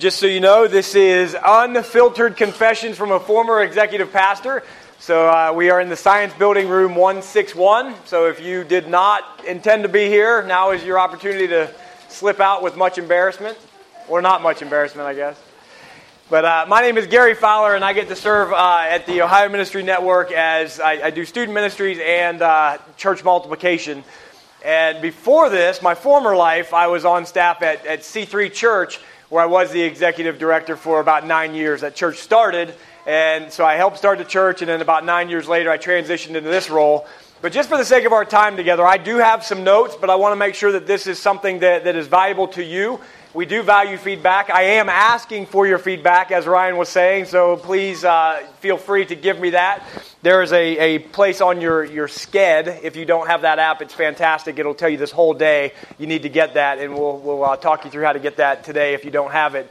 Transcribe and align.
just 0.00 0.18
so 0.18 0.24
you 0.24 0.40
know, 0.40 0.66
this 0.66 0.94
is 0.94 1.36
unfiltered 1.44 2.34
confessions 2.34 2.96
from 2.96 3.10
a 3.12 3.20
former 3.20 3.60
executive 3.60 4.10
pastor. 4.10 4.62
So 4.98 5.28
uh, 5.28 5.52
we 5.54 5.68
are 5.68 5.78
in 5.78 5.90
the 5.90 5.96
Science 5.96 6.32
Building 6.32 6.68
Room 6.68 6.94
161. 6.94 7.94
So 8.06 8.26
if 8.26 8.40
you 8.40 8.64
did 8.64 8.88
not 8.88 9.44
intend 9.46 9.82
to 9.82 9.90
be 9.90 10.06
here, 10.06 10.42
now 10.42 10.70
is 10.70 10.82
your 10.82 10.98
opportunity 10.98 11.48
to 11.48 11.70
slip 12.08 12.40
out 12.40 12.62
with 12.62 12.78
much 12.78 12.96
embarrassment, 12.96 13.58
or 14.08 14.22
not 14.22 14.40
much 14.40 14.62
embarrassment, 14.62 15.06
I 15.06 15.12
guess. 15.12 15.38
But 16.30 16.46
uh, 16.46 16.64
my 16.66 16.80
name 16.80 16.96
is 16.96 17.06
Gary 17.06 17.34
Fowler, 17.34 17.74
and 17.74 17.84
I 17.84 17.92
get 17.92 18.08
to 18.08 18.16
serve 18.16 18.54
uh, 18.54 18.86
at 18.88 19.04
the 19.04 19.20
Ohio 19.20 19.50
Ministry 19.50 19.82
Network 19.82 20.32
as 20.32 20.80
I, 20.80 20.92
I 20.92 21.10
do 21.10 21.26
student 21.26 21.52
ministries 21.52 21.98
and 22.02 22.40
uh, 22.40 22.78
church 22.96 23.22
multiplication. 23.22 24.02
And 24.64 25.02
before 25.02 25.50
this, 25.50 25.82
my 25.82 25.94
former 25.94 26.34
life, 26.34 26.72
I 26.72 26.86
was 26.86 27.04
on 27.04 27.26
staff 27.26 27.60
at, 27.60 27.84
at 27.84 28.00
C3 28.00 28.50
Church, 28.50 28.98
where 29.30 29.42
I 29.42 29.46
was 29.46 29.72
the 29.72 29.80
executive 29.80 30.38
director 30.38 30.76
for 30.76 31.00
about 31.00 31.26
nine 31.26 31.54
years. 31.54 31.80
That 31.80 31.94
church 31.94 32.18
started, 32.18 32.74
and 33.06 33.50
so 33.50 33.64
I 33.64 33.76
helped 33.76 33.96
start 33.96 34.18
the 34.18 34.24
church, 34.24 34.60
and 34.60 34.68
then 34.68 34.82
about 34.82 35.06
nine 35.06 35.30
years 35.30 35.48
later, 35.48 35.70
I 35.70 35.78
transitioned 35.78 36.34
into 36.34 36.50
this 36.50 36.68
role. 36.68 37.06
But 37.40 37.52
just 37.52 37.70
for 37.70 37.78
the 37.78 37.84
sake 37.84 38.04
of 38.04 38.12
our 38.12 38.26
time 38.26 38.56
together, 38.56 38.86
I 38.86 38.98
do 38.98 39.16
have 39.16 39.42
some 39.42 39.64
notes, 39.64 39.96
but 39.98 40.10
I 40.10 40.16
want 40.16 40.32
to 40.32 40.36
make 40.36 40.54
sure 40.54 40.72
that 40.72 40.86
this 40.86 41.06
is 41.06 41.18
something 41.18 41.60
that, 41.60 41.84
that 41.84 41.96
is 41.96 42.06
valuable 42.06 42.48
to 42.48 42.62
you 42.62 43.00
we 43.32 43.46
do 43.46 43.62
value 43.62 43.96
feedback. 43.96 44.50
I 44.50 44.62
am 44.62 44.88
asking 44.88 45.46
for 45.46 45.64
your 45.64 45.78
feedback, 45.78 46.32
as 46.32 46.48
Ryan 46.48 46.76
was 46.76 46.88
saying, 46.88 47.26
so 47.26 47.56
please 47.56 48.04
uh, 48.04 48.44
feel 48.58 48.76
free 48.76 49.06
to 49.06 49.14
give 49.14 49.38
me 49.38 49.50
that. 49.50 49.84
There 50.22 50.42
is 50.42 50.52
a, 50.52 50.96
a 50.96 50.98
place 50.98 51.40
on 51.40 51.62
your, 51.62 51.82
your 51.82 52.06
Sched. 52.06 52.84
If 52.84 52.94
you 52.94 53.06
don't 53.06 53.26
have 53.28 53.40
that 53.40 53.58
app, 53.58 53.80
it's 53.80 53.94
fantastic. 53.94 54.58
It'll 54.58 54.74
tell 54.74 54.90
you 54.90 54.98
this 54.98 55.10
whole 55.10 55.32
day 55.32 55.72
you 55.98 56.06
need 56.06 56.24
to 56.24 56.28
get 56.28 56.54
that, 56.54 56.78
and 56.78 56.92
we'll, 56.92 57.16
we'll 57.16 57.42
uh, 57.42 57.56
talk 57.56 57.86
you 57.86 57.90
through 57.90 58.04
how 58.04 58.12
to 58.12 58.18
get 58.18 58.36
that 58.36 58.62
today 58.62 58.92
if 58.92 59.06
you 59.06 59.10
don't 59.10 59.30
have 59.30 59.54
it. 59.54 59.70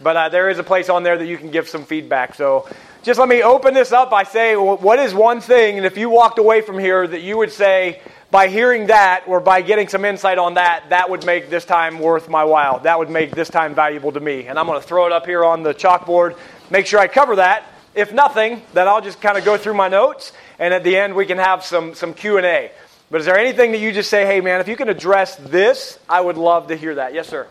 But 0.00 0.16
uh, 0.16 0.28
there 0.28 0.50
is 0.50 0.60
a 0.60 0.62
place 0.62 0.88
on 0.88 1.02
there 1.02 1.18
that 1.18 1.26
you 1.26 1.36
can 1.36 1.50
give 1.50 1.68
some 1.68 1.84
feedback. 1.84 2.36
So 2.36 2.68
just 3.02 3.18
let 3.18 3.28
me 3.28 3.42
open 3.42 3.74
this 3.74 3.90
up 3.90 4.08
by 4.08 4.22
saying, 4.22 4.56
what 4.56 5.00
is 5.00 5.12
one 5.14 5.40
thing, 5.40 5.78
and 5.78 5.84
if 5.84 5.98
you 5.98 6.10
walked 6.10 6.38
away 6.38 6.60
from 6.60 6.78
here, 6.78 7.04
that 7.04 7.22
you 7.22 7.36
would 7.36 7.50
say, 7.50 8.00
by 8.30 8.46
hearing 8.46 8.86
that 8.86 9.24
or 9.26 9.40
by 9.40 9.62
getting 9.62 9.88
some 9.88 10.04
insight 10.04 10.38
on 10.38 10.54
that, 10.54 10.90
that 10.90 11.10
would 11.10 11.26
make 11.26 11.50
this 11.50 11.64
time 11.64 11.98
worth 11.98 12.28
my 12.28 12.44
while. 12.44 12.78
That 12.78 13.00
would 13.00 13.10
make 13.10 13.32
this 13.32 13.48
time 13.48 13.74
valuable 13.74 14.12
to 14.12 14.20
me. 14.20 14.46
And 14.46 14.60
I'm 14.60 14.66
going 14.66 14.80
to 14.80 14.86
throw 14.86 15.06
it 15.06 15.12
up 15.12 15.26
here 15.26 15.44
on 15.44 15.64
the 15.64 15.74
chalkboard, 15.74 16.38
make 16.70 16.86
sure 16.86 17.00
I 17.00 17.08
cover 17.08 17.34
that. 17.36 17.64
If 17.94 18.12
nothing, 18.12 18.62
then 18.74 18.86
I'll 18.86 19.00
just 19.00 19.20
kind 19.20 19.38
of 19.38 19.44
go 19.44 19.56
through 19.56 19.74
my 19.74 19.88
notes, 19.88 20.32
and 20.58 20.72
at 20.72 20.84
the 20.84 20.96
end 20.96 21.14
we 21.14 21.26
can 21.26 21.38
have 21.38 21.64
some, 21.64 21.94
some 21.94 22.14
Q&A. 22.14 22.70
But 23.10 23.20
is 23.20 23.26
there 23.26 23.38
anything 23.38 23.72
that 23.72 23.78
you 23.78 23.92
just 23.92 24.10
say, 24.10 24.26
hey 24.26 24.40
man, 24.40 24.60
if 24.60 24.68
you 24.68 24.76
can 24.76 24.88
address 24.88 25.36
this, 25.36 25.98
I 26.08 26.20
would 26.20 26.36
love 26.36 26.68
to 26.68 26.76
hear 26.76 26.96
that. 26.96 27.14
Yes, 27.14 27.28
sir. 27.28 27.46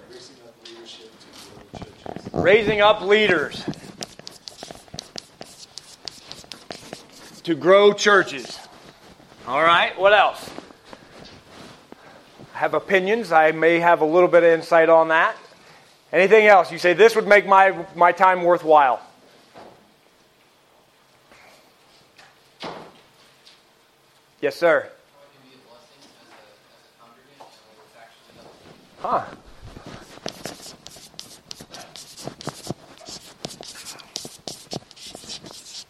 Raising 2.33 2.81
up 2.81 3.01
leaders 3.01 3.63
to 7.43 7.55
grow 7.55 7.93
churches. 7.93 8.59
All 9.47 9.63
right, 9.63 9.97
what 9.97 10.13
else? 10.13 10.49
have 12.57 12.73
opinions. 12.73 13.31
I 13.31 13.51
may 13.51 13.79
have 13.79 14.01
a 14.01 14.05
little 14.05 14.27
bit 14.27 14.43
of 14.43 14.49
insight 14.49 14.89
on 14.89 15.09
that. 15.09 15.37
Anything 16.11 16.47
else? 16.47 16.71
You 16.71 16.79
say 16.79 16.93
this 16.93 17.15
would 17.15 17.27
make 17.27 17.45
my, 17.45 17.85
my 17.95 18.11
time 18.11 18.43
worthwhile. 18.43 18.99
Yes, 24.47 24.55
sir. 24.55 24.87
Huh. 28.99 29.25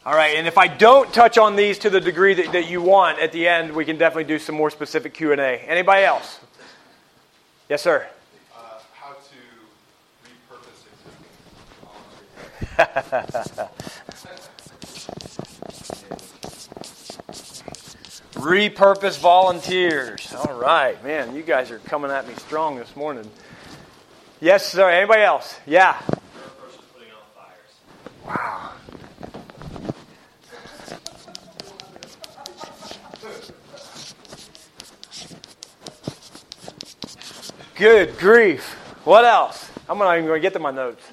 All 0.03 0.15
right, 0.15 0.37
and 0.37 0.47
if 0.47 0.57
I 0.57 0.65
don't 0.65 1.13
touch 1.13 1.37
on 1.37 1.55
these 1.55 1.77
to 1.77 1.91
the 1.91 2.01
degree 2.01 2.33
that, 2.33 2.51
that 2.53 2.67
you 2.67 2.81
want 2.81 3.19
at 3.19 3.31
the 3.31 3.47
end, 3.47 3.75
we 3.75 3.85
can 3.85 3.99
definitely 3.99 4.23
do 4.23 4.39
some 4.39 4.55
more 4.55 4.71
specific 4.71 5.13
Q&A. 5.13 5.37
Anybody 5.37 6.05
else? 6.05 6.39
Yes, 7.69 7.83
sir. 7.83 8.07
Uh, 8.55 8.79
how 8.95 9.13
to 9.13 9.35
repurpose 12.75 13.69
repurpose 18.37 19.19
volunteers. 19.19 20.33
All 20.33 20.59
right, 20.59 21.01
man, 21.03 21.35
you 21.35 21.43
guys 21.43 21.71
are 21.71 21.79
coming 21.79 22.11
at 22.11 22.27
me 22.27 22.33
strong 22.35 22.77
this 22.77 22.95
morning. 22.95 23.29
Yes, 24.39 24.65
sir. 24.71 24.89
Anybody 24.89 25.23
else? 25.23 25.59
Yeah. 25.65 26.01
Wow. 28.25 28.71
Good 37.75 38.17
grief. 38.17 38.73
What 39.03 39.23
else? 39.23 39.69
I'm 39.87 39.99
not 39.99 40.13
even 40.15 40.25
going 40.25 40.41
to 40.41 40.41
get 40.41 40.53
to 40.53 40.59
my 40.59 40.71
notes. 40.71 41.03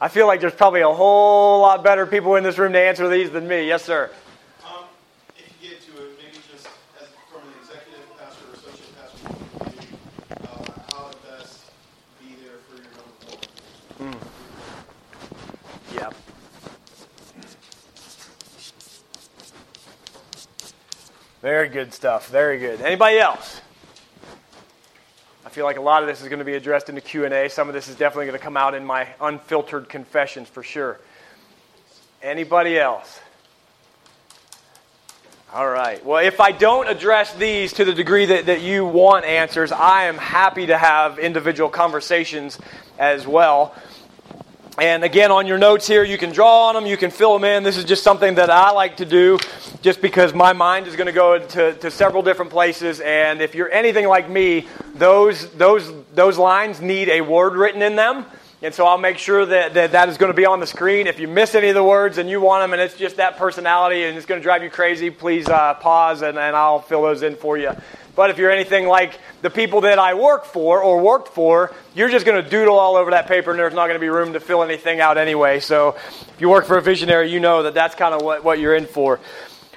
I 0.00 0.06
feel 0.06 0.28
like 0.28 0.40
there's 0.40 0.54
probably 0.54 0.82
a 0.82 0.92
whole 0.92 1.62
lot 1.62 1.82
better 1.82 2.06
people 2.06 2.36
in 2.36 2.44
this 2.44 2.56
room 2.58 2.72
to 2.74 2.78
answer 2.78 3.08
these 3.08 3.30
than 3.30 3.48
me. 3.48 3.66
Yes, 3.66 3.84
sir. 3.84 4.08
Um, 4.64 4.84
if 5.36 5.52
you 5.60 5.70
get 5.70 5.82
to 5.82 5.90
it, 6.00 6.16
maybe 6.22 6.38
just 6.52 6.68
as 7.02 7.08
from 7.28 7.42
an 7.42 7.48
executive 7.60 8.06
pastor 8.16 8.44
or 8.46 8.54
associate 8.54 8.94
pastor, 8.96 9.26
uh, 10.44 10.94
how 10.94 11.08
to 11.08 11.16
best 11.26 11.72
be 12.20 12.36
there 12.44 12.58
for 12.68 12.76
your 12.76 12.92
number 12.94 13.16
one. 13.98 14.12
Mm. 14.12 14.20
Yeah. 15.96 16.10
Very 21.48 21.70
good 21.70 21.94
stuff. 21.94 22.28
Very 22.28 22.58
good. 22.58 22.82
Anybody 22.82 23.18
else? 23.18 23.62
I 25.46 25.48
feel 25.48 25.64
like 25.64 25.78
a 25.78 25.80
lot 25.80 26.02
of 26.02 26.06
this 26.06 26.20
is 26.20 26.28
going 26.28 26.40
to 26.40 26.44
be 26.44 26.56
addressed 26.56 26.90
in 26.90 26.94
the 26.94 27.00
Q&A. 27.00 27.48
Some 27.48 27.68
of 27.68 27.74
this 27.74 27.88
is 27.88 27.96
definitely 27.96 28.26
going 28.26 28.38
to 28.38 28.44
come 28.44 28.58
out 28.58 28.74
in 28.74 28.84
my 28.84 29.08
unfiltered 29.18 29.88
confessions 29.88 30.46
for 30.46 30.62
sure. 30.62 31.00
Anybody 32.22 32.78
else? 32.78 33.18
All 35.54 35.66
right. 35.66 36.04
Well, 36.04 36.22
if 36.22 36.38
I 36.38 36.52
don't 36.52 36.86
address 36.86 37.32
these 37.32 37.72
to 37.72 37.86
the 37.86 37.94
degree 37.94 38.26
that, 38.26 38.44
that 38.44 38.60
you 38.60 38.84
want 38.84 39.24
answers, 39.24 39.72
I 39.72 40.04
am 40.04 40.18
happy 40.18 40.66
to 40.66 40.76
have 40.76 41.18
individual 41.18 41.70
conversations 41.70 42.58
as 42.98 43.26
well. 43.26 43.74
And 44.80 45.02
again, 45.02 45.32
on 45.32 45.48
your 45.48 45.58
notes 45.58 45.88
here, 45.88 46.04
you 46.04 46.16
can 46.16 46.30
draw 46.30 46.68
on 46.68 46.76
them, 46.76 46.86
you 46.86 46.96
can 46.96 47.10
fill 47.10 47.32
them 47.32 47.42
in. 47.42 47.64
This 47.64 47.76
is 47.76 47.84
just 47.84 48.04
something 48.04 48.36
that 48.36 48.48
I 48.48 48.70
like 48.70 48.98
to 48.98 49.04
do 49.04 49.36
just 49.82 50.00
because 50.00 50.32
my 50.32 50.52
mind 50.52 50.86
is 50.86 50.94
going 50.94 51.08
to 51.08 51.12
go 51.12 51.36
to, 51.36 51.74
to 51.74 51.90
several 51.90 52.22
different 52.22 52.52
places. 52.52 53.00
And 53.00 53.42
if 53.42 53.56
you're 53.56 53.72
anything 53.72 54.06
like 54.06 54.30
me, 54.30 54.68
those, 54.94 55.50
those, 55.54 55.90
those 56.14 56.38
lines 56.38 56.80
need 56.80 57.08
a 57.08 57.22
word 57.22 57.54
written 57.54 57.82
in 57.82 57.96
them. 57.96 58.24
And 58.60 58.74
so 58.74 58.86
I'll 58.86 58.98
make 58.98 59.18
sure 59.18 59.46
that, 59.46 59.74
that 59.74 59.92
that 59.92 60.08
is 60.08 60.18
going 60.18 60.32
to 60.32 60.36
be 60.36 60.44
on 60.44 60.58
the 60.58 60.66
screen. 60.66 61.06
If 61.06 61.20
you 61.20 61.28
miss 61.28 61.54
any 61.54 61.68
of 61.68 61.76
the 61.76 61.84
words 61.84 62.18
and 62.18 62.28
you 62.28 62.40
want 62.40 62.64
them 62.64 62.72
and 62.72 62.82
it's 62.82 62.96
just 62.96 63.16
that 63.16 63.36
personality 63.36 64.02
and 64.02 64.16
it's 64.16 64.26
going 64.26 64.40
to 64.40 64.42
drive 64.42 64.64
you 64.64 64.70
crazy, 64.70 65.10
please 65.10 65.48
uh, 65.48 65.74
pause 65.74 66.22
and, 66.22 66.36
and 66.36 66.56
I'll 66.56 66.80
fill 66.80 67.02
those 67.02 67.22
in 67.22 67.36
for 67.36 67.56
you. 67.56 67.70
But 68.16 68.30
if 68.30 68.38
you're 68.38 68.50
anything 68.50 68.88
like 68.88 69.20
the 69.42 69.50
people 69.50 69.82
that 69.82 70.00
I 70.00 70.14
work 70.14 70.44
for 70.44 70.82
or 70.82 71.00
worked 71.00 71.28
for, 71.28 71.72
you're 71.94 72.08
just 72.08 72.26
going 72.26 72.42
to 72.42 72.50
doodle 72.50 72.76
all 72.76 72.96
over 72.96 73.12
that 73.12 73.28
paper 73.28 73.52
and 73.52 73.60
there's 73.60 73.74
not 73.74 73.86
going 73.86 73.94
to 73.94 74.00
be 74.00 74.08
room 74.08 74.32
to 74.32 74.40
fill 74.40 74.64
anything 74.64 74.98
out 74.98 75.18
anyway. 75.18 75.60
So 75.60 75.90
if 75.90 76.40
you 76.40 76.48
work 76.48 76.64
for 76.64 76.78
a 76.78 76.82
visionary, 76.82 77.30
you 77.30 77.38
know 77.38 77.62
that 77.62 77.74
that's 77.74 77.94
kind 77.94 78.12
of 78.12 78.22
what, 78.22 78.42
what 78.42 78.58
you're 78.58 78.74
in 78.74 78.86
for. 78.86 79.20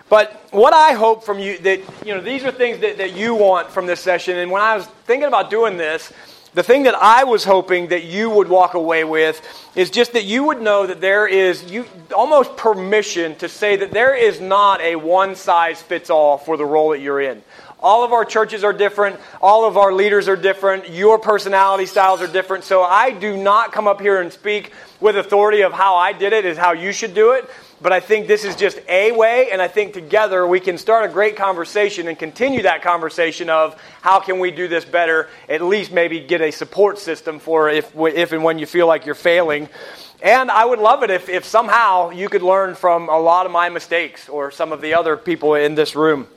But 0.10 0.44
what 0.50 0.74
I 0.74 0.94
hope 0.94 1.24
from 1.24 1.38
you, 1.38 1.60
that, 1.60 1.82
you 2.04 2.16
know, 2.16 2.20
these 2.20 2.44
are 2.44 2.52
things 2.52 2.80
that, 2.80 2.98
that 2.98 3.14
you 3.16 3.36
want 3.36 3.70
from 3.70 3.86
this 3.86 4.00
session. 4.00 4.38
And 4.38 4.50
when 4.50 4.64
I 4.64 4.76
was 4.76 4.88
thinking 5.06 5.28
about 5.28 5.52
doing 5.52 5.78
this, 5.78 6.12
the 6.54 6.64
thing 6.64 6.84
that 6.84 6.96
I 6.96 7.24
was 7.24 7.46
hoping 7.46 7.88
that 7.88 8.04
you 8.04 8.30
would 8.30 8.50
walk 8.50 8.74
away 8.74 9.04
with 9.06 9.42
is 9.76 9.90
just 9.90 10.14
that 10.14 10.26
you 10.26 10.44
would 10.46 10.62
know 10.62 10.86
that 10.86 11.00
there 11.00 11.26
is 11.26 11.72
you, 11.72 11.86
almost 12.14 12.58
permission 12.58 13.36
to 13.36 13.48
say 13.48 13.78
that 13.78 13.92
there 13.92 14.14
is 14.14 14.42
not 14.42 14.82
a 14.82 14.98
one 14.98 15.36
size 15.36 15.82
fits 15.82 16.10
all 16.10 16.38
for 16.38 16.58
the 16.58 16.66
role 16.66 16.90
that 16.90 17.00
you're 17.00 17.22
in. 17.22 17.42
All 17.80 18.04
of 18.04 18.14
our 18.14 18.26
churches 18.26 18.64
are 18.64 18.74
different. 18.74 19.20
All 19.42 19.66
of 19.66 19.76
our 19.78 19.92
leaders 19.92 20.28
are 20.28 20.36
different. 20.36 20.90
Your 20.90 21.18
personality 21.18 21.88
styles 21.88 22.22
are 22.22 22.28
different. 22.28 22.64
So 22.64 22.84
I 22.84 23.12
do 23.12 23.36
not 23.38 23.72
come 23.72 23.88
up 23.88 24.00
here 24.02 24.22
and 24.22 24.32
speak 24.32 24.72
with 25.00 25.18
authority 25.18 25.62
of 25.62 25.74
how 25.74 25.96
I 25.96 26.14
did 26.14 26.32
it 26.32 26.46
is 26.46 26.58
how 26.58 26.74
you 26.74 26.92
should 26.92 27.16
do 27.16 27.32
it. 27.32 27.50
But 27.82 27.92
I 27.92 28.00
think 28.00 28.28
this 28.28 28.46
is 28.46 28.56
just 28.56 28.80
a 28.88 29.12
way, 29.12 29.50
and 29.52 29.60
I 29.60 29.68
think 29.68 29.94
together 29.94 30.46
we 30.46 30.60
can 30.60 30.78
start 30.78 31.10
a 31.10 31.12
great 31.12 31.36
conversation 31.36 32.08
and 32.08 32.18
continue 32.18 32.62
that 32.62 32.84
conversation 32.84 33.50
of 33.50 33.76
how 34.02 34.20
can 34.20 34.38
we 34.38 34.52
do 34.52 34.68
this 34.68 34.86
better, 34.86 35.30
at 35.50 35.64
least 35.64 35.92
maybe 35.92 36.20
get 36.20 36.42
a 36.42 36.52
support 36.52 37.00
system 37.00 37.40
for 37.40 37.70
if, 37.70 37.92
if 37.96 38.34
and 38.34 38.44
when 38.44 38.60
you 38.60 38.68
feel 38.68 38.86
like 38.86 39.08
you're 39.08 39.16
failing. 39.16 39.68
And 40.22 40.52
I 40.52 40.64
would 40.64 40.78
love 40.78 41.02
it 41.02 41.10
if, 41.10 41.28
if 41.28 41.46
somehow 41.46 42.12
you 42.12 42.30
could 42.30 42.44
learn 42.44 42.76
from 42.76 43.10
a 43.10 43.18
lot 43.18 43.48
of 43.48 43.52
my 43.52 43.70
mistakes 43.70 44.30
or 44.30 44.52
some 44.52 44.72
of 44.72 44.82
the 44.82 44.94
other 44.94 45.18
people 45.18 45.56
in 45.56 45.74
this 45.74 45.96
room. 45.96 46.28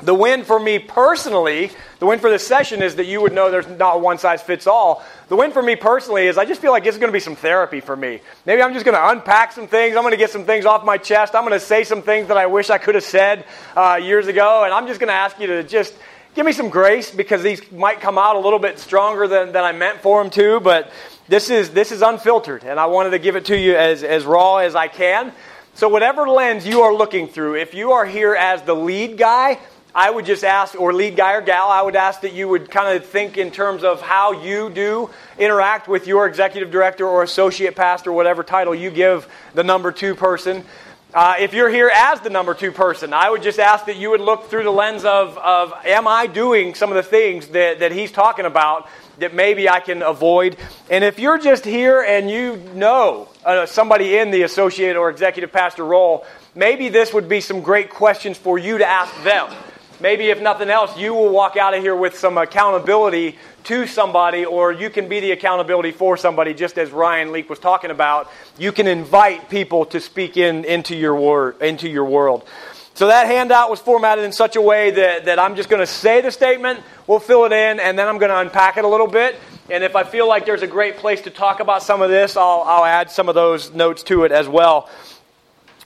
The 0.00 0.14
win 0.14 0.44
for 0.44 0.60
me 0.60 0.78
personally, 0.78 1.72
the 1.98 2.06
win 2.06 2.20
for 2.20 2.30
this 2.30 2.46
session 2.46 2.82
is 2.82 2.94
that 2.96 3.06
you 3.06 3.20
would 3.20 3.32
know 3.32 3.50
there's 3.50 3.66
not 3.66 4.00
one 4.00 4.18
size 4.18 4.40
fits 4.40 4.68
all. 4.68 5.02
The 5.28 5.34
win 5.34 5.50
for 5.50 5.60
me 5.60 5.74
personally 5.74 6.26
is 6.26 6.38
I 6.38 6.44
just 6.44 6.60
feel 6.60 6.70
like 6.70 6.86
it's 6.86 6.98
going 6.98 7.08
to 7.08 7.12
be 7.12 7.20
some 7.20 7.34
therapy 7.34 7.80
for 7.80 7.96
me. 7.96 8.20
Maybe 8.46 8.62
I'm 8.62 8.74
just 8.74 8.84
going 8.84 8.94
to 8.94 9.08
unpack 9.08 9.50
some 9.50 9.66
things. 9.66 9.96
I'm 9.96 10.02
going 10.02 10.12
to 10.12 10.18
get 10.18 10.30
some 10.30 10.44
things 10.44 10.66
off 10.66 10.84
my 10.84 10.98
chest. 10.98 11.34
I'm 11.34 11.42
going 11.42 11.58
to 11.58 11.64
say 11.64 11.82
some 11.82 12.02
things 12.02 12.28
that 12.28 12.36
I 12.36 12.46
wish 12.46 12.70
I 12.70 12.78
could 12.78 12.94
have 12.94 13.02
said 13.02 13.44
uh, 13.74 13.98
years 14.00 14.28
ago. 14.28 14.62
And 14.62 14.72
I'm 14.72 14.86
just 14.86 15.00
going 15.00 15.08
to 15.08 15.14
ask 15.14 15.40
you 15.40 15.48
to 15.48 15.64
just 15.64 15.94
give 16.36 16.46
me 16.46 16.52
some 16.52 16.68
grace 16.68 17.10
because 17.10 17.42
these 17.42 17.60
might 17.72 18.00
come 18.00 18.18
out 18.18 18.36
a 18.36 18.38
little 18.38 18.60
bit 18.60 18.78
stronger 18.78 19.26
than, 19.26 19.50
than 19.50 19.64
I 19.64 19.72
meant 19.72 20.00
for 20.00 20.22
them 20.22 20.30
to. 20.30 20.60
But 20.60 20.92
this 21.26 21.50
is, 21.50 21.70
this 21.70 21.90
is 21.90 22.02
unfiltered. 22.02 22.62
And 22.62 22.78
I 22.78 22.86
wanted 22.86 23.10
to 23.10 23.18
give 23.18 23.34
it 23.34 23.46
to 23.46 23.58
you 23.58 23.74
as, 23.74 24.04
as 24.04 24.24
raw 24.24 24.58
as 24.58 24.76
I 24.76 24.86
can. 24.86 25.32
So, 25.74 25.88
whatever 25.88 26.28
lens 26.28 26.66
you 26.66 26.82
are 26.82 26.92
looking 26.92 27.28
through, 27.28 27.54
if 27.54 27.72
you 27.72 27.92
are 27.92 28.04
here 28.04 28.34
as 28.34 28.62
the 28.62 28.74
lead 28.74 29.16
guy, 29.16 29.60
I 29.98 30.10
would 30.10 30.26
just 30.26 30.44
ask, 30.44 30.80
or 30.80 30.92
lead 30.92 31.16
guy 31.16 31.32
or 31.32 31.40
gal, 31.40 31.68
I 31.70 31.82
would 31.82 31.96
ask 31.96 32.20
that 32.20 32.32
you 32.32 32.46
would 32.46 32.70
kind 32.70 32.96
of 32.96 33.04
think 33.04 33.36
in 33.36 33.50
terms 33.50 33.82
of 33.82 34.00
how 34.00 34.30
you 34.30 34.70
do 34.70 35.10
interact 35.40 35.88
with 35.88 36.06
your 36.06 36.28
executive 36.28 36.70
director 36.70 37.04
or 37.04 37.24
associate 37.24 37.74
pastor, 37.74 38.12
whatever 38.12 38.44
title 38.44 38.76
you 38.76 38.92
give 38.92 39.26
the 39.54 39.64
number 39.64 39.90
two 39.90 40.14
person. 40.14 40.64
Uh, 41.12 41.34
if 41.40 41.52
you're 41.52 41.68
here 41.68 41.90
as 41.92 42.20
the 42.20 42.30
number 42.30 42.54
two 42.54 42.70
person, 42.70 43.12
I 43.12 43.28
would 43.28 43.42
just 43.42 43.58
ask 43.58 43.86
that 43.86 43.96
you 43.96 44.10
would 44.10 44.20
look 44.20 44.48
through 44.48 44.62
the 44.62 44.70
lens 44.70 45.04
of, 45.04 45.36
of 45.36 45.74
am 45.84 46.06
I 46.06 46.28
doing 46.28 46.76
some 46.76 46.90
of 46.90 46.94
the 46.94 47.02
things 47.02 47.48
that, 47.48 47.80
that 47.80 47.90
he's 47.90 48.12
talking 48.12 48.44
about 48.44 48.88
that 49.18 49.34
maybe 49.34 49.68
I 49.68 49.80
can 49.80 50.02
avoid? 50.02 50.58
And 50.88 51.02
if 51.02 51.18
you're 51.18 51.38
just 51.38 51.64
here 51.64 52.02
and 52.02 52.30
you 52.30 52.54
know 52.72 53.26
uh, 53.44 53.66
somebody 53.66 54.16
in 54.16 54.30
the 54.30 54.42
associate 54.42 54.94
or 54.94 55.10
executive 55.10 55.50
pastor 55.50 55.84
role, 55.84 56.24
maybe 56.54 56.88
this 56.88 57.12
would 57.12 57.28
be 57.28 57.40
some 57.40 57.62
great 57.62 57.90
questions 57.90 58.38
for 58.38 58.60
you 58.60 58.78
to 58.78 58.86
ask 58.86 59.12
them 59.24 59.52
maybe 60.00 60.28
if 60.28 60.40
nothing 60.40 60.70
else, 60.70 60.96
you 60.96 61.14
will 61.14 61.30
walk 61.30 61.56
out 61.56 61.74
of 61.74 61.82
here 61.82 61.96
with 61.96 62.18
some 62.18 62.38
accountability 62.38 63.38
to 63.64 63.86
somebody, 63.86 64.44
or 64.44 64.72
you 64.72 64.90
can 64.90 65.08
be 65.08 65.20
the 65.20 65.32
accountability 65.32 65.92
for 65.92 66.16
somebody, 66.16 66.54
just 66.54 66.78
as 66.78 66.90
Ryan 66.90 67.32
Leak 67.32 67.50
was 67.50 67.58
talking 67.58 67.90
about. 67.90 68.30
You 68.58 68.72
can 68.72 68.86
invite 68.86 69.50
people 69.50 69.84
to 69.86 70.00
speak 70.00 70.36
in, 70.36 70.64
into, 70.64 70.96
your 70.96 71.14
wor- 71.14 71.56
into 71.60 71.88
your 71.88 72.04
world. 72.04 72.48
So 72.94 73.06
that 73.06 73.26
handout 73.26 73.70
was 73.70 73.78
formatted 73.78 74.24
in 74.24 74.32
such 74.32 74.56
a 74.56 74.60
way 74.60 74.90
that, 74.90 75.26
that 75.26 75.38
I'm 75.38 75.54
just 75.54 75.68
going 75.68 75.80
to 75.80 75.86
say 75.86 76.20
the 76.20 76.32
statement, 76.32 76.80
we'll 77.06 77.20
fill 77.20 77.44
it 77.44 77.52
in, 77.52 77.78
and 77.78 77.96
then 77.96 78.08
I'm 78.08 78.18
going 78.18 78.30
to 78.30 78.38
unpack 78.38 78.76
it 78.76 78.84
a 78.84 78.88
little 78.88 79.06
bit. 79.06 79.36
And 79.70 79.84
if 79.84 79.94
I 79.94 80.02
feel 80.02 80.26
like 80.26 80.46
there's 80.46 80.62
a 80.62 80.66
great 80.66 80.96
place 80.96 81.20
to 81.22 81.30
talk 81.30 81.60
about 81.60 81.82
some 81.82 82.02
of 82.02 82.10
this, 82.10 82.36
I'll, 82.36 82.64
I'll 82.66 82.84
add 82.84 83.10
some 83.10 83.28
of 83.28 83.34
those 83.34 83.72
notes 83.72 84.02
to 84.04 84.24
it 84.24 84.32
as 84.32 84.48
well. 84.48 84.88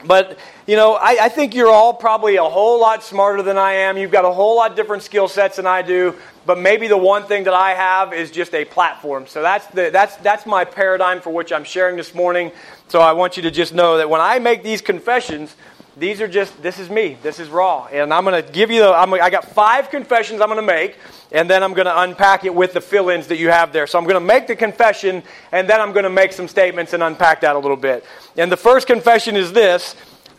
But, 0.05 0.39
you 0.67 0.77
know, 0.77 0.95
I, 0.95 1.17
I, 1.23 1.29
think 1.29 1.55
you're 1.55 1.71
all 1.71 1.95
probably 1.95 2.37
a 2.37 2.45
whole 2.45 2.81
lot 2.81 3.03
smarter 3.03 3.43
than 3.43 3.57
I 3.57 3.73
am. 3.73 3.97
You've 3.97 4.11
got 4.11 4.25
a 4.25 4.33
whole 4.33 4.57
lot 4.57 4.75
different 4.75 5.03
skill 5.03 5.29
sets 5.29 5.57
than 5.57 5.67
I 5.67 5.83
do. 5.83 6.17
But 6.45 6.59
maybe 6.59 6.89
the 6.89 6.97
one 6.97 7.25
thing 7.25 7.45
that 7.45 7.55
I 7.55 7.75
have 7.75 8.13
is 8.13 8.31
just 8.31 8.53
a 8.55 8.65
platform. 8.65 9.27
So 9.27 9.43
that's, 9.43 9.67
the, 9.69 9.91
that's, 9.93 10.17
that's 10.17 10.45
my 10.45 10.65
paradigm 10.65 11.21
for 11.21 11.31
which 11.31 11.53
I'm 11.53 11.65
sharing 11.65 11.97
this 11.97 12.15
morning. 12.15 12.51
So 12.89 13.01
I 13.01 13.13
want 13.13 13.37
you 13.37 13.43
to 13.45 13.51
just 13.51 13.73
know 13.73 13.97
that 13.99 14.11
when 14.11 14.21
I 14.21 14.39
make 14.39 14.63
these 14.63 14.83
confessions, 14.83 15.55
these 15.97 16.23
are 16.23 16.29
just, 16.29 16.63
this 16.63 16.79
is 16.79 16.89
me. 16.89 17.19
This 17.23 17.39
is 17.39 17.49
raw. 17.51 17.87
And 17.87 18.15
I'm 18.15 18.25
going 18.25 18.43
to 18.43 18.53
give 18.53 18.71
you 18.71 18.81
the, 18.81 18.93
I'm, 18.93 19.13
I 19.13 19.29
got 19.29 19.45
five 19.45 19.91
confessions 19.91 20.41
I'm 20.41 20.49
going 20.49 20.57
to 20.57 20.63
make, 20.63 20.97
and 21.31 21.51
then 21.51 21.63
I'm 21.63 21.75
going 21.75 21.87
to 21.87 22.01
unpack 22.01 22.45
it 22.45 22.55
with 22.55 22.73
the 22.73 22.81
fill 22.81 23.11
ins 23.11 23.27
that 23.27 23.37
you 23.37 23.51
have 23.51 23.73
there. 23.73 23.87
So 23.87 23.99
I'm 23.99 24.05
going 24.05 24.15
to 24.15 24.21
make 24.21 24.47
the 24.47 24.57
confession, 24.57 25.23
and 25.53 25.69
then 25.69 25.81
I'm 25.81 25.93
going 25.93 26.05
to 26.05 26.11
make 26.11 26.33
some 26.33 26.49
statements 26.49 26.95
and 26.95 27.03
unpack 27.03 27.43
that 27.43 27.57
a 27.57 27.59
little 27.59 27.77
bit. 27.77 28.07
And 28.39 28.51
the 28.51 28.57
first 28.57 28.87
confession 28.87 29.37
is 29.37 29.53
this 29.53 29.95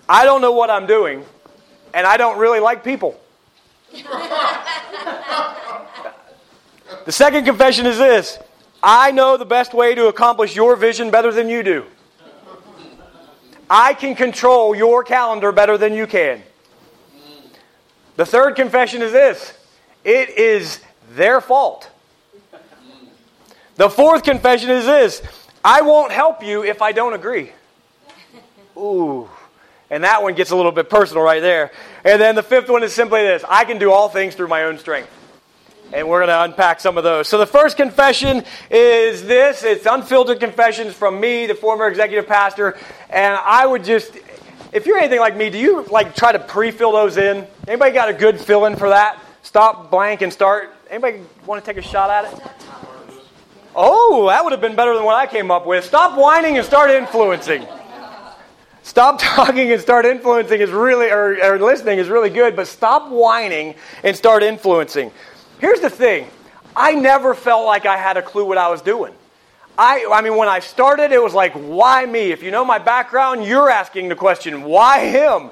I 0.09 0.25
don't 0.25 0.41
know 0.41 0.53
what 0.53 0.71
I'm 0.71 0.87
doing, 0.87 1.23
and 1.93 2.07
I 2.07 2.17
don't 2.17 2.39
really 2.39 2.59
like 2.59 2.83
people. 2.83 3.19
the 7.05 7.11
second 7.11 7.45
confession 7.45 7.85
is 7.85 7.99
this 7.99 8.39
I 8.81 9.11
know 9.11 9.37
the 9.37 9.45
best 9.45 9.75
way 9.75 9.93
to 9.93 10.07
accomplish 10.07 10.55
your 10.55 10.75
vision 10.75 11.11
better 11.11 11.31
than 11.31 11.47
you 11.47 11.61
do. 11.61 11.85
I 13.73 13.95
can 13.95 14.13
control 14.13 14.75
your 14.75 15.03
calendar 15.03 15.51
better 15.51 15.79
than 15.79 15.93
you 15.93 16.05
can. 16.05 16.43
The 18.17 18.25
third 18.25 18.55
confession 18.55 19.01
is 19.01 19.11
this 19.11 19.57
it 20.03 20.29
is 20.29 20.79
their 21.15 21.41
fault. 21.41 21.89
The 23.77 23.89
fourth 23.89 24.21
confession 24.21 24.69
is 24.69 24.85
this 24.85 25.23
I 25.65 25.81
won't 25.81 26.11
help 26.11 26.43
you 26.43 26.63
if 26.63 26.83
I 26.83 26.91
don't 26.91 27.13
agree. 27.13 27.51
Ooh. 28.77 29.27
And 29.89 30.03
that 30.03 30.21
one 30.21 30.35
gets 30.35 30.51
a 30.51 30.55
little 30.55 30.71
bit 30.71 30.87
personal 30.87 31.23
right 31.23 31.41
there. 31.41 31.71
And 32.05 32.21
then 32.21 32.35
the 32.35 32.43
fifth 32.43 32.69
one 32.69 32.83
is 32.83 32.93
simply 32.93 33.23
this 33.23 33.43
I 33.49 33.65
can 33.65 33.79
do 33.79 33.91
all 33.91 34.07
things 34.07 34.35
through 34.35 34.49
my 34.49 34.65
own 34.65 34.77
strength. 34.77 35.09
And 35.93 36.09
we're 36.09 36.25
going 36.25 36.29
to 36.29 36.41
unpack 36.41 36.79
some 36.79 36.97
of 36.97 37.03
those. 37.03 37.27
So 37.27 37.37
the 37.37 37.45
first 37.45 37.77
confession 37.77 38.43
is 38.71 39.23
this 39.25 39.63
it's 39.63 39.85
unfiltered 39.85 40.39
confessions 40.39 40.95
from 40.95 41.19
me, 41.19 41.45
the 41.45 41.53
former 41.53 41.87
executive 41.87 42.27
pastor. 42.27 42.77
And 43.11 43.37
I 43.45 43.65
would 43.67 43.83
just, 43.83 44.17
if 44.71 44.87
you're 44.87 44.97
anything 44.97 45.19
like 45.19 45.37
me, 45.37 45.51
do 45.51 45.59
you 45.59 45.83
like 45.83 46.15
try 46.15 46.31
to 46.31 46.39
pre-fill 46.39 46.93
those 46.93 47.17
in? 47.17 47.45
Anybody 47.67 47.91
got 47.91 48.09
a 48.09 48.13
good 48.13 48.39
fill 48.39 48.65
in 48.65 48.75
for 48.75 48.89
that? 48.89 49.21
Stop 49.43 49.91
blank 49.91 50.21
and 50.21 50.33
start. 50.33 50.73
Anybody 50.89 51.21
want 51.45 51.63
to 51.63 51.71
take 51.73 51.77
a 51.77 51.87
shot 51.87 52.09
at 52.09 52.33
it? 52.33 52.41
Oh, 53.75 54.27
that 54.29 54.43
would 54.43 54.51
have 54.51 54.61
been 54.61 54.75
better 54.75 54.95
than 54.95 55.03
what 55.03 55.15
I 55.15 55.27
came 55.27 55.51
up 55.51 55.67
with. 55.67 55.85
Stop 55.85 56.17
whining 56.17 56.57
and 56.57 56.65
start 56.65 56.89
influencing. 56.89 57.67
Stop 58.83 59.19
talking 59.19 59.71
and 59.71 59.81
start 59.81 60.05
influencing 60.05 60.59
is 60.59 60.69
really, 60.69 61.09
or, 61.09 61.37
or, 61.43 61.59
listening 61.59 61.99
is 61.99 62.09
really 62.09 62.29
good, 62.29 62.55
but 62.55 62.67
stop 62.67 63.09
whining 63.09 63.75
and 64.03 64.15
start 64.15 64.43
influencing. 64.43 65.11
Here's 65.63 65.79
the 65.79 65.89
thing 65.89 66.27
I 66.75 66.93
never 66.93 67.33
felt 67.33 67.65
like 67.65 67.85
I 67.85 67.95
had 67.95 68.17
a 68.17 68.21
clue 68.21 68.43
what 68.43 68.57
I 68.57 68.69
was 68.69 68.81
doing. 68.81 69.13
I, 69.77 70.05
I 70.11 70.21
mean, 70.21 70.35
when 70.35 70.49
I 70.49 70.59
started, 70.59 71.13
it 71.13 71.23
was 71.23 71.33
like, 71.33 71.53
why 71.53 72.05
me? 72.05 72.33
If 72.33 72.43
you 72.43 72.51
know 72.51 72.65
my 72.65 72.79
background, 72.79 73.45
you're 73.45 73.69
asking 73.69 74.09
the 74.09 74.15
question, 74.15 74.63
why 74.63 75.07
him? 75.07 75.51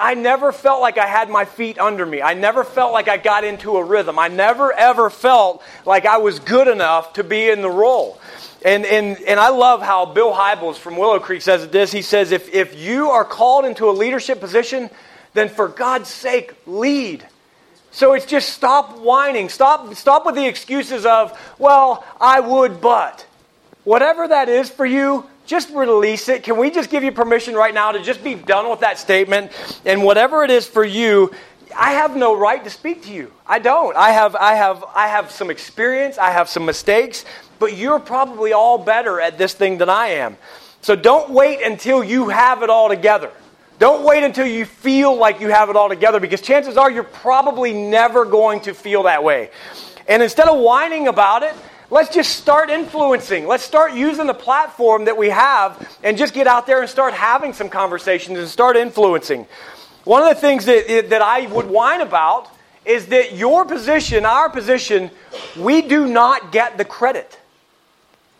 I 0.00 0.14
never 0.14 0.50
felt 0.50 0.80
like 0.80 0.96
I 0.96 1.04
had 1.04 1.28
my 1.28 1.44
feet 1.44 1.78
under 1.78 2.06
me. 2.06 2.22
I 2.22 2.32
never 2.32 2.64
felt 2.64 2.94
like 2.94 3.06
I 3.06 3.18
got 3.18 3.44
into 3.44 3.76
a 3.76 3.84
rhythm. 3.84 4.18
I 4.18 4.28
never 4.28 4.72
ever 4.72 5.10
felt 5.10 5.62
like 5.84 6.06
I 6.06 6.16
was 6.16 6.38
good 6.38 6.66
enough 6.66 7.12
to 7.12 7.22
be 7.22 7.50
in 7.50 7.60
the 7.60 7.68
role. 7.68 8.18
And, 8.64 8.86
and, 8.86 9.20
and 9.20 9.38
I 9.38 9.50
love 9.50 9.82
how 9.82 10.06
Bill 10.06 10.32
Hybels 10.32 10.76
from 10.76 10.96
Willow 10.96 11.18
Creek 11.18 11.42
says 11.42 11.68
this. 11.68 11.92
He 11.92 12.00
says, 12.00 12.32
if, 12.32 12.48
if 12.54 12.80
you 12.80 13.10
are 13.10 13.26
called 13.26 13.66
into 13.66 13.90
a 13.90 13.92
leadership 13.92 14.40
position, 14.40 14.88
then 15.34 15.50
for 15.50 15.68
God's 15.68 16.08
sake, 16.08 16.54
lead. 16.66 17.26
So 17.94 18.12
it's 18.12 18.26
just 18.26 18.50
stop 18.50 18.98
whining. 18.98 19.48
Stop, 19.48 19.94
stop 19.94 20.26
with 20.26 20.34
the 20.34 20.46
excuses 20.46 21.06
of, 21.06 21.38
well, 21.58 22.04
I 22.20 22.40
would, 22.40 22.80
but. 22.82 23.26
Whatever 23.84 24.28
that 24.28 24.50
is 24.50 24.68
for 24.68 24.84
you, 24.84 25.24
just 25.46 25.70
release 25.70 26.28
it. 26.28 26.42
Can 26.42 26.58
we 26.58 26.70
just 26.70 26.90
give 26.90 27.02
you 27.02 27.12
permission 27.12 27.54
right 27.54 27.72
now 27.72 27.92
to 27.92 28.02
just 28.02 28.22
be 28.22 28.34
done 28.34 28.68
with 28.68 28.80
that 28.80 28.98
statement? 28.98 29.52
And 29.86 30.02
whatever 30.02 30.44
it 30.44 30.50
is 30.50 30.66
for 30.66 30.84
you, 30.84 31.32
I 31.76 31.92
have 31.92 32.16
no 32.16 32.36
right 32.36 32.62
to 32.64 32.70
speak 32.70 33.04
to 33.04 33.12
you. 33.12 33.32
I 33.46 33.58
don't. 33.58 33.96
I 33.96 34.10
have, 34.10 34.36
I 34.36 34.54
have, 34.54 34.84
I 34.94 35.08
have 35.08 35.30
some 35.30 35.50
experience. 35.50 36.18
I 36.18 36.30
have 36.30 36.48
some 36.48 36.66
mistakes 36.66 37.24
but 37.58 37.76
you're 37.76 37.98
probably 37.98 38.52
all 38.52 38.78
better 38.78 39.20
at 39.20 39.38
this 39.38 39.54
thing 39.54 39.78
than 39.78 39.88
I 39.88 40.08
am. 40.08 40.36
So 40.82 40.94
don't 40.94 41.30
wait 41.30 41.62
until 41.62 42.04
you 42.04 42.28
have 42.28 42.62
it 42.62 42.70
all 42.70 42.88
together. 42.88 43.30
Don't 43.78 44.04
wait 44.04 44.22
until 44.22 44.46
you 44.46 44.64
feel 44.64 45.16
like 45.16 45.40
you 45.40 45.48
have 45.48 45.68
it 45.68 45.76
all 45.76 45.88
together 45.88 46.20
because 46.20 46.40
chances 46.40 46.76
are 46.76 46.90
you're 46.90 47.02
probably 47.02 47.72
never 47.72 48.24
going 48.24 48.60
to 48.62 48.74
feel 48.74 49.04
that 49.04 49.24
way. 49.24 49.50
And 50.06 50.22
instead 50.22 50.48
of 50.48 50.58
whining 50.58 51.08
about 51.08 51.42
it, 51.42 51.54
let's 51.90 52.14
just 52.14 52.36
start 52.36 52.70
influencing. 52.70 53.46
Let's 53.46 53.64
start 53.64 53.92
using 53.94 54.26
the 54.26 54.34
platform 54.34 55.06
that 55.06 55.16
we 55.16 55.30
have 55.30 55.98
and 56.02 56.16
just 56.16 56.34
get 56.34 56.46
out 56.46 56.66
there 56.66 56.80
and 56.80 56.88
start 56.88 57.14
having 57.14 57.52
some 57.52 57.68
conversations 57.68 58.38
and 58.38 58.48
start 58.48 58.76
influencing. 58.76 59.46
One 60.04 60.22
of 60.22 60.28
the 60.28 60.40
things 60.40 60.66
that, 60.66 61.08
that 61.10 61.22
I 61.22 61.46
would 61.46 61.66
whine 61.66 62.00
about 62.00 62.50
is 62.84 63.06
that 63.06 63.34
your 63.34 63.64
position, 63.64 64.24
our 64.26 64.50
position, 64.50 65.10
we 65.58 65.82
do 65.82 66.06
not 66.06 66.52
get 66.52 66.76
the 66.76 66.84
credit. 66.84 67.38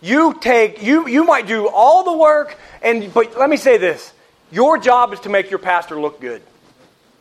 You 0.02 0.34
take 0.38 0.82
you 0.82 1.08
you 1.08 1.24
might 1.24 1.46
do 1.46 1.66
all 1.66 2.04
the 2.04 2.12
work 2.12 2.58
and 2.82 3.12
but 3.14 3.38
let 3.38 3.48
me 3.48 3.56
say 3.56 3.78
this. 3.78 4.12
Your 4.54 4.78
job 4.78 5.12
is 5.12 5.18
to 5.20 5.28
make 5.28 5.50
your 5.50 5.58
pastor 5.58 6.00
look 6.00 6.20
good. 6.20 6.40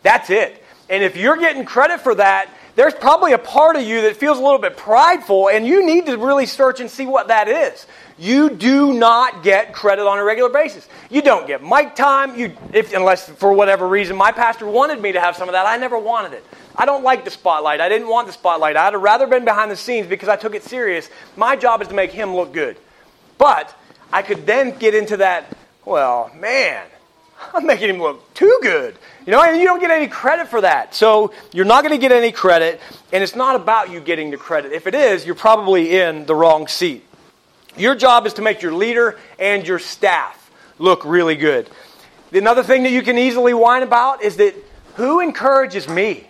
That's 0.04 0.30
it. 0.30 0.64
And 0.88 1.04
if 1.04 1.18
you're 1.18 1.38
getting 1.38 1.66
credit 1.66 2.02
for 2.02 2.14
that, 2.14 2.48
there's 2.76 2.94
probably 2.94 3.34
a 3.34 3.40
part 3.40 3.76
of 3.76 3.82
you 3.82 4.02
that 4.02 4.18
feels 4.18 4.38
a 4.38 4.42
little 4.42 4.60
bit 4.60 4.78
prideful, 4.78 5.50
and 5.50 5.66
you 5.66 5.84
need 5.84 6.06
to 6.06 6.18
really 6.18 6.46
search 6.46 6.80
and 6.80 6.92
see 6.92 7.08
what 7.08 7.30
that 7.30 7.48
is. 7.48 7.88
You 8.20 8.52
do 8.52 8.94
not 8.94 9.44
get 9.44 9.74
credit 9.74 10.06
on 10.06 10.20
a 10.20 10.24
regular 10.24 10.50
basis. 10.50 10.88
You 11.10 11.24
don't 11.24 11.48
get 11.48 11.64
mic 11.64 11.96
time, 11.96 12.38
you, 12.38 12.56
if, 12.72 12.94
unless 12.94 13.28
for 13.28 13.52
whatever 13.52 13.88
reason 13.88 14.16
my 14.16 14.32
pastor 14.32 14.68
wanted 14.68 15.02
me 15.02 15.14
to 15.14 15.20
have 15.20 15.36
some 15.36 15.50
of 15.50 15.54
that. 15.54 15.66
I 15.66 15.78
never 15.78 15.98
wanted 15.98 16.34
it. 16.34 16.46
I 16.76 16.86
don't 16.86 17.04
like 17.04 17.26
the 17.26 17.32
spotlight. 17.32 17.82
I 17.82 17.90
didn't 17.90 18.10
want 18.10 18.28
the 18.28 18.34
spotlight. 18.34 18.78
I'd 18.78 18.94
have 18.94 19.02
rather 19.02 19.26
been 19.26 19.46
behind 19.46 19.72
the 19.72 19.76
scenes 19.76 20.06
because 20.06 20.30
I 20.30 20.36
took 20.36 20.54
it 20.54 20.64
serious. 20.64 21.10
My 21.36 21.56
job 21.56 21.82
is 21.82 21.88
to 21.88 21.96
make 21.96 22.12
him 22.12 22.36
look 22.36 22.54
good. 22.54 22.78
But 23.40 23.76
I 24.12 24.22
could 24.22 24.46
then 24.46 24.78
get 24.78 24.94
into 24.94 25.18
that, 25.18 25.46
well, 25.84 26.32
man, 26.36 26.86
I'm 27.54 27.66
making 27.66 27.90
him 27.90 28.00
look 28.00 28.34
too 28.34 28.60
good. 28.62 28.98
You 29.26 29.32
know, 29.32 29.42
and 29.42 29.58
you 29.58 29.66
don't 29.66 29.80
get 29.80 29.92
any 29.92 30.08
credit 30.08 30.48
for 30.48 30.62
that. 30.62 30.94
So 30.94 31.34
you're 31.52 31.66
not 31.66 31.84
going 31.84 31.94
to 31.94 32.02
get 32.02 32.12
any 32.12 32.32
credit, 32.32 32.82
and 33.12 33.24
it's 33.24 33.36
not 33.36 33.56
about 33.56 33.92
you 33.92 34.00
getting 34.00 34.32
the 34.32 34.38
credit. 34.38 34.72
If 34.72 34.88
it 34.88 34.96
is, 34.96 35.26
you're 35.26 35.36
probably 35.36 36.00
in 36.00 36.26
the 36.26 36.36
wrong 36.36 36.68
seat. 36.68 37.06
Your 37.76 37.96
job 37.96 38.28
is 38.28 38.34
to 38.34 38.42
make 38.42 38.62
your 38.62 38.74
leader 38.74 39.18
and 39.40 39.68
your 39.68 39.80
staff 39.80 40.52
look 40.78 41.06
really 41.06 41.36
good. 41.36 41.70
Another 42.32 42.64
thing 42.64 42.84
that 42.84 42.92
you 42.92 43.02
can 43.02 43.18
easily 43.18 43.54
whine 43.54 43.84
about 43.84 44.24
is 44.24 44.38
that 44.38 44.56
who 44.96 45.20
encourages 45.20 45.88
me? 45.88 46.28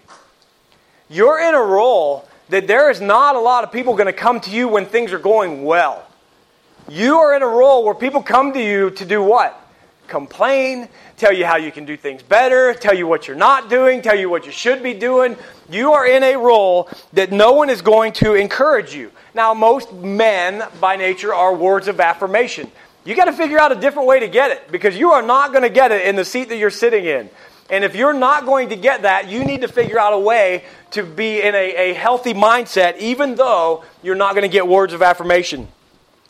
You're 1.10 1.40
in 1.40 1.54
a 1.54 1.62
role 1.62 2.28
that 2.50 2.68
there 2.68 2.90
is 2.90 3.02
not 3.02 3.36
a 3.36 3.40
lot 3.40 3.64
of 3.64 3.72
people 3.72 3.96
going 3.96 4.08
to 4.08 4.14
come 4.14 4.40
to 4.42 4.52
you 4.52 4.68
when 4.68 4.86
things 4.86 5.12
are 5.14 5.20
going 5.20 5.64
well. 5.64 6.06
You 6.90 7.18
are 7.18 7.36
in 7.36 7.42
a 7.42 7.48
role 7.48 7.86
where 7.86 7.96
people 7.96 8.22
come 8.22 8.54
to 8.54 8.62
you 8.62 8.90
to 8.92 9.06
do 9.06 9.24
what? 9.24 9.60
Complain, 10.08 10.90
tell 11.18 11.34
you 11.34 11.46
how 11.46 11.58
you 11.58 11.72
can 11.72 11.86
do 11.86 11.96
things 11.96 12.24
better, 12.24 12.74
tell 12.74 12.96
you 12.96 13.08
what 13.08 13.28
you're 13.28 13.38
not 13.38 13.70
doing, 13.70 14.02
tell 14.02 14.18
you 14.18 14.30
what 14.30 14.46
you 14.46 14.52
should 14.52 14.82
be 14.82 14.94
doing. 14.94 15.36
You 15.70 15.94
are 15.94 16.06
in 16.06 16.24
a 16.24 16.36
role 16.36 16.90
that 17.14 17.32
no 17.32 17.54
one 17.54 17.70
is 17.70 17.82
going 17.82 18.14
to 18.14 18.34
encourage 18.34 18.94
you. 18.94 19.12
Now, 19.34 19.54
most 19.54 19.94
men 19.94 20.64
by 20.80 20.96
nature 20.96 21.34
are 21.34 21.56
words 21.56 21.88
of 21.88 22.00
affirmation. 22.00 22.72
You 23.06 23.16
got 23.16 23.26
to 23.26 23.34
figure 23.34 23.60
out 23.60 23.72
a 23.72 23.76
different 23.76 24.08
way 24.08 24.20
to 24.20 24.28
get 24.28 24.52
it 24.52 24.72
because 24.72 24.98
you 24.98 25.12
are 25.12 25.22
not 25.22 25.52
going 25.52 25.64
to 25.64 25.70
get 25.70 25.92
it 25.92 26.08
in 26.08 26.16
the 26.16 26.26
seat 26.26 26.50
that 26.50 26.58
you're 26.58 26.70
sitting 26.70 27.06
in. 27.06 27.30
And 27.70 27.84
if 27.84 27.96
you're 27.96 28.14
not 28.14 28.46
going 28.46 28.70
to 28.70 28.76
get 28.76 29.02
that, 29.02 29.30
you 29.30 29.44
need 29.44 29.62
to 29.62 29.68
figure 29.68 30.00
out 30.00 30.14
a 30.14 30.20
way 30.20 30.64
to 30.92 31.04
be 31.04 31.42
in 31.42 31.56
a, 31.56 31.92
a 31.92 31.94
healthy 31.94 32.34
mindset, 32.34 32.98
even 32.98 33.36
though 33.36 33.84
you're 34.04 34.16
not 34.16 34.36
going 34.36 34.44
to 34.44 34.52
get 34.52 34.68
words 34.68 34.94
of 34.94 35.02
affirmation. 35.02 35.68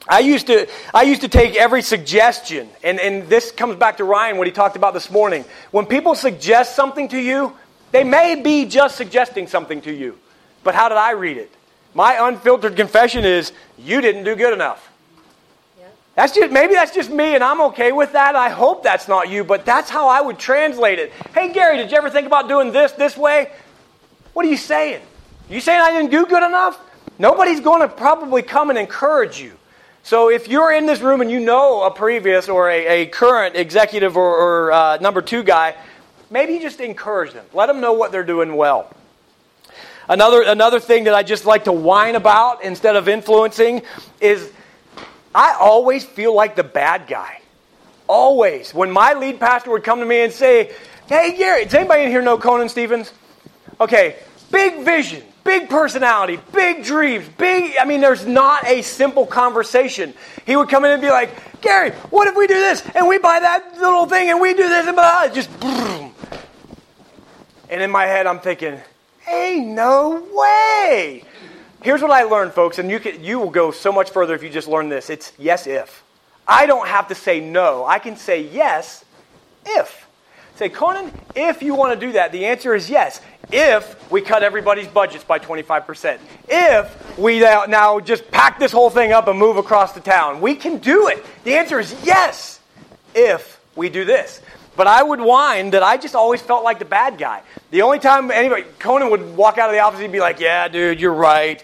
I 0.08 0.20
used 0.20 0.48
to, 0.48 0.68
I 0.94 1.04
used 1.04 1.22
to 1.22 1.30
take 1.30 1.56
every 1.56 1.82
suggestion, 1.82 2.70
and, 2.84 3.00
and 3.00 3.28
this 3.30 3.52
comes 3.52 3.78
back 3.78 3.98
to 3.98 4.04
Ryan, 4.04 4.38
what 4.38 4.48
he 4.48 4.54
talked 4.54 4.76
about 4.76 4.94
this 4.94 5.10
morning. 5.10 5.46
When 5.72 5.86
people 5.86 6.14
suggest 6.14 6.76
something 6.76 7.08
to 7.10 7.18
you, 7.18 7.54
they 7.92 8.04
may 8.04 8.42
be 8.42 8.66
just 8.66 8.98
suggesting 8.98 9.48
something 9.48 9.82
to 9.82 9.94
you. 9.94 10.18
But 10.64 10.76
how 10.76 10.90
did 10.90 10.98
I 10.98 11.12
read 11.12 11.38
it? 11.38 11.52
My 11.94 12.28
unfiltered 12.28 12.76
confession 12.76 13.24
is, 13.24 13.54
you 13.78 14.02
didn't 14.02 14.24
do 14.24 14.36
good 14.36 14.54
enough. 14.54 14.90
That's 16.16 16.34
just 16.34 16.52
maybe 16.52 16.76
that's 16.76 16.94
just 16.94 17.10
me, 17.10 17.34
and 17.34 17.44
I'm 17.44 17.60
okay 17.62 17.92
with 17.92 18.14
that. 18.14 18.36
I 18.36 18.50
hope 18.50 18.84
that's 18.84 19.08
not 19.08 19.30
you, 19.30 19.44
but 19.44 19.66
that's 19.66 19.90
how 19.90 20.08
I 20.08 20.22
would 20.22 20.38
translate 20.38 21.00
it. 21.00 21.12
Hey 21.34 21.52
Gary, 21.52 21.78
did 21.78 21.90
you 21.90 21.98
ever 21.98 22.10
think 22.10 22.28
about 22.28 22.48
doing 22.48 22.72
this 22.72 22.92
this 22.92 23.18
way? 23.18 23.52
What 24.34 24.46
are 24.46 24.50
you 24.50 24.58
saying? 24.58 25.02
You 25.50 25.60
saying 25.60 25.82
I 25.82 25.92
didn't 25.92 26.12
do 26.12 26.26
good 26.28 26.44
enough? 26.44 26.80
Nobody's 27.18 27.62
going 27.62 27.82
to 27.82 27.88
probably 27.88 28.44
come 28.44 28.70
and 28.70 28.78
encourage 28.78 29.40
you. 29.40 29.54
So 30.04 30.30
if 30.30 30.50
you're 30.50 30.74
in 30.74 30.86
this 30.86 31.00
room 31.00 31.22
and 31.22 31.32
you 31.32 31.40
know 31.40 31.84
a 31.84 31.92
previous 31.92 32.50
or 32.50 32.70
a, 32.70 33.04
a 33.04 33.06
current 33.06 33.56
executive 33.56 34.18
or, 34.18 34.36
or 34.36 34.72
uh, 34.74 34.98
number 34.98 35.22
two 35.22 35.44
guy, 35.44 35.76
maybe 36.30 36.60
just 36.60 36.82
encourage 36.82 37.32
them. 37.32 37.46
Let 37.54 37.68
them 37.68 37.80
know 37.80 37.94
what 37.94 38.12
they're 38.12 38.26
doing 38.26 38.58
well. 38.58 38.94
Another, 40.10 40.42
another 40.42 40.82
thing 40.82 41.06
that 41.06 41.14
I 41.14 41.24
just 41.24 41.46
like 41.46 41.64
to 41.64 41.72
whine 41.72 42.16
about 42.16 42.66
instead 42.66 42.98
of 42.98 43.08
influencing 43.08 43.84
is 44.20 44.52
I 45.34 45.56
always 45.58 46.04
feel 46.04 46.36
like 46.36 46.58
the 46.58 46.64
bad 46.64 47.08
guy. 47.08 47.40
Always. 48.08 48.74
When 48.74 48.92
my 48.92 49.14
lead 49.14 49.40
pastor 49.40 49.72
would 49.72 49.86
come 49.86 50.00
to 50.00 50.06
me 50.06 50.22
and 50.22 50.34
say, 50.34 50.74
Hey, 51.08 51.38
Gary, 51.38 51.64
does 51.64 51.74
anybody 51.74 52.04
in 52.04 52.10
here 52.10 52.22
know 52.22 52.38
Conan 52.38 52.68
Stevens? 52.68 53.14
Okay, 53.80 54.18
big 54.52 54.84
vision, 54.84 55.24
big 55.44 55.70
personality, 55.70 56.40
big 56.52 56.84
dreams, 56.84 57.28
big. 57.38 57.76
I 57.80 57.86
mean, 57.86 58.02
there's 58.02 58.26
not 58.26 58.66
a 58.68 58.82
simple 58.82 59.26
conversation. 59.26 60.14
He 60.46 60.56
would 60.56 60.70
come 60.70 60.86
in 60.86 60.92
and 60.92 61.02
be 61.02 61.10
like, 61.10 61.62
Gary, 61.62 61.92
what 62.10 62.28
if 62.28 62.36
we 62.36 62.48
do 62.48 62.56
this? 62.56 62.84
And 62.96 63.08
we 63.08 63.18
buy 63.18 63.40
that 63.40 63.78
little 63.80 64.06
thing 64.06 64.30
and 64.30 64.42
we 64.42 64.54
do 64.54 64.68
this 64.68 64.88
and 64.88 64.96
blah, 64.96 65.28
just 65.30 65.60
boom. 65.60 66.14
And 67.70 67.82
in 67.82 67.92
my 67.92 68.06
head, 68.06 68.28
I'm 68.28 68.40
thinking, 68.40 68.80
Hey, 69.26 69.62
no 69.62 70.28
way. 70.34 71.24
Here's 71.82 72.02
what 72.02 72.12
I 72.12 72.24
learned, 72.24 72.54
folks, 72.54 72.78
and 72.78 72.92
you, 72.92 73.00
can, 73.00 73.24
you 73.24 73.40
will 73.40 73.50
go 73.50 73.72
so 73.72 73.92
much 73.92 74.10
further 74.10 74.36
if 74.36 74.44
you 74.44 74.50
just 74.50 74.68
learn 74.68 74.90
this. 74.90 75.10
It's 75.10 75.32
yes 75.38 75.66
if. 75.66 76.04
I 76.46 76.66
don't 76.66 76.88
have 76.88 77.08
to 77.08 77.16
say 77.16 77.40
no. 77.40 77.86
I 77.86 78.00
can 78.00 78.18
say 78.18 78.42
yes 78.42 79.06
if. 79.66 80.08
Say, 80.56 80.70
Conan, 80.70 81.12
if 81.36 81.64
you 81.64 81.74
want 81.74 82.00
to 82.00 82.06
do 82.06 82.14
that, 82.14 82.32
the 82.32 82.46
answer 82.46 82.76
is 82.76 82.90
yes. 82.90 83.20
If 83.52 84.12
we 84.12 84.22
cut 84.22 84.44
everybody's 84.44 84.88
budgets 84.88 85.24
by 85.24 85.40
25%. 85.40 86.20
If 86.48 87.18
we 87.18 87.40
now 87.40 88.00
just 88.00 88.30
pack 88.30 88.60
this 88.60 88.72
whole 88.72 88.90
thing 88.90 89.12
up 89.12 89.28
and 89.28 89.38
move 89.38 89.58
across 89.58 89.94
the 89.94 90.00
town. 90.00 90.42
We 90.42 90.56
can 90.56 90.78
do 90.78 91.08
it. 91.08 91.26
The 91.44 91.56
answer 91.56 91.80
is 91.80 91.96
yes. 92.04 92.60
If 93.16 93.60
we 93.76 93.90
do 93.90 94.06
this. 94.06 94.42
But 94.76 94.88
I 94.88 95.04
would 95.04 95.22
whine 95.22 95.72
that 95.72 95.84
I 95.84 95.98
just 95.98 96.16
always 96.16 96.42
felt 96.42 96.64
like 96.64 96.80
the 96.80 96.86
bad 96.86 97.18
guy. 97.18 97.42
The 97.72 97.84
only 97.84 98.00
time 98.00 98.32
anybody, 98.32 98.64
Conan 98.80 99.12
would 99.12 99.36
walk 99.36 99.58
out 99.58 99.70
of 99.70 99.76
the 99.76 99.80
office, 99.80 100.00
he'd 100.00 100.12
be 100.12 100.20
like, 100.20 100.40
Yeah, 100.40 100.68
dude, 100.68 101.00
you're 101.00 101.14
right. 101.14 101.64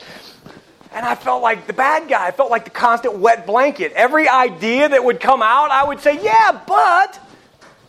And 0.92 1.06
I 1.06 1.14
felt 1.16 1.44
like 1.44 1.68
the 1.68 1.74
bad 1.74 2.10
guy. 2.10 2.26
I 2.26 2.32
felt 2.32 2.50
like 2.50 2.66
the 2.66 2.72
constant 2.72 3.18
wet 3.18 3.46
blanket. 3.46 3.94
Every 3.94 4.28
idea 4.28 4.90
that 4.90 5.04
would 5.04 5.20
come 5.20 5.42
out, 5.42 5.72
I 5.72 5.84
would 5.84 6.00
say, 6.02 6.24
Yeah, 6.24 6.60
but. 6.68 7.20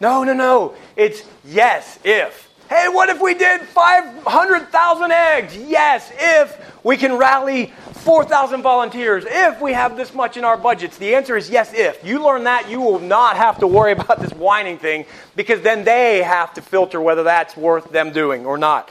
No, 0.01 0.25
no, 0.25 0.33
no. 0.33 0.75
It's 0.97 1.23
yes, 1.45 1.99
if. 2.05 2.49
Hey, 2.71 2.87
what 2.89 3.09
if 3.09 3.21
we 3.21 3.35
did 3.35 3.63
500,000 3.63 5.11
eggs? 5.13 5.57
Yes, 5.57 6.11
if 6.17 6.85
we 6.85 6.97
can 6.97 7.19
rally 7.19 7.73
4,000 7.95 8.63
volunteers, 8.63 9.25
if 9.27 9.61
we 9.61 9.73
have 9.73 9.97
this 9.97 10.15
much 10.15 10.37
in 10.37 10.45
our 10.45 10.57
budgets. 10.57 10.97
The 10.97 11.15
answer 11.15 11.37
is 11.37 11.51
yes, 11.51 11.73
if. 11.75 12.03
You 12.05 12.25
learn 12.25 12.45
that, 12.45 12.71
you 12.71 12.81
will 12.81 13.01
not 13.01 13.37
have 13.37 13.59
to 13.59 13.67
worry 13.67 13.93
about 13.99 14.21
this 14.21 14.33
whining 14.33 14.79
thing 14.79 15.05
because 15.37 15.61
then 15.63 15.85
they 15.85 16.23
have 16.23 16.55
to 16.55 16.63
filter 16.63 17.01
whether 17.01 17.25
that's 17.25 17.57
worth 17.57 17.91
them 17.91 18.13
doing 18.13 18.47
or 18.47 18.57
not. 18.57 18.89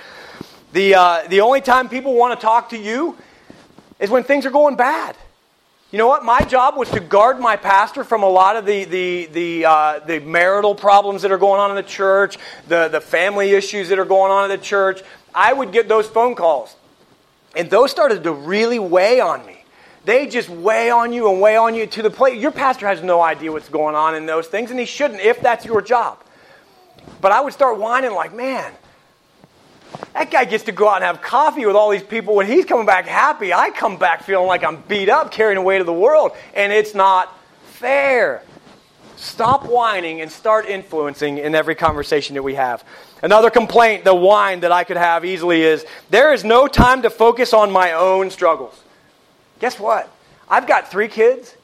The, 0.74 0.96
uh, 0.96 1.28
the 1.28 1.42
only 1.42 1.62
time 1.62 1.89
people 1.89 2.13
want 2.13 2.39
to 2.39 2.46
talk 2.46 2.70
to 2.70 2.78
you 2.78 3.18
is 4.00 4.10
when 4.10 4.24
things 4.24 4.46
are 4.46 4.51
going 4.51 4.75
bad. 4.75 5.16
You 5.91 5.98
know 5.98 6.08
what? 6.08 6.24
My 6.24 6.41
job 6.41 6.77
was 6.77 6.88
to 6.91 7.00
guard 7.00 7.39
my 7.39 7.55
pastor 7.55 8.03
from 8.03 8.22
a 8.22 8.29
lot 8.29 8.55
of 8.55 8.65
the, 8.65 8.84
the, 8.86 9.25
the, 9.25 9.65
uh, 9.65 10.00
the 10.00 10.19
marital 10.19 10.75
problems 10.75 11.24
that 11.24 11.31
are 11.31 11.38
going 11.39 11.60
on 11.60 11.72
in 11.72 11.75
the 11.75 11.81
church, 11.81 12.38
the, 12.67 12.89
the 12.89 13.01
family 13.01 13.51
issues 13.51 13.89
that 13.89 13.98
are 13.98 14.05
going 14.05 14.31
on 14.31 14.43
in 14.43 14.55
the 14.55 14.63
church. 14.63 15.01
I 15.34 15.51
would 15.51 15.72
get 15.72 15.88
those 15.88 16.08
phone 16.08 16.36
calls. 16.36 16.75
And 17.55 17.72
those 17.72 17.89
started 17.89 18.24
to 18.24 18.31
really 18.31 18.77
weigh 18.77 19.19
on 19.19 19.43
me. 19.48 19.63
They 20.05 20.27
just 20.27 20.48
weigh 20.48 20.91
on 20.91 21.12
you 21.12 21.31
and 21.31 21.41
weigh 21.41 21.55
on 21.55 21.74
you 21.74 21.88
to 21.88 22.03
the 22.03 22.12
point. 22.12 22.38
Your 22.38 22.51
pastor 22.51 22.88
has 22.88 23.01
no 23.01 23.22
idea 23.22 23.51
what's 23.51 23.69
going 23.69 23.96
on 23.96 24.13
in 24.13 24.27
those 24.27 24.46
things, 24.46 24.69
and 24.69 24.79
he 24.79 24.86
shouldn't 24.86 25.22
if 25.22 25.41
that's 25.41 25.65
your 25.65 25.81
job. 25.81 26.19
But 27.19 27.31
I 27.31 27.41
would 27.41 27.53
start 27.53 27.79
whining, 27.79 28.13
like, 28.13 28.34
man, 28.34 28.72
that 30.13 30.31
guy 30.31 30.46
gets 30.46 30.65
to 30.65 30.72
go 30.72 30.89
out 30.89 30.98
and 30.98 31.05
have 31.05 31.22
coffee 31.22 31.65
with 31.65 31.75
all 31.75 31.89
these 31.89 32.03
people 32.03 32.36
when 32.36 32.48
he's 32.48 32.65
coming 32.65 32.86
back 32.86 33.05
happy. 33.05 33.53
I 33.53 33.69
come 33.69 33.98
back 33.98 34.24
feeling 34.24 34.48
like 34.48 34.63
I'm 34.63 34.81
beat 34.88 35.10
up, 35.10 35.31
carrying 35.31 35.55
the 35.55 35.62
weight 35.62 35.81
of 35.81 35.88
the 35.88 35.93
world, 35.93 36.31
and 36.53 36.72
it's 36.72 36.93
not 36.93 37.36
fair. 37.65 38.43
Stop 39.15 39.65
whining 39.65 40.22
and 40.22 40.31
start 40.31 40.65
influencing 40.65 41.39
in 41.39 41.53
every 41.55 41.75
conversation 41.75 42.36
that 42.36 42.43
we 42.43 42.55
have. 42.55 42.84
Another 43.22 43.50
complaint, 43.50 44.05
the 44.05 44.15
whine 44.15 44.62
that 44.62 44.72
I 44.72 44.84
could 44.86 44.98
have 44.98 45.25
easily 45.25 45.62
is 45.62 45.86
there 46.10 46.34
is 46.34 46.43
no 46.43 46.67
time 46.67 47.01
to 47.01 47.10
focus 47.10 47.53
on 47.53 47.72
my 47.72 47.93
own 47.93 48.29
struggles. 48.29 48.81
Guess 49.60 49.79
what? 49.79 50.10
I've 50.48 50.67
got 50.67 50.89
three 50.89 51.10
kids, 51.10 51.55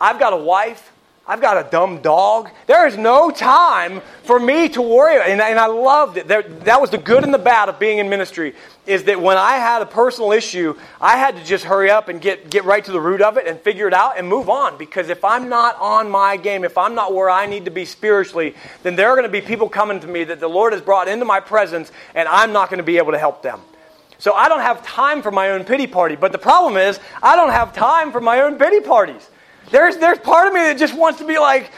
I've 0.00 0.18
got 0.18 0.32
a 0.32 0.36
wife, 0.36 0.92
I've 1.26 1.40
got 1.40 1.66
a 1.66 1.70
dumb 1.70 2.02
dog. 2.02 2.50
There 2.66 2.86
is 2.86 2.98
no 2.98 3.30
time 3.30 4.02
for 4.24 4.38
me 4.38 4.68
to 4.70 4.82
worry. 4.82 5.32
And, 5.32 5.40
and 5.40 5.58
I 5.58 5.66
loved 5.66 6.18
it. 6.18 6.28
There, 6.28 6.42
that 6.42 6.78
was 6.78 6.90
the 6.90 6.98
good 6.98 7.24
and 7.24 7.32
the 7.32 7.38
bad 7.38 7.70
of 7.70 7.78
being 7.78 7.96
in 7.96 8.10
ministry, 8.10 8.54
is 8.86 9.04
that 9.04 9.18
when 9.18 9.38
I 9.38 9.52
had 9.52 9.80
a 9.80 9.86
personal 9.86 10.32
issue, 10.32 10.78
I 11.00 11.16
had 11.16 11.36
to 11.36 11.42
just 11.42 11.64
hurry 11.64 11.90
up 11.90 12.10
and 12.10 12.20
get, 12.20 12.50
get 12.50 12.64
right 12.64 12.84
to 12.84 12.92
the 12.92 13.00
root 13.00 13.22
of 13.22 13.38
it 13.38 13.46
and 13.46 13.58
figure 13.58 13.88
it 13.88 13.94
out 13.94 14.18
and 14.18 14.28
move 14.28 14.50
on. 14.50 14.76
Because 14.76 15.08
if 15.08 15.24
I'm 15.24 15.48
not 15.48 15.80
on 15.80 16.10
my 16.10 16.36
game, 16.36 16.62
if 16.62 16.76
I'm 16.76 16.94
not 16.94 17.14
where 17.14 17.30
I 17.30 17.46
need 17.46 17.64
to 17.64 17.70
be 17.70 17.86
spiritually, 17.86 18.54
then 18.82 18.94
there 18.94 19.08
are 19.08 19.16
going 19.16 19.26
to 19.26 19.32
be 19.32 19.40
people 19.40 19.70
coming 19.70 20.00
to 20.00 20.06
me 20.06 20.24
that 20.24 20.40
the 20.40 20.48
Lord 20.48 20.74
has 20.74 20.82
brought 20.82 21.08
into 21.08 21.24
my 21.24 21.40
presence, 21.40 21.90
and 22.14 22.28
I'm 22.28 22.52
not 22.52 22.68
going 22.68 22.78
to 22.78 22.84
be 22.84 22.98
able 22.98 23.12
to 23.12 23.18
help 23.18 23.42
them. 23.42 23.60
So 24.18 24.34
I 24.34 24.50
don't 24.50 24.60
have 24.60 24.84
time 24.86 25.22
for 25.22 25.30
my 25.30 25.50
own 25.50 25.64
pity 25.64 25.86
party. 25.86 26.16
But 26.16 26.32
the 26.32 26.38
problem 26.38 26.76
is, 26.76 27.00
I 27.22 27.34
don't 27.34 27.50
have 27.50 27.72
time 27.72 28.12
for 28.12 28.20
my 28.20 28.42
own 28.42 28.58
pity 28.58 28.80
parties. 28.80 29.30
There's, 29.70 29.96
there's 29.96 30.18
part 30.18 30.48
of 30.48 30.54
me 30.54 30.60
that 30.60 30.78
just 30.78 30.96
wants 30.96 31.18
to 31.20 31.26
be 31.26 31.38
like, 31.38 31.70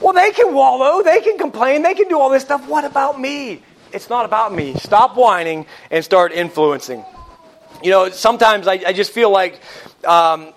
well, 0.00 0.12
they 0.12 0.32
can 0.32 0.52
wallow, 0.52 1.02
they 1.02 1.20
can 1.20 1.38
complain, 1.38 1.82
they 1.82 1.94
can 1.94 2.08
do 2.08 2.18
all 2.18 2.30
this 2.30 2.42
stuff. 2.42 2.66
What 2.66 2.84
about 2.84 3.20
me? 3.20 3.62
It's 3.92 4.08
not 4.08 4.24
about 4.24 4.54
me. 4.54 4.74
Stop 4.74 5.16
whining 5.16 5.66
and 5.90 6.04
start 6.04 6.32
influencing. 6.32 7.04
You 7.82 7.90
know, 7.90 8.10
sometimes 8.10 8.66
I, 8.66 8.74
I 8.86 8.92
just 8.92 9.12
feel 9.12 9.30
like 9.30 9.54
um, 10.04 10.52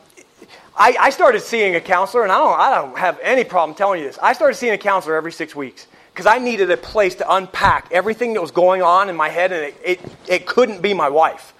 I, 0.76 0.96
I, 1.00 1.10
started 1.10 1.42
seeing 1.42 1.76
a 1.76 1.82
counselor, 1.82 2.24
and 2.24 2.32
I 2.32 2.38
don't, 2.38 2.60
I 2.60 2.76
don't 2.76 2.98
have 2.98 3.20
any 3.22 3.44
problem 3.44 3.76
telling 3.76 4.02
you 4.02 4.08
this. 4.08 4.20
I 4.22 4.34
started 4.34 4.56
seeing 4.56 4.74
a 4.74 4.78
counselor 4.78 5.16
every 5.16 5.32
six 5.32 5.56
weeks 5.56 5.88
because 6.14 6.26
I 6.26 6.38
needed 6.38 6.72
a 6.72 6.78
place 6.78 7.16
to 7.16 7.34
unpack 7.34 7.90
everything 7.92 8.34
that 8.34 8.42
was 8.42 8.52
going 8.52 8.82
on 8.82 9.10
in 9.10 9.16
my 9.16 9.30
head, 9.30 9.52
and 9.52 9.64
it, 9.64 9.82
it, 9.84 10.00
it 10.28 10.46
couldn't 10.46 10.82
be 10.82 10.94
my 10.94 11.10
wife. 11.10 11.54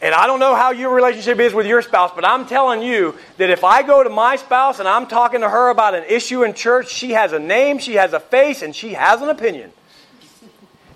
And 0.00 0.14
I 0.14 0.28
don't 0.28 0.38
know 0.38 0.54
how 0.54 0.70
your 0.70 0.94
relationship 0.94 1.40
is 1.40 1.52
with 1.52 1.66
your 1.66 1.82
spouse, 1.82 2.12
but 2.14 2.24
I'm 2.24 2.46
telling 2.46 2.82
you 2.82 3.16
that 3.36 3.50
if 3.50 3.64
I 3.64 3.82
go 3.82 4.04
to 4.04 4.10
my 4.10 4.36
spouse 4.36 4.78
and 4.78 4.88
I'm 4.88 5.06
talking 5.06 5.40
to 5.40 5.48
her 5.48 5.70
about 5.70 5.96
an 5.96 6.04
issue 6.04 6.44
in 6.44 6.54
church, 6.54 6.88
she 6.88 7.12
has 7.12 7.32
a 7.32 7.38
name, 7.38 7.78
she 7.78 7.94
has 7.94 8.12
a 8.12 8.20
face, 8.20 8.62
and 8.62 8.74
she 8.74 8.92
has 8.92 9.22
an 9.22 9.28
opinion. 9.28 9.72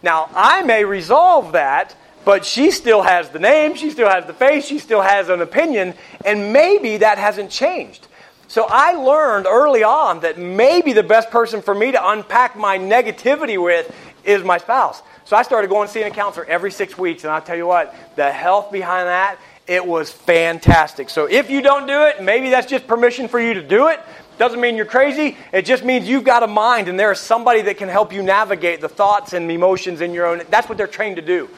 Now, 0.05 0.31
I 0.35 0.63
may 0.63 0.85
resolve 0.85 1.53
that, 1.53 1.97
but 2.25 2.45
she 2.45 2.71
still 2.71 3.03
has 3.03 3.31
the 3.31 3.41
name, 3.41 3.75
she 3.75 3.91
still 3.91 4.09
has 4.09 4.27
the 4.27 4.35
face, 4.35 4.67
she 4.67 4.79
still 4.79 5.01
has 5.01 5.29
an 5.29 5.41
opinion, 5.41 5.95
and 6.25 6.53
maybe 6.53 6.99
that 6.99 7.19
hasn't 7.19 7.51
changed. 7.51 8.07
So 8.47 8.67
I 8.69 8.93
learned 8.93 9.47
early 9.47 9.83
on 9.83 10.21
that 10.21 10.39
maybe 10.39 10.93
the 10.93 11.03
best 11.03 11.31
person 11.31 11.63
for 11.63 11.75
me 11.75 11.91
to 11.91 12.09
unpack 12.11 12.55
my 12.55 12.79
negativity 12.79 13.63
with 13.63 13.93
is 14.25 14.45
my 14.45 14.59
spouse. 14.59 15.03
So 15.25 15.37
I 15.37 15.43
started 15.43 15.69
going 15.69 15.83
and 15.83 15.91
seeing 15.91 16.07
a 16.07 16.11
counselor 16.11 16.45
every 16.47 16.71
six 16.71 16.99
weeks, 16.99 17.25
and 17.25 17.33
I'll 17.33 17.43
tell 17.43 17.57
you 17.57 17.67
what, 17.67 17.95
the 18.17 18.31
health 18.31 18.73
behind 18.73 19.09
that, 19.09 19.39
it 19.67 19.87
was 19.87 20.11
fantastic. 20.11 21.09
So 21.09 21.27
if 21.27 21.49
you 21.49 21.63
don't 21.63 21.87
do 21.87 22.03
it, 22.03 22.23
maybe 22.23 22.51
that's 22.51 22.67
just 22.67 22.87
permission 22.87 23.29
for 23.29 23.41
you 23.41 23.55
to 23.55 23.63
do 23.63 23.89
it. 23.89 24.01
Doesn't 24.39 24.61
mean 24.61 24.77
you're 24.77 24.87
crazy. 24.87 25.37
It 25.53 25.65
just 25.65 25.85
means 25.85 26.09
you've 26.09 26.25
got 26.25 26.43
a 26.43 26.47
mind, 26.49 26.89
and 26.89 26.99
there 26.99 27.13
is 27.13 27.21
somebody 27.21 27.63
that 27.63 27.77
can 27.77 27.89
help 27.89 28.13
you 28.13 28.23
navigate 28.23 28.81
the 28.81 28.89
thoughts 28.89 29.33
and 29.33 29.51
emotions 29.51 30.01
in 30.01 30.13
your 30.13 30.27
own. 30.27 30.43
That's 30.51 30.69
what 30.69 30.79
they're 30.79 30.87
trained 30.87 31.17
to 31.17 31.23
do. 31.23 31.49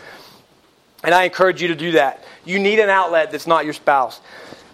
And 1.03 1.15
I 1.15 1.25
encourage 1.25 1.63
you 1.63 1.69
to 1.69 1.75
do 1.75 1.93
that. 1.93 2.25
You 2.45 2.59
need 2.59 2.79
an 2.79 2.91
outlet 2.91 3.31
that's 3.31 3.47
not 3.47 3.65
your 3.65 3.75
spouse. 3.75 4.21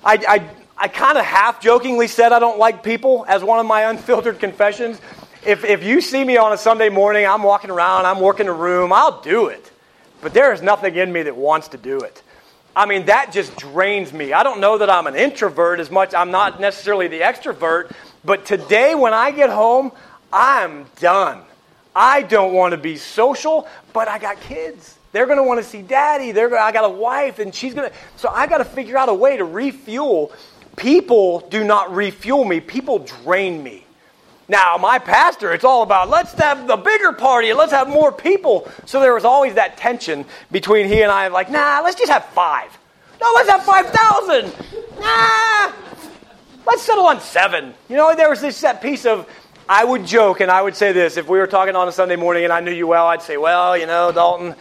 I, 0.04 0.18
I, 0.26 0.50
I 0.76 0.88
kind 0.88 1.18
of 1.18 1.24
half 1.24 1.60
jokingly 1.60 2.08
said 2.08 2.32
I 2.32 2.38
don't 2.38 2.58
like 2.58 2.82
people 2.82 3.24
as 3.28 3.44
one 3.44 3.58
of 3.60 3.66
my 3.66 3.82
unfiltered 3.90 4.40
confessions 4.40 5.00
if, 5.44 5.64
if 5.64 5.82
you 5.82 6.00
see 6.00 6.22
me 6.22 6.36
on 6.36 6.52
a 6.52 6.58
Sunday 6.58 6.88
morning, 6.88 7.26
I'm 7.26 7.42
walking 7.42 7.70
around, 7.70 8.06
I'm 8.06 8.20
working 8.20 8.48
a 8.48 8.52
room, 8.52 8.92
I'll 8.92 9.20
do 9.22 9.46
it. 9.46 9.70
But 10.20 10.34
there 10.34 10.52
is 10.52 10.60
nothing 10.60 10.96
in 10.96 11.12
me 11.12 11.22
that 11.22 11.36
wants 11.36 11.68
to 11.68 11.78
do 11.78 12.00
it. 12.00 12.22
I 12.76 12.86
mean, 12.86 13.06
that 13.06 13.32
just 13.32 13.56
drains 13.56 14.12
me. 14.12 14.32
I 14.32 14.42
don't 14.42 14.60
know 14.60 14.78
that 14.78 14.90
I'm 14.90 15.06
an 15.06 15.16
introvert 15.16 15.80
as 15.80 15.90
much. 15.90 16.14
I'm 16.14 16.30
not 16.30 16.60
necessarily 16.60 17.08
the 17.08 17.20
extrovert. 17.20 17.90
But 18.24 18.44
today, 18.44 18.94
when 18.94 19.12
I 19.12 19.30
get 19.30 19.50
home, 19.50 19.92
I'm 20.32 20.86
done. 21.00 21.42
I 21.96 22.22
don't 22.22 22.52
want 22.52 22.72
to 22.72 22.78
be 22.78 22.96
social, 22.96 23.66
but 23.92 24.08
I 24.08 24.18
got 24.18 24.40
kids. 24.40 24.98
They're 25.12 25.26
going 25.26 25.38
to 25.38 25.42
want 25.42 25.60
to 25.60 25.68
see 25.68 25.82
daddy. 25.82 26.32
They're 26.32 26.48
gonna, 26.48 26.62
I 26.62 26.70
got 26.70 26.84
a 26.84 26.94
wife, 26.94 27.40
and 27.40 27.52
she's 27.52 27.74
going 27.74 27.90
to. 27.90 27.96
So 28.16 28.28
I 28.28 28.46
got 28.46 28.58
to 28.58 28.64
figure 28.64 28.96
out 28.96 29.08
a 29.08 29.14
way 29.14 29.36
to 29.36 29.44
refuel. 29.44 30.32
People 30.76 31.40
do 31.48 31.64
not 31.64 31.92
refuel 31.92 32.44
me, 32.44 32.60
people 32.60 33.00
drain 33.00 33.62
me. 33.62 33.84
Now, 34.50 34.78
my 34.78 34.98
pastor, 34.98 35.52
it's 35.52 35.62
all 35.62 35.84
about 35.84 36.10
let's 36.10 36.32
have 36.32 36.66
the 36.66 36.76
bigger 36.76 37.12
party 37.12 37.50
and 37.50 37.58
let's 37.58 37.70
have 37.70 37.88
more 37.88 38.10
people. 38.10 38.68
So 38.84 38.98
there 38.98 39.14
was 39.14 39.24
always 39.24 39.54
that 39.54 39.76
tension 39.76 40.24
between 40.50 40.88
he 40.88 41.02
and 41.02 41.12
I, 41.12 41.28
like, 41.28 41.52
nah, 41.52 41.80
let's 41.84 41.96
just 41.96 42.10
have 42.10 42.24
five. 42.30 42.76
No, 43.20 43.30
let's 43.36 43.48
have 43.48 43.62
5,000. 43.62 44.52
Nah, 44.98 45.72
let's 46.66 46.82
settle 46.82 47.06
on 47.06 47.20
seven. 47.20 47.74
You 47.88 47.96
know, 47.96 48.12
there 48.16 48.28
was 48.28 48.40
this 48.40 48.60
that 48.62 48.82
piece 48.82 49.06
of, 49.06 49.28
I 49.68 49.84
would 49.84 50.04
joke 50.04 50.40
and 50.40 50.50
I 50.50 50.60
would 50.60 50.74
say 50.74 50.90
this 50.90 51.16
if 51.16 51.28
we 51.28 51.38
were 51.38 51.46
talking 51.46 51.76
on 51.76 51.86
a 51.86 51.92
Sunday 51.92 52.16
morning 52.16 52.42
and 52.42 52.52
I 52.52 52.58
knew 52.58 52.72
you 52.72 52.88
well, 52.88 53.06
I'd 53.06 53.22
say, 53.22 53.36
well, 53.36 53.78
you 53.78 53.86
know, 53.86 54.10
Dalton, 54.10 54.56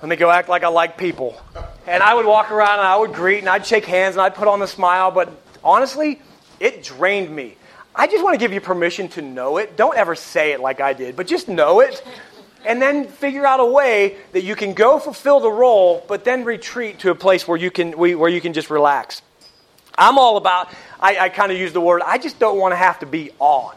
let 0.00 0.08
me 0.08 0.16
go 0.16 0.32
act 0.32 0.48
like 0.48 0.64
I 0.64 0.68
like 0.68 0.98
people. 0.98 1.40
And 1.86 2.02
I 2.02 2.12
would 2.12 2.26
walk 2.26 2.50
around 2.50 2.80
and 2.80 2.88
I 2.88 2.96
would 2.96 3.12
greet 3.12 3.38
and 3.38 3.48
I'd 3.48 3.66
shake 3.66 3.84
hands 3.84 4.16
and 4.16 4.22
I'd 4.22 4.34
put 4.34 4.48
on 4.48 4.58
the 4.58 4.66
smile, 4.66 5.12
but 5.12 5.30
honestly, 5.62 6.20
it 6.58 6.82
drained 6.82 7.30
me. 7.30 7.56
I 7.94 8.06
just 8.06 8.24
want 8.24 8.34
to 8.34 8.38
give 8.38 8.52
you 8.52 8.60
permission 8.60 9.08
to 9.10 9.22
know 9.22 9.58
it. 9.58 9.76
Don't 9.76 9.96
ever 9.96 10.14
say 10.14 10.52
it 10.52 10.60
like 10.60 10.80
I 10.80 10.92
did, 10.92 11.14
but 11.14 11.26
just 11.26 11.48
know 11.48 11.80
it. 11.80 12.02
And 12.64 12.80
then 12.80 13.06
figure 13.08 13.44
out 13.44 13.60
a 13.60 13.66
way 13.66 14.16
that 14.32 14.42
you 14.42 14.54
can 14.54 14.72
go 14.72 14.98
fulfill 14.98 15.40
the 15.40 15.50
role, 15.50 16.04
but 16.08 16.24
then 16.24 16.44
retreat 16.44 17.00
to 17.00 17.10
a 17.10 17.14
place 17.14 17.46
where 17.46 17.58
you 17.58 17.70
can, 17.70 17.92
where 17.92 18.28
you 18.28 18.40
can 18.40 18.52
just 18.52 18.70
relax. 18.70 19.20
I'm 19.98 20.16
all 20.16 20.36
about, 20.36 20.72
I, 21.00 21.18
I 21.18 21.28
kind 21.28 21.52
of 21.52 21.58
use 21.58 21.72
the 21.72 21.80
word, 21.80 22.02
I 22.04 22.18
just 22.18 22.38
don't 22.38 22.58
want 22.58 22.72
to 22.72 22.76
have 22.76 23.00
to 23.00 23.06
be 23.06 23.30
on. 23.38 23.74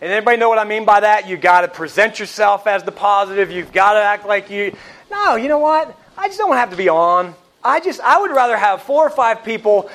And 0.00 0.12
anybody 0.12 0.36
know 0.38 0.48
what 0.48 0.58
I 0.58 0.64
mean 0.64 0.84
by 0.84 1.00
that? 1.00 1.28
You've 1.28 1.40
got 1.40 1.62
to 1.62 1.68
present 1.68 2.18
yourself 2.18 2.66
as 2.66 2.82
the 2.82 2.92
positive. 2.92 3.50
You've 3.50 3.72
got 3.72 3.94
to 3.94 4.00
act 4.00 4.26
like 4.26 4.50
you. 4.50 4.76
No, 5.10 5.36
you 5.36 5.48
know 5.48 5.58
what? 5.58 5.98
I 6.18 6.26
just 6.26 6.38
don't 6.38 6.48
want 6.48 6.56
to 6.56 6.60
have 6.60 6.70
to 6.70 6.76
be 6.76 6.88
on. 6.88 7.34
I 7.66 7.80
just, 7.80 8.00
I 8.00 8.20
would 8.20 8.30
rather 8.30 8.56
have 8.56 8.82
four 8.82 9.06
or 9.06 9.10
five 9.10 9.44
people 9.44 9.90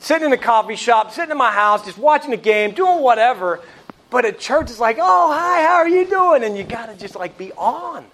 sitting 0.00 0.26
in 0.26 0.32
a 0.32 0.38
coffee 0.38 0.76
shop, 0.76 1.12
sitting 1.12 1.30
in 1.30 1.38
my 1.38 1.52
house, 1.52 1.84
just 1.84 1.98
watching 1.98 2.32
a 2.32 2.36
game, 2.36 2.72
doing 2.72 3.00
whatever. 3.00 3.60
But 4.10 4.24
at 4.24 4.38
church, 4.38 4.70
it's 4.70 4.80
like, 4.80 4.98
oh, 5.00 5.32
hi, 5.32 5.62
how 5.62 5.76
are 5.76 5.88
you 5.88 6.04
doing? 6.06 6.44
And 6.44 6.56
you 6.56 6.64
got 6.64 6.86
to 6.86 6.96
just 6.96 7.14
like 7.16 7.38
be 7.38 7.52
on. 7.52 8.04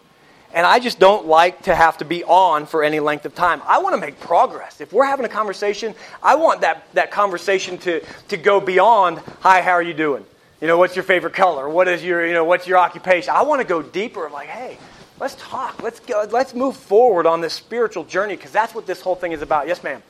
And 0.54 0.64
I 0.66 0.78
just 0.78 0.98
don't 0.98 1.26
like 1.26 1.62
to 1.62 1.74
have 1.74 1.98
to 1.98 2.04
be 2.04 2.24
on 2.24 2.66
for 2.66 2.82
any 2.82 3.00
length 3.00 3.26
of 3.26 3.34
time. 3.34 3.60
I 3.66 3.78
want 3.78 3.94
to 3.94 4.00
make 4.00 4.18
progress. 4.20 4.80
If 4.80 4.92
we're 4.92 5.04
having 5.04 5.26
a 5.26 5.28
conversation, 5.28 5.94
I 6.22 6.36
want 6.36 6.62
that, 6.62 6.86
that 6.94 7.10
conversation 7.10 7.78
to, 7.78 8.02
to 8.28 8.36
go 8.36 8.60
beyond, 8.60 9.18
hi, 9.40 9.60
how 9.60 9.72
are 9.72 9.82
you 9.82 9.92
doing? 9.92 10.24
You 10.60 10.66
know, 10.66 10.78
what's 10.78 10.96
your 10.96 11.02
favorite 11.02 11.34
color? 11.34 11.68
What 11.68 11.86
is 11.86 12.02
your, 12.02 12.26
you 12.26 12.32
know, 12.32 12.44
what's 12.44 12.66
your 12.66 12.78
occupation? 12.78 13.30
I 13.30 13.42
want 13.42 13.60
to 13.60 13.66
go 13.66 13.82
deeper, 13.82 14.30
like, 14.30 14.48
hey, 14.48 14.78
Let's 15.20 15.34
talk. 15.34 15.82
Let's 15.82 15.98
go. 15.98 16.26
Let's 16.30 16.54
move 16.54 16.76
forward 16.76 17.26
on 17.26 17.40
this 17.40 17.52
spiritual 17.52 18.04
journey 18.04 18.36
because 18.36 18.52
that's 18.52 18.74
what 18.74 18.86
this 18.86 19.00
whole 19.00 19.16
thing 19.16 19.32
is 19.32 19.42
about. 19.42 19.66
Yes, 19.66 19.82
ma'am. 19.82 20.02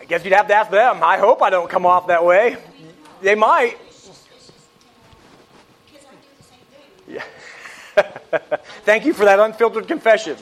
I 0.00 0.08
guess 0.08 0.24
you'd 0.24 0.32
have 0.34 0.46
to 0.46 0.54
ask 0.54 0.70
them. 0.70 1.02
I 1.02 1.18
hope 1.18 1.42
I 1.42 1.50
don't 1.50 1.68
come 1.68 1.84
off 1.84 2.06
that 2.06 2.24
way. 2.24 2.56
They 3.20 3.34
might. 3.34 3.76
Yeah. 7.08 7.24
Thank 8.84 9.04
you 9.04 9.12
for 9.12 9.24
that 9.24 9.40
unfiltered 9.40 9.88
confession. 9.88 10.36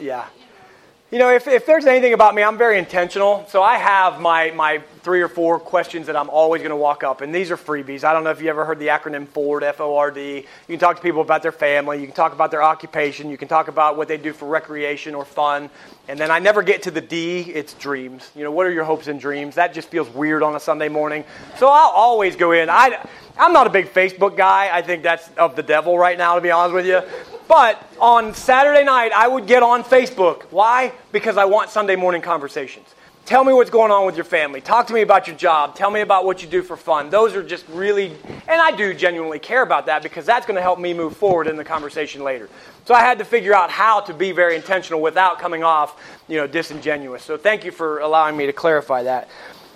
Yeah. 0.00 0.26
You 1.10 1.18
know, 1.18 1.34
if, 1.34 1.48
if 1.48 1.66
there's 1.66 1.86
anything 1.86 2.12
about 2.12 2.36
me, 2.36 2.42
I'm 2.44 2.56
very 2.56 2.78
intentional. 2.78 3.44
So 3.48 3.64
I 3.64 3.78
have 3.78 4.20
my, 4.20 4.52
my 4.52 4.78
three 5.02 5.20
or 5.20 5.26
four 5.26 5.58
questions 5.58 6.06
that 6.06 6.14
I'm 6.14 6.30
always 6.30 6.62
going 6.62 6.70
to 6.70 6.76
walk 6.76 7.02
up. 7.02 7.20
And 7.20 7.34
these 7.34 7.50
are 7.50 7.56
freebies. 7.56 8.04
I 8.04 8.12
don't 8.12 8.22
know 8.22 8.30
if 8.30 8.40
you 8.40 8.48
ever 8.48 8.64
heard 8.64 8.78
the 8.78 8.86
acronym 8.86 9.26
FORD, 9.26 9.64
F 9.64 9.80
O 9.80 9.96
R 9.96 10.12
D. 10.12 10.36
You 10.36 10.44
can 10.68 10.78
talk 10.78 10.94
to 10.94 11.02
people 11.02 11.20
about 11.20 11.42
their 11.42 11.50
family. 11.50 12.00
You 12.00 12.06
can 12.06 12.14
talk 12.14 12.32
about 12.32 12.52
their 12.52 12.62
occupation. 12.62 13.28
You 13.28 13.36
can 13.36 13.48
talk 13.48 13.66
about 13.66 13.96
what 13.96 14.06
they 14.06 14.18
do 14.18 14.32
for 14.32 14.46
recreation 14.46 15.16
or 15.16 15.24
fun. 15.24 15.68
And 16.06 16.16
then 16.16 16.30
I 16.30 16.38
never 16.38 16.62
get 16.62 16.84
to 16.84 16.92
the 16.92 17.00
D, 17.00 17.40
it's 17.40 17.74
dreams. 17.74 18.30
You 18.36 18.44
know, 18.44 18.52
what 18.52 18.66
are 18.66 18.72
your 18.72 18.84
hopes 18.84 19.08
and 19.08 19.20
dreams? 19.20 19.56
That 19.56 19.74
just 19.74 19.88
feels 19.88 20.08
weird 20.10 20.44
on 20.44 20.54
a 20.54 20.60
Sunday 20.60 20.88
morning. 20.88 21.24
So 21.56 21.66
I'll 21.66 21.90
always 21.90 22.36
go 22.36 22.52
in. 22.52 22.70
I, 22.70 23.04
I'm 23.36 23.52
not 23.52 23.66
a 23.66 23.70
big 23.70 23.86
Facebook 23.86 24.36
guy. 24.36 24.70
I 24.72 24.80
think 24.80 25.02
that's 25.02 25.28
of 25.36 25.56
the 25.56 25.62
devil 25.64 25.98
right 25.98 26.16
now, 26.16 26.36
to 26.36 26.40
be 26.40 26.52
honest 26.52 26.72
with 26.72 26.86
you. 26.86 27.02
But 27.50 27.84
on 27.98 28.32
Saturday 28.32 28.84
night, 28.84 29.10
I 29.10 29.26
would 29.26 29.48
get 29.48 29.64
on 29.64 29.82
Facebook. 29.82 30.42
Why? 30.52 30.92
Because 31.10 31.36
I 31.36 31.46
want 31.46 31.68
Sunday 31.68 31.96
morning 31.96 32.22
conversations. 32.22 32.86
Tell 33.26 33.42
me 33.42 33.52
what's 33.52 33.70
going 33.70 33.90
on 33.90 34.06
with 34.06 34.14
your 34.14 34.24
family. 34.24 34.60
Talk 34.60 34.86
to 34.86 34.92
me 34.94 35.00
about 35.00 35.26
your 35.26 35.34
job. 35.34 35.74
Tell 35.74 35.90
me 35.90 36.02
about 36.02 36.24
what 36.24 36.42
you 36.42 36.48
do 36.48 36.62
for 36.62 36.76
fun. 36.76 37.10
Those 37.10 37.34
are 37.34 37.42
just 37.42 37.66
really, 37.70 38.16
and 38.46 38.60
I 38.60 38.70
do 38.70 38.94
genuinely 38.94 39.40
care 39.40 39.62
about 39.62 39.86
that 39.86 40.04
because 40.04 40.24
that's 40.24 40.46
going 40.46 40.54
to 40.54 40.62
help 40.62 40.78
me 40.78 40.94
move 40.94 41.16
forward 41.16 41.48
in 41.48 41.56
the 41.56 41.64
conversation 41.64 42.22
later. 42.22 42.48
So 42.84 42.94
I 42.94 43.00
had 43.00 43.18
to 43.18 43.24
figure 43.24 43.52
out 43.52 43.68
how 43.68 43.98
to 44.02 44.14
be 44.14 44.30
very 44.30 44.54
intentional 44.54 45.00
without 45.00 45.40
coming 45.40 45.64
off, 45.64 46.00
you 46.28 46.36
know, 46.36 46.46
disingenuous. 46.46 47.24
So 47.24 47.36
thank 47.36 47.64
you 47.64 47.72
for 47.72 47.98
allowing 47.98 48.36
me 48.36 48.46
to 48.46 48.52
clarify 48.52 49.02
that. 49.02 49.28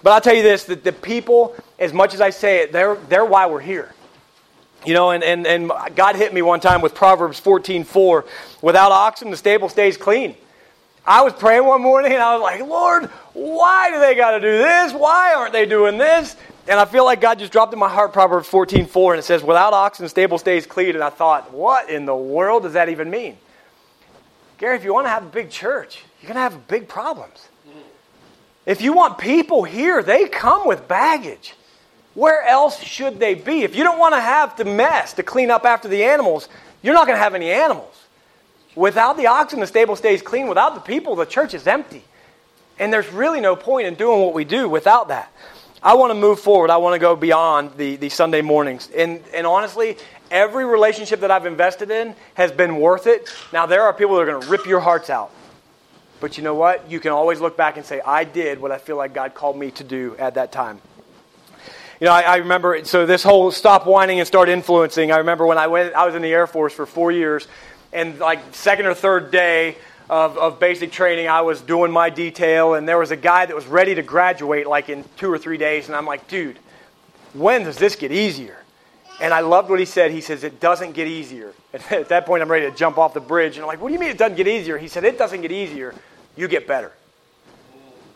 But 0.04 0.12
I'll 0.12 0.20
tell 0.20 0.36
you 0.36 0.44
this: 0.44 0.62
that 0.66 0.84
the 0.84 0.92
people, 0.92 1.56
as 1.80 1.92
much 1.92 2.14
as 2.14 2.20
I 2.20 2.30
say 2.30 2.58
it, 2.58 2.70
they're 2.70 2.94
they're 3.08 3.24
why 3.24 3.46
we're 3.46 3.58
here. 3.58 3.92
You 4.86 4.94
know, 4.94 5.10
and, 5.10 5.24
and, 5.24 5.46
and 5.46 5.72
God 5.94 6.16
hit 6.16 6.34
me 6.34 6.42
one 6.42 6.60
time 6.60 6.80
with 6.80 6.94
Proverbs 6.94 7.38
14 7.38 7.84
4. 7.84 8.24
Without 8.62 8.92
oxen, 8.92 9.30
the 9.30 9.36
stable 9.36 9.68
stays 9.68 9.96
clean. 9.96 10.34
I 11.06 11.22
was 11.22 11.32
praying 11.34 11.64
one 11.64 11.82
morning 11.82 12.12
and 12.12 12.22
I 12.22 12.34
was 12.34 12.42
like, 12.42 12.60
Lord, 12.60 13.06
why 13.34 13.90
do 13.90 14.00
they 14.00 14.14
got 14.14 14.32
to 14.32 14.40
do 14.40 14.58
this? 14.58 14.92
Why 14.92 15.34
aren't 15.34 15.52
they 15.52 15.66
doing 15.66 15.98
this? 15.98 16.34
And 16.66 16.80
I 16.80 16.86
feel 16.86 17.04
like 17.04 17.20
God 17.20 17.38
just 17.38 17.52
dropped 17.52 17.74
in 17.74 17.78
my 17.78 17.90
heart 17.90 18.14
Proverbs 18.14 18.48
14 18.48 18.86
4, 18.86 19.14
and 19.14 19.18
it 19.18 19.22
says, 19.22 19.42
Without 19.42 19.74
oxen, 19.74 20.04
the 20.04 20.08
stable 20.08 20.38
stays 20.38 20.66
clean. 20.66 20.94
And 20.94 21.04
I 21.04 21.10
thought, 21.10 21.52
What 21.52 21.90
in 21.90 22.06
the 22.06 22.16
world 22.16 22.62
does 22.62 22.72
that 22.72 22.88
even 22.88 23.10
mean? 23.10 23.36
Gary, 24.56 24.76
if 24.76 24.84
you 24.84 24.94
want 24.94 25.06
to 25.06 25.10
have 25.10 25.24
a 25.24 25.28
big 25.28 25.50
church, 25.50 26.02
you're 26.20 26.28
going 26.28 26.36
to 26.36 26.40
have 26.40 26.66
big 26.68 26.88
problems. 26.88 27.48
If 28.64 28.80
you 28.80 28.94
want 28.94 29.18
people 29.18 29.64
here, 29.64 30.02
they 30.02 30.26
come 30.26 30.66
with 30.66 30.88
baggage. 30.88 31.54
Where 32.14 32.42
else 32.42 32.80
should 32.80 33.18
they 33.18 33.34
be? 33.34 33.62
If 33.62 33.74
you 33.74 33.84
don't 33.84 33.98
want 33.98 34.14
to 34.14 34.20
have 34.20 34.56
to 34.56 34.64
mess 34.64 35.14
to 35.14 35.22
clean 35.22 35.50
up 35.50 35.64
after 35.64 35.88
the 35.88 36.04
animals, 36.04 36.48
you're 36.82 36.94
not 36.94 37.06
going 37.06 37.16
to 37.16 37.22
have 37.22 37.34
any 37.34 37.50
animals. 37.50 37.94
Without 38.76 39.16
the 39.16 39.26
oxen, 39.26 39.60
the 39.60 39.66
stable 39.66 39.96
stays 39.96 40.22
clean. 40.22 40.48
Without 40.48 40.74
the 40.74 40.80
people, 40.80 41.16
the 41.16 41.26
church 41.26 41.54
is 41.54 41.66
empty. 41.66 42.04
And 42.78 42.92
there's 42.92 43.08
really 43.12 43.40
no 43.40 43.56
point 43.56 43.86
in 43.86 43.94
doing 43.94 44.20
what 44.20 44.34
we 44.34 44.44
do 44.44 44.68
without 44.68 45.08
that. 45.08 45.32
I 45.82 45.94
want 45.94 46.10
to 46.10 46.14
move 46.14 46.40
forward. 46.40 46.70
I 46.70 46.78
want 46.78 46.94
to 46.94 46.98
go 46.98 47.14
beyond 47.14 47.76
the, 47.76 47.96
the 47.96 48.08
Sunday 48.08 48.42
mornings. 48.42 48.88
And, 48.96 49.22
and 49.34 49.46
honestly, 49.46 49.96
every 50.30 50.64
relationship 50.64 51.20
that 51.20 51.30
I've 51.30 51.46
invested 51.46 51.90
in 51.90 52.16
has 52.34 52.50
been 52.50 52.76
worth 52.76 53.06
it. 53.06 53.32
Now, 53.52 53.66
there 53.66 53.82
are 53.82 53.92
people 53.92 54.16
that 54.16 54.22
are 54.22 54.26
going 54.26 54.42
to 54.42 54.48
rip 54.48 54.66
your 54.66 54.80
hearts 54.80 55.10
out. 55.10 55.30
But 56.20 56.38
you 56.38 56.42
know 56.42 56.54
what? 56.54 56.90
You 56.90 57.00
can 57.00 57.12
always 57.12 57.40
look 57.40 57.56
back 57.56 57.76
and 57.76 57.84
say, 57.84 58.00
I 58.00 58.24
did 58.24 58.60
what 58.60 58.72
I 58.72 58.78
feel 58.78 58.96
like 58.96 59.12
God 59.12 59.34
called 59.34 59.58
me 59.58 59.72
to 59.72 59.84
do 59.84 60.16
at 60.18 60.34
that 60.34 60.52
time. 60.52 60.80
You 62.00 62.06
know, 62.06 62.12
I, 62.12 62.22
I 62.22 62.36
remember, 62.36 62.84
so 62.84 63.06
this 63.06 63.22
whole 63.22 63.50
stop 63.50 63.86
whining 63.86 64.18
and 64.18 64.26
start 64.26 64.48
influencing. 64.48 65.12
I 65.12 65.18
remember 65.18 65.46
when 65.46 65.58
I 65.58 65.66
went, 65.68 65.94
I 65.94 66.06
was 66.06 66.14
in 66.14 66.22
the 66.22 66.32
Air 66.32 66.46
Force 66.46 66.72
for 66.72 66.86
four 66.86 67.12
years, 67.12 67.46
and 67.92 68.18
like 68.18 68.40
second 68.54 68.86
or 68.86 68.94
third 68.94 69.30
day, 69.30 69.76
of, 70.10 70.36
of 70.36 70.60
basic 70.60 70.92
training, 70.92 71.28
I 71.28 71.40
was 71.40 71.60
doing 71.60 71.90
my 71.90 72.10
detail, 72.10 72.74
and 72.74 72.86
there 72.86 72.98
was 72.98 73.10
a 73.10 73.16
guy 73.16 73.46
that 73.46 73.56
was 73.56 73.66
ready 73.66 73.94
to 73.94 74.02
graduate 74.02 74.66
like 74.66 74.88
in 74.88 75.04
two 75.16 75.32
or 75.32 75.38
three 75.38 75.56
days, 75.56 75.86
and 75.86 75.96
I'm 75.96 76.06
like, 76.06 76.28
dude, 76.28 76.58
when 77.32 77.64
does 77.64 77.76
this 77.76 77.96
get 77.96 78.12
easier? 78.12 78.58
And 79.20 79.32
I 79.32 79.40
loved 79.40 79.70
what 79.70 79.78
he 79.78 79.84
said. 79.84 80.10
He 80.10 80.20
says, 80.20 80.42
It 80.42 80.60
doesn't 80.60 80.92
get 80.92 81.06
easier. 81.06 81.52
At 81.90 82.08
that 82.08 82.26
point, 82.26 82.42
I'm 82.42 82.50
ready 82.50 82.68
to 82.68 82.76
jump 82.76 82.98
off 82.98 83.14
the 83.14 83.20
bridge. 83.20 83.54
And 83.56 83.62
I'm 83.62 83.68
like, 83.68 83.80
What 83.80 83.88
do 83.88 83.94
you 83.94 84.00
mean 84.00 84.10
it 84.10 84.18
doesn't 84.18 84.36
get 84.36 84.48
easier? 84.48 84.76
He 84.76 84.88
said, 84.88 85.04
It 85.04 85.18
doesn't 85.18 85.40
get 85.40 85.52
easier. 85.52 85.94
You 86.36 86.48
get 86.48 86.66
better. 86.66 86.92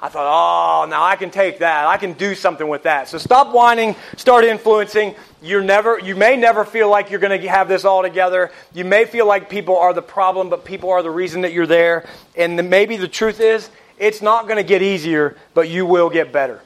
I 0.01 0.09
thought, 0.09 0.27
oh, 0.27 0.89
now 0.89 1.03
I 1.03 1.17
can 1.17 1.31
take 1.31 1.59
that. 1.59 1.87
I 1.87 1.97
can 1.97 2.13
do 2.13 2.37
something 2.37 2.69
with 2.69 2.85
that. 2.85 3.09
So 3.09 3.19
stop 3.19 3.53
whining, 3.53 3.97
start 4.17 4.45
influencing. 4.45 5.17
You're 5.43 5.65
never, 5.65 5.99
you 5.99 6.15
may 6.15 6.37
never 6.37 6.65
feel 6.65 6.89
like 6.89 7.11
you're 7.11 7.19
going 7.19 7.41
to 7.41 7.49
have 7.49 7.69
this 7.69 7.85
all 7.85 8.03
together. 8.03 8.53
You 8.73 8.85
may 8.85 9.07
feel 9.07 9.27
like 9.27 9.51
people 9.51 9.77
are 9.77 9.93
the 9.93 10.03
problem, 10.03 10.51
but 10.51 10.65
people 10.65 10.91
are 10.91 11.03
the 11.03 11.11
reason 11.11 11.41
that 11.41 11.53
you're 11.53 11.67
there. 11.67 12.07
And 12.37 12.57
the, 12.57 12.63
maybe 12.63 12.97
the 12.97 13.09
truth 13.09 13.41
is, 13.41 13.71
it's 13.99 14.23
not 14.23 14.45
going 14.45 14.59
to 14.59 14.63
get 14.63 14.83
easier, 14.83 15.37
but 15.53 15.69
you 15.69 15.85
will 15.85 16.11
get 16.11 16.33
better. 16.33 16.63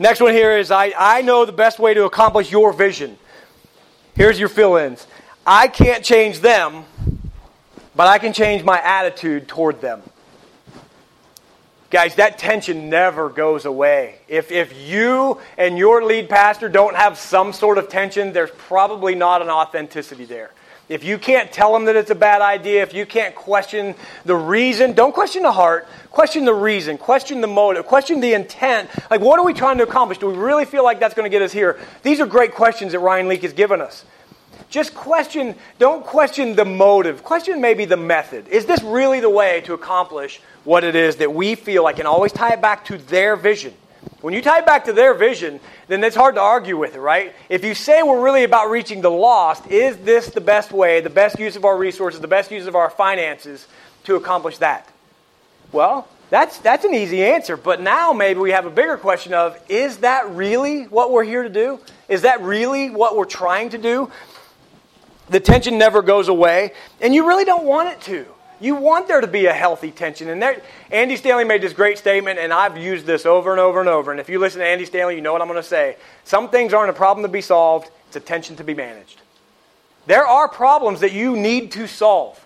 Next 0.00 0.20
one 0.20 0.32
here 0.32 0.58
is 0.58 0.72
I, 0.72 0.92
I 0.98 1.22
know 1.22 1.44
the 1.44 1.52
best 1.52 1.78
way 1.78 1.94
to 1.94 2.04
accomplish 2.04 2.50
your 2.50 2.72
vision. 2.72 3.16
Here's 4.16 4.40
your 4.40 4.48
fill 4.48 4.76
ins 4.76 5.06
I 5.46 5.68
can't 5.68 6.04
change 6.04 6.40
them, 6.40 6.84
but 7.94 8.08
I 8.08 8.18
can 8.18 8.32
change 8.32 8.64
my 8.64 8.80
attitude 8.82 9.46
toward 9.46 9.80
them. 9.80 10.02
Guys, 11.92 12.14
that 12.14 12.38
tension 12.38 12.88
never 12.88 13.28
goes 13.28 13.66
away. 13.66 14.14
If, 14.26 14.50
if 14.50 14.72
you 14.88 15.38
and 15.58 15.76
your 15.76 16.02
lead 16.02 16.30
pastor 16.30 16.70
don't 16.70 16.96
have 16.96 17.18
some 17.18 17.52
sort 17.52 17.76
of 17.76 17.90
tension, 17.90 18.32
there's 18.32 18.50
probably 18.50 19.14
not 19.14 19.42
an 19.42 19.50
authenticity 19.50 20.24
there. 20.24 20.52
If 20.88 21.04
you 21.04 21.18
can't 21.18 21.52
tell 21.52 21.70
them 21.74 21.84
that 21.84 21.94
it's 21.94 22.10
a 22.10 22.14
bad 22.14 22.40
idea, 22.40 22.82
if 22.82 22.94
you 22.94 23.04
can't 23.04 23.34
question 23.34 23.94
the 24.24 24.34
reason, 24.34 24.94
don't 24.94 25.12
question 25.12 25.42
the 25.42 25.52
heart, 25.52 25.86
question 26.10 26.46
the 26.46 26.54
reason, 26.54 26.96
question 26.96 27.42
the 27.42 27.46
motive, 27.46 27.84
question 27.84 28.20
the 28.20 28.32
intent. 28.32 28.88
Like, 29.10 29.20
what 29.20 29.38
are 29.38 29.44
we 29.44 29.52
trying 29.52 29.76
to 29.76 29.84
accomplish? 29.84 30.16
Do 30.16 30.28
we 30.28 30.34
really 30.38 30.64
feel 30.64 30.84
like 30.84 30.98
that's 30.98 31.14
going 31.14 31.30
to 31.30 31.34
get 31.34 31.42
us 31.42 31.52
here? 31.52 31.78
These 32.02 32.20
are 32.20 32.26
great 32.26 32.54
questions 32.54 32.92
that 32.92 33.00
Ryan 33.00 33.28
Leak 33.28 33.42
has 33.42 33.52
given 33.52 33.82
us. 33.82 34.06
Just 34.72 34.94
question, 34.94 35.54
don't 35.78 36.02
question 36.02 36.56
the 36.56 36.64
motive, 36.64 37.22
question 37.22 37.60
maybe 37.60 37.84
the 37.84 37.98
method. 37.98 38.48
Is 38.48 38.64
this 38.64 38.82
really 38.82 39.20
the 39.20 39.28
way 39.28 39.60
to 39.66 39.74
accomplish 39.74 40.40
what 40.64 40.82
it 40.82 40.94
is 40.94 41.16
that 41.16 41.34
we 41.34 41.56
feel 41.56 41.82
like, 41.82 41.98
and 41.98 42.08
always 42.08 42.32
tie 42.32 42.54
it 42.54 42.62
back 42.62 42.86
to 42.86 42.96
their 42.96 43.36
vision? 43.36 43.74
When 44.22 44.32
you 44.32 44.40
tie 44.40 44.60
it 44.60 44.66
back 44.66 44.86
to 44.86 44.94
their 44.94 45.12
vision, 45.12 45.60
then 45.88 46.02
it's 46.02 46.16
hard 46.16 46.36
to 46.36 46.40
argue 46.40 46.78
with 46.78 46.94
it, 46.94 47.00
right? 47.00 47.34
If 47.50 47.64
you 47.64 47.74
say 47.74 48.02
we're 48.02 48.22
really 48.22 48.44
about 48.44 48.70
reaching 48.70 49.02
the 49.02 49.10
lost, 49.10 49.66
is 49.66 49.98
this 49.98 50.30
the 50.30 50.40
best 50.40 50.72
way, 50.72 51.02
the 51.02 51.10
best 51.10 51.38
use 51.38 51.54
of 51.54 51.66
our 51.66 51.76
resources, 51.76 52.22
the 52.22 52.26
best 52.26 52.50
use 52.50 52.66
of 52.66 52.74
our 52.74 52.88
finances 52.88 53.68
to 54.04 54.16
accomplish 54.16 54.56
that? 54.58 54.88
Well, 55.70 56.08
that's, 56.30 56.56
that's 56.60 56.86
an 56.86 56.94
easy 56.94 57.22
answer. 57.22 57.58
But 57.58 57.82
now 57.82 58.14
maybe 58.14 58.40
we 58.40 58.52
have 58.52 58.64
a 58.64 58.70
bigger 58.70 58.96
question 58.96 59.34
of 59.34 59.60
is 59.68 59.98
that 59.98 60.30
really 60.30 60.84
what 60.84 61.12
we're 61.12 61.24
here 61.24 61.42
to 61.42 61.50
do? 61.50 61.78
Is 62.08 62.22
that 62.22 62.40
really 62.40 62.88
what 62.88 63.18
we're 63.18 63.26
trying 63.26 63.68
to 63.70 63.78
do? 63.78 64.10
The 65.28 65.40
tension 65.40 65.78
never 65.78 66.02
goes 66.02 66.28
away, 66.28 66.72
and 67.00 67.14
you 67.14 67.26
really 67.26 67.44
don't 67.44 67.64
want 67.64 67.88
it 67.88 68.00
to. 68.02 68.26
You 68.60 68.76
want 68.76 69.08
there 69.08 69.20
to 69.20 69.26
be 69.26 69.46
a 69.46 69.52
healthy 69.52 69.90
tension. 69.90 70.28
And 70.28 70.40
there, 70.40 70.62
Andy 70.90 71.16
Stanley 71.16 71.44
made 71.44 71.62
this 71.62 71.72
great 71.72 71.98
statement, 71.98 72.38
and 72.38 72.52
I've 72.52 72.76
used 72.76 73.06
this 73.06 73.26
over 73.26 73.50
and 73.50 73.58
over 73.58 73.80
and 73.80 73.88
over. 73.88 74.12
And 74.12 74.20
if 74.20 74.28
you 74.28 74.38
listen 74.38 74.60
to 74.60 74.66
Andy 74.66 74.84
Stanley, 74.84 75.16
you 75.16 75.20
know 75.20 75.32
what 75.32 75.42
I'm 75.42 75.48
going 75.48 75.60
to 75.60 75.68
say. 75.68 75.96
Some 76.24 76.48
things 76.48 76.72
aren't 76.72 76.90
a 76.90 76.92
problem 76.94 77.24
to 77.24 77.28
be 77.28 77.40
solved, 77.40 77.90
it's 78.06 78.16
a 78.16 78.20
tension 78.20 78.54
to 78.56 78.64
be 78.64 78.74
managed. 78.74 79.20
There 80.06 80.26
are 80.26 80.48
problems 80.48 81.00
that 81.00 81.12
you 81.12 81.36
need 81.36 81.72
to 81.72 81.88
solve. 81.88 82.38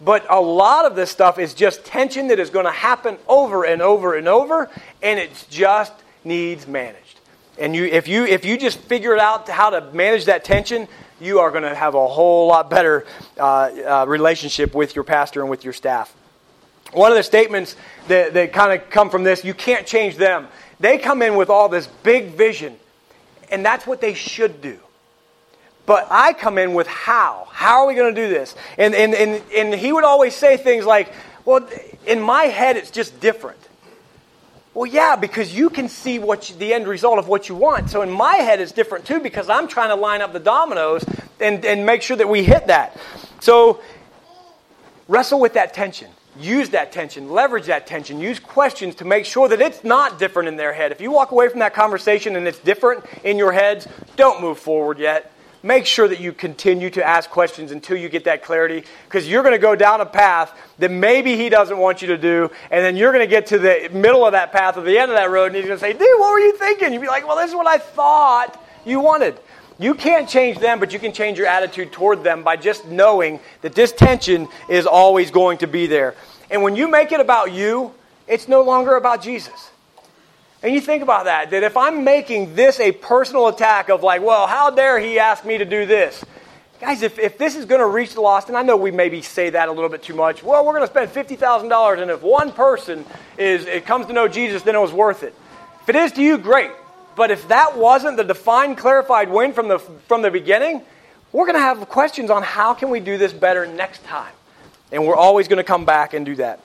But 0.00 0.24
a 0.30 0.40
lot 0.40 0.86
of 0.86 0.96
this 0.96 1.10
stuff 1.10 1.38
is 1.38 1.52
just 1.52 1.84
tension 1.84 2.28
that 2.28 2.38
is 2.38 2.48
going 2.48 2.64
to 2.64 2.72
happen 2.72 3.18
over 3.28 3.64
and 3.64 3.82
over 3.82 4.14
and 4.14 4.28
over, 4.28 4.70
and 5.02 5.18
it 5.18 5.46
just 5.50 5.92
needs 6.24 6.66
managed. 6.66 7.20
And 7.58 7.76
you, 7.76 7.84
if, 7.84 8.08
you, 8.08 8.24
if 8.24 8.46
you 8.46 8.56
just 8.56 8.78
figure 8.78 9.12
it 9.12 9.20
out 9.20 9.46
how 9.48 9.68
to 9.70 9.92
manage 9.92 10.24
that 10.24 10.44
tension, 10.44 10.88
you 11.20 11.40
are 11.40 11.50
going 11.50 11.62
to 11.62 11.74
have 11.74 11.94
a 11.94 12.06
whole 12.06 12.48
lot 12.48 12.70
better 12.70 13.06
uh, 13.38 13.42
uh, 13.42 14.04
relationship 14.08 14.74
with 14.74 14.94
your 14.94 15.04
pastor 15.04 15.40
and 15.40 15.50
with 15.50 15.64
your 15.64 15.72
staff. 15.72 16.14
One 16.92 17.12
of 17.12 17.16
the 17.16 17.22
statements 17.22 17.76
that, 18.08 18.34
that 18.34 18.52
kind 18.52 18.72
of 18.72 18.90
come 18.90 19.10
from 19.10 19.22
this, 19.22 19.44
you 19.44 19.54
can't 19.54 19.86
change 19.86 20.16
them. 20.16 20.48
They 20.80 20.98
come 20.98 21.22
in 21.22 21.36
with 21.36 21.50
all 21.50 21.68
this 21.68 21.86
big 21.86 22.30
vision, 22.30 22.76
and 23.50 23.64
that's 23.64 23.86
what 23.86 24.00
they 24.00 24.14
should 24.14 24.60
do. 24.60 24.78
But 25.86 26.08
I 26.10 26.32
come 26.32 26.58
in 26.58 26.74
with 26.74 26.86
how. 26.86 27.48
How 27.50 27.82
are 27.82 27.86
we 27.86 27.94
going 27.94 28.14
to 28.14 28.20
do 28.20 28.28
this? 28.28 28.54
And, 28.78 28.94
and, 28.94 29.14
and, 29.14 29.42
and 29.54 29.74
he 29.74 29.92
would 29.92 30.04
always 30.04 30.34
say 30.34 30.56
things 30.56 30.84
like, 30.84 31.12
well, 31.44 31.68
in 32.06 32.20
my 32.20 32.44
head, 32.44 32.76
it's 32.76 32.90
just 32.90 33.20
different. 33.20 33.58
Well, 34.72 34.86
yeah, 34.86 35.16
because 35.16 35.54
you 35.54 35.68
can 35.68 35.88
see 35.88 36.18
what 36.20 36.48
you, 36.48 36.56
the 36.56 36.72
end 36.72 36.86
result 36.86 37.18
of 37.18 37.26
what 37.26 37.48
you 37.48 37.56
want. 37.56 37.90
So 37.90 38.02
in 38.02 38.10
my 38.10 38.36
head, 38.36 38.60
it's 38.60 38.70
different 38.70 39.04
too 39.04 39.18
because 39.18 39.50
I'm 39.50 39.66
trying 39.66 39.88
to 39.88 39.96
line 39.96 40.22
up 40.22 40.32
the 40.32 40.40
dominoes 40.40 41.04
and, 41.40 41.64
and 41.64 41.84
make 41.84 42.02
sure 42.02 42.16
that 42.16 42.28
we 42.28 42.44
hit 42.44 42.68
that. 42.68 42.96
So 43.40 43.80
wrestle 45.08 45.40
with 45.40 45.54
that 45.54 45.74
tension. 45.74 46.10
Use 46.38 46.70
that 46.70 46.92
tension, 46.92 47.30
leverage 47.30 47.66
that 47.66 47.88
tension, 47.88 48.20
use 48.20 48.38
questions 48.38 48.94
to 48.96 49.04
make 49.04 49.24
sure 49.24 49.48
that 49.48 49.60
it's 49.60 49.82
not 49.82 50.20
different 50.20 50.48
in 50.48 50.56
their 50.56 50.72
head. 50.72 50.92
If 50.92 51.00
you 51.00 51.10
walk 51.10 51.32
away 51.32 51.48
from 51.48 51.58
that 51.58 51.74
conversation 51.74 52.36
and 52.36 52.46
it's 52.46 52.60
different 52.60 53.04
in 53.24 53.36
your 53.36 53.50
heads, 53.50 53.88
don't 54.14 54.40
move 54.40 54.58
forward 54.58 55.00
yet 55.00 55.32
make 55.62 55.86
sure 55.86 56.08
that 56.08 56.20
you 56.20 56.32
continue 56.32 56.90
to 56.90 57.06
ask 57.06 57.28
questions 57.28 57.70
until 57.70 57.96
you 57.96 58.08
get 58.08 58.24
that 58.24 58.42
clarity 58.42 58.84
because 59.04 59.28
you're 59.28 59.42
going 59.42 59.54
to 59.54 59.58
go 59.58 59.76
down 59.76 60.00
a 60.00 60.06
path 60.06 60.56
that 60.78 60.90
maybe 60.90 61.36
he 61.36 61.48
doesn't 61.48 61.78
want 61.78 62.00
you 62.00 62.08
to 62.08 62.18
do 62.18 62.50
and 62.70 62.84
then 62.84 62.96
you're 62.96 63.12
going 63.12 63.24
to 63.24 63.30
get 63.30 63.46
to 63.46 63.58
the 63.58 63.90
middle 63.92 64.24
of 64.24 64.32
that 64.32 64.52
path 64.52 64.76
or 64.76 64.82
the 64.82 64.98
end 64.98 65.10
of 65.10 65.16
that 65.16 65.30
road 65.30 65.46
and 65.46 65.56
he's 65.56 65.66
going 65.66 65.78
to 65.78 65.80
say 65.80 65.92
dude 65.92 66.00
what 66.18 66.32
were 66.32 66.40
you 66.40 66.56
thinking? 66.56 66.92
You'd 66.92 67.02
be 67.02 67.08
like 67.08 67.26
well 67.26 67.36
this 67.36 67.50
is 67.50 67.56
what 67.56 67.66
i 67.66 67.78
thought 67.78 68.62
you 68.84 69.00
wanted. 69.00 69.38
You 69.78 69.94
can't 69.94 70.28
change 70.28 70.58
them 70.58 70.80
but 70.80 70.92
you 70.92 70.98
can 70.98 71.12
change 71.12 71.38
your 71.38 71.46
attitude 71.46 71.92
toward 71.92 72.24
them 72.24 72.42
by 72.42 72.56
just 72.56 72.86
knowing 72.86 73.40
that 73.62 73.74
this 73.74 73.92
tension 73.92 74.48
is 74.68 74.86
always 74.86 75.30
going 75.30 75.58
to 75.58 75.66
be 75.66 75.86
there. 75.86 76.14
And 76.50 76.62
when 76.62 76.74
you 76.74 76.88
make 76.88 77.12
it 77.12 77.20
about 77.20 77.52
you 77.52 77.92
it's 78.26 78.48
no 78.48 78.62
longer 78.62 78.96
about 78.96 79.22
jesus 79.22 79.69
and 80.62 80.74
you 80.74 80.80
think 80.80 81.02
about 81.02 81.24
that, 81.24 81.50
that 81.50 81.62
if 81.62 81.76
I'm 81.76 82.04
making 82.04 82.54
this 82.54 82.80
a 82.80 82.92
personal 82.92 83.48
attack 83.48 83.88
of 83.88 84.02
like, 84.02 84.22
well, 84.22 84.46
how 84.46 84.70
dare 84.70 84.98
he 84.98 85.18
ask 85.18 85.44
me 85.44 85.58
to 85.58 85.64
do 85.64 85.86
this? 85.86 86.22
Guys, 86.80 87.02
if, 87.02 87.18
if 87.18 87.36
this 87.36 87.56
is 87.56 87.66
going 87.66 87.80
to 87.80 87.86
reach 87.86 88.14
the 88.14 88.20
lost, 88.20 88.48
and 88.48 88.56
I 88.56 88.62
know 88.62 88.76
we 88.76 88.90
maybe 88.90 89.20
say 89.20 89.50
that 89.50 89.68
a 89.68 89.72
little 89.72 89.90
bit 89.90 90.02
too 90.02 90.14
much, 90.14 90.42
well, 90.42 90.64
we're 90.64 90.72
going 90.72 90.86
to 90.86 90.86
spend 90.86 91.10
$50,000, 91.10 92.02
and 92.02 92.10
if 92.10 92.22
one 92.22 92.52
person 92.52 93.04
is, 93.36 93.66
it 93.66 93.84
comes 93.84 94.06
to 94.06 94.12
know 94.12 94.28
Jesus, 94.28 94.62
then 94.62 94.74
it 94.74 94.80
was 94.80 94.92
worth 94.92 95.22
it. 95.22 95.34
If 95.82 95.88
it 95.90 95.96
is 95.96 96.12
to 96.12 96.22
you, 96.22 96.38
great. 96.38 96.70
But 97.16 97.30
if 97.30 97.48
that 97.48 97.76
wasn't 97.76 98.16
the 98.16 98.24
defined, 98.24 98.78
clarified 98.78 99.30
win 99.30 99.52
from 99.52 99.68
the, 99.68 99.78
from 99.78 100.22
the 100.22 100.30
beginning, 100.30 100.82
we're 101.32 101.44
going 101.44 101.56
to 101.56 101.60
have 101.60 101.86
questions 101.88 102.30
on 102.30 102.42
how 102.42 102.74
can 102.74 102.90
we 102.90 103.00
do 103.00 103.18
this 103.18 103.32
better 103.32 103.66
next 103.66 104.04
time. 104.04 104.32
And 104.90 105.06
we're 105.06 105.16
always 105.16 105.48
going 105.48 105.58
to 105.58 105.64
come 105.64 105.84
back 105.84 106.14
and 106.14 106.24
do 106.24 106.36
that. 106.36 106.60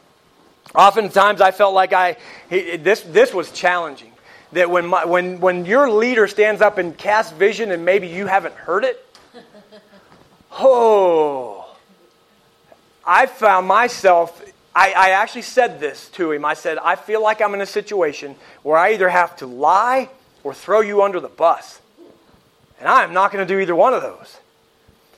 Oftentimes, 0.74 1.42
I 1.42 1.52
felt 1.52 1.74
like 1.74 1.94
I 1.94 2.18
this 2.50 3.02
this 3.02 3.34
was 3.34 3.52
challenging. 3.52 4.12
That 4.54 4.70
when 4.70 4.88
my, 4.88 5.06
when 5.06 5.40
when 5.40 5.66
your 5.66 5.90
leader 5.90 6.28
stands 6.28 6.62
up 6.62 6.78
and 6.78 6.98
casts 6.98 7.32
vision, 7.32 7.72
and 7.72 7.86
maybe 7.86 8.08
you 8.08 8.28
haven't 8.28 8.56
heard 8.56 8.84
it, 8.84 9.06
oh, 10.52 11.76
I 13.06 13.26
found 13.26 13.68
myself. 13.68 14.42
I, 14.78 14.92
I 14.92 15.10
actually 15.12 15.44
said 15.44 15.80
this 15.80 16.10
to 16.10 16.34
him. 16.34 16.44
I 16.44 16.54
said, 16.54 16.78
I 16.78 16.96
feel 16.96 17.24
like 17.24 17.42
I'm 17.42 17.54
in 17.54 17.62
a 17.62 17.66
situation 17.66 18.36
where 18.62 18.78
I 18.78 18.94
either 18.94 19.08
have 19.08 19.38
to 19.38 19.46
lie 19.46 20.10
or 20.44 20.54
throw 20.54 20.82
you 20.82 21.02
under 21.02 21.22
the 21.22 21.30
bus, 21.30 21.80
and 22.80 22.90
I 22.90 23.04
am 23.04 23.14
not 23.14 23.32
going 23.32 23.46
to 23.46 23.54
do 23.54 23.60
either 23.60 23.76
one 23.76 23.94
of 23.94 24.02
those. 24.02 24.38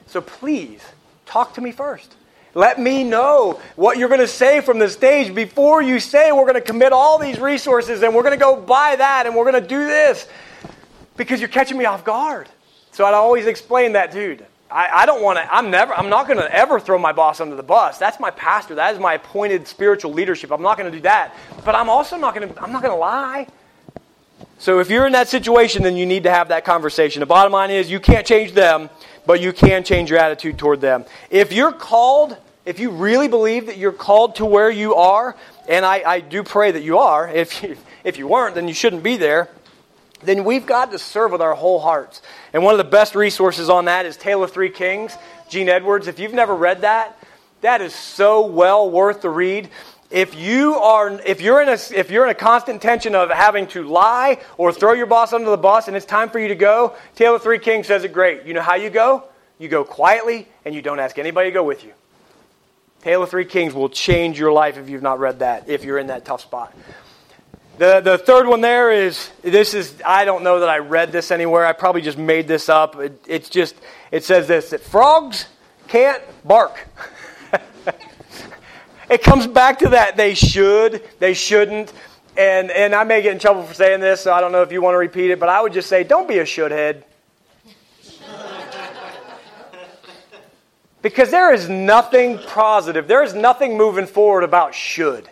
So 0.06 0.22
please 0.22 0.82
talk 1.26 1.56
to 1.56 1.62
me 1.62 1.72
first. 1.72 2.14
Let 2.54 2.80
me 2.80 3.04
know 3.04 3.60
what 3.76 3.98
you're 3.98 4.10
going 4.10 4.22
to 4.22 4.28
say 4.28 4.62
from 4.62 4.80
the 4.80 4.90
stage 4.90 5.34
before 5.34 5.82
you 5.82 6.00
say 6.00 6.32
we're 6.32 6.44
going 6.44 6.56
to 6.56 6.62
commit 6.62 6.92
all 6.92 7.20
these 7.20 7.40
resources 7.40 8.02
and 8.02 8.16
we're 8.16 8.24
going 8.24 8.38
to 8.38 8.44
go 8.44 8.56
buy 8.56 8.96
that 8.96 9.26
and 9.26 9.36
we're 9.36 9.50
going 9.50 9.62
to 9.62 9.68
do 9.68 9.86
this 9.86 10.28
because 11.16 11.40
you're 11.40 11.50
catching 11.50 11.78
me 11.78 11.86
off 11.86 12.04
guard. 12.04 12.50
So 12.92 13.06
I'd 13.06 13.14
always 13.14 13.46
explain 13.46 13.94
that, 13.94 14.12
dude. 14.12 14.46
I, 14.70 14.90
I 14.92 15.06
don't 15.06 15.22
want 15.22 15.38
to, 15.38 15.54
I'm 15.54 15.70
never, 15.72 15.94
I'm 15.94 16.10
not 16.10 16.28
going 16.28 16.40
to 16.40 16.54
ever 16.54 16.80
throw 16.80 16.98
my 16.98 17.14
boss 17.14 17.40
under 17.40 17.56
the 17.56 17.64
bus. 17.64 17.98
That's 17.98 18.20
my 18.20 18.32
pastor. 18.32 18.76
That 18.76 18.94
is 18.94 19.00
my 19.00 19.14
appointed 19.14 19.68
spiritual 19.68 20.14
leadership. 20.14 20.52
I'm 20.52 20.62
not 20.62 20.78
going 20.78 20.92
to 20.92 20.98
do 20.98 21.02
that. 21.04 21.36
But 21.64 21.76
I'm 21.76 21.90
also 21.90 22.18
not 22.18 22.36
going 22.36 22.52
to, 22.52 22.62
I'm 22.62 22.72
not 22.72 22.82
going 22.82 22.94
to 22.94 23.00
lie. 23.00 23.48
So 24.60 24.80
if 24.80 24.90
you're 24.90 25.06
in 25.06 25.14
that 25.14 25.28
situation, 25.28 25.84
then 25.84 25.96
you 25.96 26.06
need 26.06 26.24
to 26.24 26.32
have 26.32 26.48
that 26.50 26.66
conversation. 26.66 27.20
The 27.20 27.28
bottom 27.28 27.52
line 27.52 27.70
is 27.70 27.92
you 27.92 28.00
can't 28.00 28.26
change 28.26 28.54
them, 28.54 28.90
but 29.28 29.42
you 29.42 29.54
can 29.54 29.84
change 29.84 30.10
your 30.10 30.18
attitude 30.18 30.58
toward 30.58 30.82
them. 30.82 31.06
If 31.30 31.52
you're 31.52 31.74
called, 31.74 32.38
if 32.66 32.80
you 32.80 32.90
really 32.90 33.28
believe 33.28 33.68
that 33.68 33.78
you're 33.78 33.92
called 33.92 34.36
to 34.36 34.46
where 34.46 34.72
you 34.72 34.96
are, 34.96 35.36
and 35.68 35.86
I, 35.86 36.02
I 36.06 36.20
do 36.22 36.42
pray 36.44 36.72
that 36.72 36.82
you 36.82 36.98
are, 36.98 37.28
if 37.34 37.62
you, 37.62 37.78
if 38.04 38.18
you 38.18 38.28
weren't, 38.28 38.56
then 38.56 38.68
you 38.68 38.74
shouldn't 38.74 39.04
be 39.04 39.18
there, 39.18 39.50
then 40.24 40.46
we've 40.46 40.66
got 40.66 40.92
to 40.92 40.98
serve 40.98 41.32
with 41.32 41.42
our 41.42 41.54
whole 41.54 41.80
hearts. 41.80 42.24
And 42.54 42.64
one 42.64 42.74
of 42.74 42.80
the 42.80 42.90
best 42.90 43.14
resources 43.14 43.70
on 43.70 43.86
that 43.86 44.06
is 44.08 44.18
Tale 44.18 44.44
of 44.44 44.52
Three 44.52 44.72
Kings, 44.72 45.16
Gene 45.50 45.70
Edwards. 45.70 46.08
If 46.08 46.18
you've 46.18 46.34
never 46.34 46.56
read 46.56 46.82
that, 46.82 47.20
that 47.62 47.82
is 47.82 47.94
so 47.94 48.46
well 48.46 48.90
worth 48.90 49.22
the 49.22 49.30
read 49.30 49.70
if 50.10 50.36
you 50.36 50.76
are 50.76 51.20
if 51.26 51.42
you're 51.42 51.62
in 51.62 51.68
a 51.68 51.78
if 51.94 52.10
you're 52.10 52.24
in 52.24 52.30
a 52.30 52.36
constant 52.36 52.82
tension 52.82 53.14
of 53.14 53.30
having 53.30 53.68
to 53.68 53.84
lie 53.84 54.40
or 54.58 54.72
throw 54.72 54.94
your 54.94 55.06
boss 55.06 55.34
under 55.34 55.50
the 55.50 55.58
bus 55.58 55.88
and 55.88 55.98
it's 55.98 56.06
time 56.06 56.30
for 56.30 56.40
you 56.40 56.48
to 56.48 56.56
go 56.56 56.96
tale 57.16 57.36
of 57.36 57.44
three 57.44 57.60
kings 57.60 57.88
says 57.88 58.04
it 58.04 58.14
great. 58.14 58.46
You 58.46 58.54
know 58.54 58.62
how 58.62 58.76
you 58.76 58.90
go? 58.90 59.26
You 59.60 59.68
go 59.68 59.84
quietly 59.84 60.48
and 60.64 60.74
you 60.74 60.82
don't 60.82 61.00
ask 61.00 61.20
anybody 61.20 61.50
to 61.50 61.54
go 61.54 61.64
with 61.64 61.84
you. 61.84 61.92
Tale 63.02 63.24
of 63.24 63.30
three 63.30 63.46
kings 63.46 63.74
will 63.74 63.90
change 63.90 64.40
your 64.40 64.52
life 64.52 64.78
if 64.78 64.90
you've 64.90 65.02
not 65.02 65.20
read 65.20 65.40
that 65.40 65.68
if 65.68 65.84
you're 65.84 65.98
in 65.98 66.08
that 66.08 66.24
tough 66.24 66.42
spot. 66.42 66.74
The, 67.78 68.00
the 68.00 68.18
third 68.18 68.48
one 68.48 68.62
there 68.62 68.92
is 68.92 69.30
this 69.44 69.76
is 69.76 69.94
i 70.04 70.26
don't 70.26 70.44
know 70.44 70.62
that 70.62 70.70
i 70.70 70.78
read 70.78 71.12
this 71.12 71.32
anywhere. 71.32 71.66
I 71.66 71.74
probably 71.74 72.02
just 72.02 72.18
made 72.18 72.48
this 72.48 72.70
up. 72.70 72.96
It, 72.96 73.22
it's 73.28 73.50
just 73.50 73.76
it 74.12 74.24
says 74.24 74.48
this 74.48 74.70
that 74.70 74.80
frogs 74.80 75.48
can't 75.90 76.24
bark 76.46 76.88
it 79.10 79.24
comes 79.24 79.48
back 79.48 79.80
to 79.80 79.90
that 79.90 80.18
they 80.18 80.34
should, 80.34 81.04
they 81.20 81.34
shouldn't. 81.34 81.94
And, 82.36 82.70
and 82.70 82.94
I 82.94 83.04
may 83.04 83.22
get 83.22 83.34
in 83.34 83.40
trouble 83.40 83.64
for 83.64 83.74
saying 83.74 84.00
this, 84.00 84.22
so 84.22 84.32
I 84.32 84.42
don't 84.42 84.52
know 84.52 84.62
if 84.62 84.72
you 84.72 84.82
want 84.82 84.94
to 84.94 85.00
repeat 85.00 85.32
it, 85.32 85.40
but 85.40 85.50
I 85.50 85.62
would 85.62 85.74
just 85.74 85.90
say 85.90 86.04
don't 86.04 86.28
be 86.28 86.40
a 86.40 86.44
shouldhead. 86.44 87.04
because 91.02 91.32
there 91.32 91.54
is 91.54 91.68
nothing 91.68 92.38
positive, 92.40 93.08
there 93.08 93.24
is 93.24 93.34
nothing 93.34 93.78
moving 93.78 94.06
forward 94.06 94.44
about 94.44 94.76
should. 94.76 95.30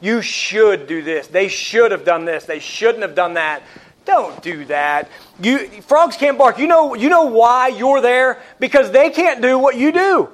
You 0.00 0.22
should 0.22 0.86
do 0.86 1.02
this. 1.02 1.26
They 1.26 1.48
should 1.48 1.90
have 1.90 2.04
done 2.04 2.26
this. 2.26 2.44
They 2.44 2.58
shouldn't 2.58 3.02
have 3.02 3.14
done 3.14 3.34
that. 3.34 3.62
Don't 4.04 4.40
do 4.42 4.64
that. 4.66 5.10
You, 5.40 5.66
frogs 5.82 6.16
can't 6.16 6.38
bark. 6.38 6.58
You 6.58 6.68
know, 6.68 6.94
you 6.94 7.08
know 7.08 7.24
why 7.24 7.68
you're 7.68 8.00
there? 8.00 8.40
Because 8.60 8.90
they 8.90 9.10
can't 9.10 9.42
do 9.42 9.58
what 9.58 9.76
you 9.76 9.92
do. 9.92 10.28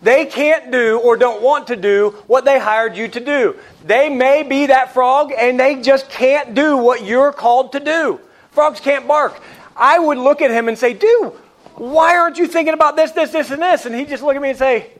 They 0.00 0.26
can't 0.26 0.70
do 0.70 0.98
or 1.00 1.16
don't 1.16 1.42
want 1.42 1.66
to 1.68 1.76
do 1.76 2.10
what 2.26 2.44
they 2.44 2.58
hired 2.58 2.96
you 2.96 3.08
to 3.08 3.20
do. 3.20 3.56
They 3.84 4.08
may 4.08 4.42
be 4.42 4.66
that 4.66 4.92
frog 4.94 5.32
and 5.36 5.58
they 5.58 5.80
just 5.80 6.08
can't 6.08 6.54
do 6.54 6.76
what 6.76 7.04
you're 7.04 7.32
called 7.32 7.72
to 7.72 7.80
do. 7.80 8.20
Frogs 8.50 8.80
can't 8.80 9.06
bark. 9.08 9.40
I 9.76 9.98
would 9.98 10.18
look 10.18 10.42
at 10.42 10.50
him 10.50 10.68
and 10.68 10.76
say, 10.76 10.92
Dude, 10.92 11.32
why 11.74 12.16
aren't 12.16 12.38
you 12.38 12.46
thinking 12.46 12.74
about 12.74 12.96
this, 12.96 13.12
this, 13.12 13.30
this, 13.30 13.50
and 13.50 13.62
this? 13.62 13.86
And 13.86 13.94
he'd 13.94 14.08
just 14.08 14.22
look 14.22 14.36
at 14.36 14.42
me 14.42 14.50
and 14.50 14.58
say, 14.58 14.90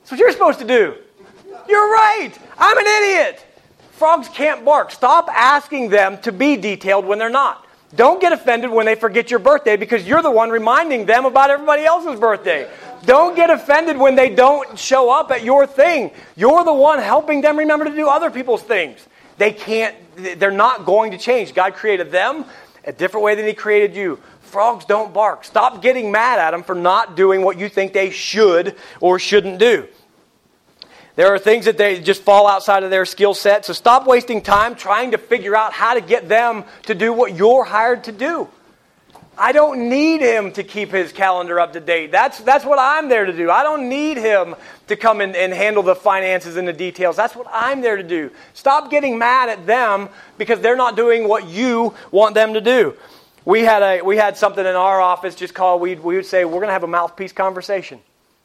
That's 0.00 0.10
what 0.10 0.20
you're 0.20 0.32
supposed 0.32 0.58
to 0.60 0.66
do. 0.66 0.94
You're 1.68 1.92
right. 1.92 2.32
I'm 2.56 2.78
an 2.78 2.86
idiot. 2.86 3.44
Frogs 3.92 4.28
can't 4.28 4.64
bark. 4.64 4.90
Stop 4.90 5.28
asking 5.28 5.90
them 5.90 6.18
to 6.22 6.32
be 6.32 6.56
detailed 6.56 7.04
when 7.04 7.18
they're 7.18 7.28
not. 7.28 7.66
Don't 7.96 8.20
get 8.20 8.32
offended 8.32 8.70
when 8.70 8.84
they 8.84 8.94
forget 8.94 9.30
your 9.30 9.40
birthday 9.40 9.76
because 9.76 10.06
you're 10.06 10.22
the 10.22 10.30
one 10.30 10.50
reminding 10.50 11.06
them 11.06 11.24
about 11.24 11.50
everybody 11.50 11.84
else's 11.84 12.20
birthday. 12.20 12.70
Don't 13.04 13.36
get 13.36 13.50
offended 13.50 13.96
when 13.96 14.14
they 14.14 14.34
don't 14.34 14.78
show 14.78 15.10
up 15.10 15.30
at 15.30 15.42
your 15.42 15.66
thing. 15.66 16.10
You're 16.36 16.64
the 16.64 16.72
one 16.72 16.98
helping 16.98 17.40
them 17.40 17.58
remember 17.58 17.84
to 17.84 17.94
do 17.94 18.08
other 18.08 18.30
people's 18.30 18.62
things. 18.62 19.06
They 19.38 19.52
can't, 19.52 19.94
they're 20.16 20.50
not 20.50 20.84
going 20.84 21.12
to 21.12 21.18
change. 21.18 21.54
God 21.54 21.74
created 21.74 22.10
them 22.10 22.44
a 22.84 22.92
different 22.92 23.24
way 23.24 23.34
than 23.34 23.46
He 23.46 23.54
created 23.54 23.94
you. 23.94 24.18
Frogs 24.40 24.84
don't 24.84 25.12
bark. 25.12 25.44
Stop 25.44 25.82
getting 25.82 26.10
mad 26.10 26.38
at 26.38 26.52
them 26.52 26.62
for 26.62 26.74
not 26.74 27.16
doing 27.16 27.42
what 27.42 27.58
you 27.58 27.68
think 27.68 27.92
they 27.92 28.10
should 28.10 28.76
or 29.00 29.18
shouldn't 29.18 29.58
do. 29.58 29.86
There 31.16 31.34
are 31.34 31.38
things 31.38 31.64
that 31.64 31.76
they 31.76 32.00
just 32.00 32.22
fall 32.22 32.46
outside 32.46 32.84
of 32.84 32.90
their 32.90 33.04
skill 33.04 33.34
set. 33.34 33.64
So 33.64 33.72
stop 33.72 34.06
wasting 34.06 34.40
time 34.40 34.74
trying 34.76 35.10
to 35.10 35.18
figure 35.18 35.56
out 35.56 35.72
how 35.72 35.94
to 35.94 36.00
get 36.00 36.28
them 36.28 36.64
to 36.84 36.94
do 36.94 37.12
what 37.12 37.34
you're 37.34 37.64
hired 37.64 38.04
to 38.04 38.12
do. 38.12 38.48
I 39.38 39.52
don't 39.52 39.88
need 39.88 40.20
him 40.20 40.52
to 40.52 40.64
keep 40.64 40.90
his 40.90 41.12
calendar 41.12 41.60
up 41.60 41.72
to 41.74 41.80
date. 41.80 42.10
That's, 42.10 42.40
that's 42.40 42.64
what 42.64 42.78
I'm 42.80 43.08
there 43.08 43.24
to 43.24 43.32
do. 43.32 43.50
I 43.50 43.62
don't 43.62 43.88
need 43.88 44.16
him 44.16 44.56
to 44.88 44.96
come 44.96 45.20
and 45.20 45.34
handle 45.34 45.82
the 45.82 45.94
finances 45.94 46.56
and 46.56 46.66
the 46.66 46.72
details. 46.72 47.16
That's 47.16 47.36
what 47.36 47.46
I'm 47.52 47.80
there 47.80 47.96
to 47.96 48.02
do. 48.02 48.30
Stop 48.54 48.90
getting 48.90 49.16
mad 49.16 49.48
at 49.48 49.66
them 49.66 50.08
because 50.38 50.60
they're 50.60 50.76
not 50.76 50.96
doing 50.96 51.28
what 51.28 51.48
you 51.48 51.94
want 52.10 52.34
them 52.34 52.54
to 52.54 52.60
do. 52.60 52.94
We 53.44 53.60
had, 53.60 53.82
a, 53.82 54.02
we 54.02 54.16
had 54.16 54.36
something 54.36 54.66
in 54.66 54.74
our 54.74 55.00
office 55.00 55.34
just 55.34 55.54
called, 55.54 55.80
we 55.80 55.94
we 55.94 56.16
would 56.16 56.26
say, 56.26 56.44
we're 56.44 56.52
going 56.60 56.66
to 56.66 56.72
have 56.72 56.82
a 56.82 56.88
mouthpiece 56.88 57.32
conversation. 57.32 58.00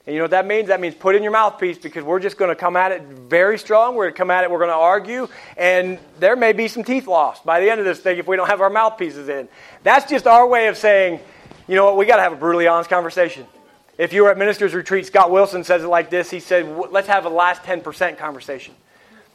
And 0.06 0.14
you 0.14 0.20
know 0.20 0.26
what 0.26 0.32
that 0.32 0.46
means? 0.46 0.68
That 0.68 0.82
means 0.82 0.96
put 0.96 1.16
in 1.16 1.24
your 1.24 1.32
mouthpiece 1.32 1.78
because 1.78 2.04
we're 2.04 2.20
just 2.20 2.38
going 2.38 2.50
to 2.50 2.56
come 2.56 2.76
at 2.76 2.92
it 2.92 3.04
very 3.04 3.58
strong. 3.58 3.96
We're 3.96 4.06
going 4.06 4.14
to 4.14 4.18
come 4.18 4.32
at 4.32 4.44
it, 4.44 4.52
we're 4.52 4.58
going 4.58 4.70
to 4.70 4.76
argue, 4.76 5.30
and 5.56 5.98
there 6.20 6.36
may 6.36 6.52
be 6.52 6.68
some 6.68 6.84
teeth 6.84 7.08
lost 7.08 7.46
by 7.46 7.62
the 7.62 7.70
end 7.70 7.80
of 7.80 7.86
this 7.86 8.00
thing 8.00 8.18
if 8.18 8.28
we 8.28 8.36
don't 8.36 8.50
have 8.50 8.60
our 8.60 8.70
mouthpieces 8.70 9.30
in. 9.30 9.48
That's 9.84 10.10
just 10.10 10.28
our 10.28 10.46
way 10.46 10.68
of 10.68 10.78
saying, 10.78 11.22
you 11.70 11.76
know 11.76 11.86
what, 11.86 11.96
we 11.96 12.06
got 12.06 12.18
to 12.18 12.22
have 12.22 12.34
a 12.34 12.36
brutally 12.36 12.68
honest 12.68 12.90
conversation. 12.90 13.48
If 13.98 14.12
you 14.12 14.24
were 14.24 14.32
at 14.32 14.38
Ministers 14.38 14.74
Retreat, 14.74 15.06
Scott 15.06 15.32
Wilson 15.32 15.64
says 15.64 15.84
it 15.84 15.88
like 15.88 16.10
this 16.10 16.30
He 16.30 16.42
said, 16.42 16.68
let's 16.92 17.08
have 17.08 17.26
a 17.26 17.30
last 17.30 17.64
10% 17.64 18.18
conversation. 18.18 18.74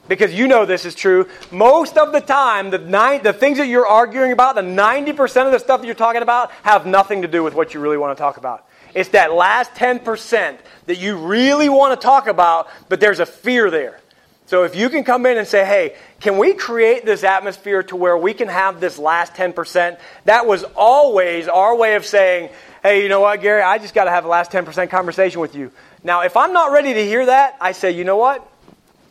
Because 0.06 0.34
you 0.34 0.48
know 0.48 0.66
this 0.66 0.84
is 0.84 0.94
true. 0.94 1.28
Most 1.50 1.96
of 1.96 2.12
the 2.12 2.20
time, 2.20 2.70
the, 2.70 2.78
the 3.22 3.32
things 3.32 3.58
that 3.58 3.68
you're 3.68 3.86
arguing 3.86 4.32
about, 4.32 4.54
the 4.54 4.62
90% 4.62 5.46
of 5.46 5.52
the 5.52 5.58
stuff 5.58 5.80
that 5.80 5.86
you're 5.86 5.94
talking 5.94 6.22
about, 6.22 6.50
have 6.62 6.86
nothing 6.86 7.22
to 7.22 7.28
do 7.28 7.42
with 7.42 7.54
what 7.54 7.74
you 7.74 7.80
really 7.80 7.98
want 7.98 8.16
to 8.16 8.20
talk 8.20 8.36
about. 8.38 8.67
It's 8.94 9.10
that 9.10 9.32
last 9.32 9.74
10% 9.74 10.58
that 10.86 10.98
you 10.98 11.16
really 11.16 11.68
want 11.68 11.98
to 11.98 12.04
talk 12.04 12.26
about, 12.26 12.68
but 12.88 13.00
there's 13.00 13.20
a 13.20 13.26
fear 13.26 13.70
there. 13.70 14.00
So 14.46 14.64
if 14.64 14.74
you 14.74 14.88
can 14.88 15.04
come 15.04 15.26
in 15.26 15.36
and 15.36 15.46
say, 15.46 15.64
hey, 15.64 15.94
can 16.20 16.38
we 16.38 16.54
create 16.54 17.04
this 17.04 17.22
atmosphere 17.22 17.82
to 17.84 17.96
where 17.96 18.16
we 18.16 18.32
can 18.32 18.48
have 18.48 18.80
this 18.80 18.98
last 18.98 19.34
10%? 19.34 19.98
That 20.24 20.46
was 20.46 20.64
always 20.74 21.48
our 21.48 21.76
way 21.76 21.96
of 21.96 22.06
saying, 22.06 22.48
hey, 22.82 23.02
you 23.02 23.10
know 23.10 23.20
what, 23.20 23.42
Gary, 23.42 23.60
I 23.60 23.76
just 23.76 23.94
got 23.94 24.04
to 24.04 24.10
have 24.10 24.24
a 24.24 24.28
last 24.28 24.50
10% 24.50 24.88
conversation 24.88 25.40
with 25.40 25.54
you. 25.54 25.70
Now, 26.02 26.22
if 26.22 26.34
I'm 26.34 26.54
not 26.54 26.72
ready 26.72 26.94
to 26.94 27.04
hear 27.04 27.26
that, 27.26 27.56
I 27.60 27.72
say, 27.72 27.90
you 27.90 28.04
know 28.04 28.16
what? 28.16 28.50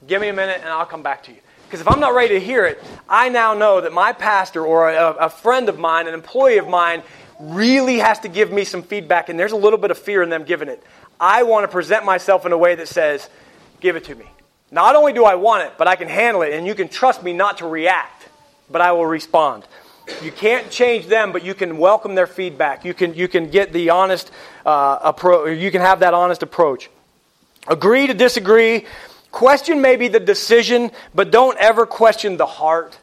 Give 0.07 0.19
me 0.19 0.29
a 0.29 0.33
minute 0.33 0.61
and 0.61 0.69
I'll 0.69 0.87
come 0.87 1.03
back 1.03 1.23
to 1.25 1.31
you. 1.31 1.37
Because 1.67 1.81
if 1.81 1.87
I'm 1.87 1.99
not 1.99 2.15
ready 2.15 2.39
to 2.39 2.39
hear 2.39 2.65
it, 2.65 2.83
I 3.07 3.29
now 3.29 3.53
know 3.53 3.81
that 3.81 3.93
my 3.93 4.13
pastor 4.13 4.65
or 4.65 4.89
a, 4.89 5.11
a 5.11 5.29
friend 5.29 5.69
of 5.69 5.77
mine, 5.77 6.07
an 6.07 6.13
employee 6.13 6.57
of 6.57 6.67
mine, 6.67 7.03
really 7.39 7.97
has 7.97 8.19
to 8.19 8.27
give 8.27 8.51
me 8.51 8.63
some 8.63 8.83
feedback, 8.83 9.29
and 9.29 9.39
there's 9.39 9.51
a 9.51 9.57
little 9.57 9.79
bit 9.79 9.91
of 9.91 9.97
fear 9.97 10.23
in 10.23 10.29
them 10.29 10.43
giving 10.43 10.67
it. 10.67 10.81
I 11.19 11.43
want 11.43 11.63
to 11.63 11.67
present 11.67 12.05
myself 12.05 12.45
in 12.45 12.51
a 12.51 12.57
way 12.57 12.75
that 12.75 12.87
says, 12.87 13.29
Give 13.79 13.95
it 13.95 14.05
to 14.05 14.15
me. 14.15 14.25
Not 14.71 14.95
only 14.95 15.13
do 15.13 15.23
I 15.23 15.35
want 15.35 15.63
it, 15.63 15.73
but 15.77 15.87
I 15.87 15.95
can 15.95 16.07
handle 16.07 16.41
it, 16.41 16.53
and 16.53 16.65
you 16.65 16.75
can 16.75 16.89
trust 16.89 17.23
me 17.23 17.31
not 17.31 17.59
to 17.59 17.67
react, 17.67 18.27
but 18.69 18.81
I 18.81 18.91
will 18.91 19.05
respond. 19.05 19.63
You 20.21 20.31
can't 20.31 20.69
change 20.71 21.07
them, 21.07 21.31
but 21.31 21.43
you 21.43 21.53
can 21.53 21.77
welcome 21.77 22.15
their 22.15 22.27
feedback. 22.27 22.83
You 22.83 22.93
can, 22.93 23.13
you 23.13 23.27
can 23.27 23.49
get 23.49 23.71
the 23.71 23.91
honest 23.91 24.31
uh, 24.65 24.99
approach, 25.01 25.57
you 25.57 25.71
can 25.71 25.81
have 25.81 25.99
that 25.99 26.13
honest 26.13 26.43
approach. 26.43 26.89
Agree 27.67 28.07
to 28.07 28.13
disagree. 28.13 28.85
Question 29.31 29.81
maybe 29.81 30.07
the 30.07 30.19
decision, 30.19 30.91
but 31.13 31.31
don't 31.31 31.57
ever 31.57 31.85
question 31.85 32.37
the 32.37 32.45
heart. 32.45 32.97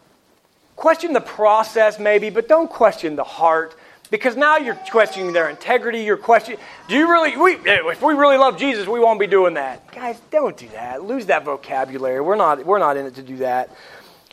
Question 0.74 1.12
the 1.12 1.20
process, 1.20 1.98
maybe, 1.98 2.30
but 2.30 2.48
don't 2.48 2.68
question 2.68 3.14
the 3.14 3.24
heart. 3.24 3.76
Because 4.14 4.36
now 4.36 4.58
you're 4.58 4.76
questioning 4.92 5.32
their 5.32 5.50
integrity. 5.50 6.04
You're 6.04 6.16
questioning, 6.16 6.60
do 6.86 6.94
you 6.94 7.10
really, 7.10 7.36
we, 7.36 7.54
if 7.68 8.00
we 8.00 8.14
really 8.14 8.36
love 8.36 8.56
Jesus, 8.56 8.86
we 8.86 9.00
won't 9.00 9.18
be 9.18 9.26
doing 9.26 9.54
that. 9.54 9.90
Guys, 9.90 10.20
don't 10.30 10.56
do 10.56 10.68
that. 10.68 11.02
Lose 11.02 11.26
that 11.26 11.44
vocabulary. 11.44 12.20
We're 12.20 12.36
not, 12.36 12.64
we're 12.64 12.78
not 12.78 12.96
in 12.96 13.06
it 13.06 13.16
to 13.16 13.22
do 13.22 13.38
that. 13.38 13.70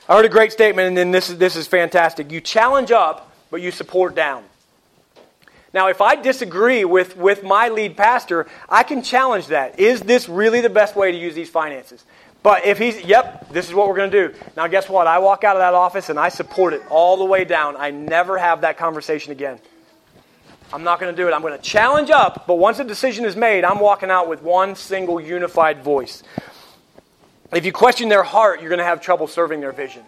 I 0.08 0.18
heard 0.18 0.26
a 0.26 0.30
great 0.30 0.52
statement, 0.52 0.90
and 0.90 0.96
then 0.96 1.10
this 1.10 1.32
is, 1.32 1.40
this 1.40 1.56
is 1.56 1.66
fantastic. 1.66 2.32
You 2.32 2.42
challenge 2.42 2.92
up, 2.92 3.34
but 3.50 3.64
you 3.64 3.72
support 3.72 4.14
down. 4.14 4.44
Now, 5.74 5.88
if 5.88 6.00
I 6.00 6.16
disagree 6.16 6.86
with, 6.86 7.18
with 7.18 7.42
my 7.42 7.70
lead 7.70 7.98
pastor, 7.98 8.46
I 8.70 8.84
can 8.84 9.02
challenge 9.02 9.48
that. 9.48 9.80
Is 9.80 10.02
this 10.02 10.30
really 10.30 10.62
the 10.62 10.70
best 10.70 10.96
way 10.96 11.12
to 11.12 11.18
use 11.18 11.34
these 11.34 11.50
finances? 11.50 12.06
But 12.44 12.68
if 12.68 12.78
he's, 12.78 13.02
yep, 13.02 13.50
this 13.50 13.68
is 13.68 13.74
what 13.74 13.88
we're 13.88 13.98
going 13.98 14.12
to 14.12 14.28
do. 14.28 14.36
Now, 14.56 14.68
guess 14.68 14.88
what? 14.88 15.08
I 15.08 15.18
walk 15.18 15.44
out 15.44 15.56
of 15.56 15.62
that 15.62 15.74
office 15.74 16.10
and 16.10 16.20
I 16.20 16.30
support 16.30 16.74
it 16.74 16.84
all 16.92 17.18
the 17.18 17.26
way 17.26 17.46
down. 17.46 17.78
I 17.78 17.90
never 17.90 18.38
have 18.38 18.62
that 18.62 18.78
conversation 18.78 19.32
again. 19.32 19.60
I'm 20.74 20.84
not 20.84 21.00
going 21.00 21.14
to 21.14 21.22
do 21.22 21.28
it. 21.28 21.34
I'm 21.34 21.42
going 21.42 21.58
to 21.58 21.62
challenge 21.62 22.10
up, 22.10 22.48
but 22.48 22.56
once 22.56 22.80
a 22.80 22.84
decision 22.84 23.26
is 23.26 23.36
made, 23.36 23.66
I'm 23.66 23.80
walking 23.80 24.10
out 24.10 24.30
with 24.30 24.42
one 24.42 24.76
single 24.76 25.20
unified 25.20 25.84
voice. 25.84 26.24
If 27.52 27.66
you 27.66 27.74
question 27.74 28.08
their 28.08 28.24
heart, 28.24 28.62
you're 28.62 28.70
going 28.70 28.80
to 28.80 28.86
have 28.86 29.02
trouble 29.02 29.28
serving 29.28 29.60
their 29.60 29.74
vision. 29.74 30.04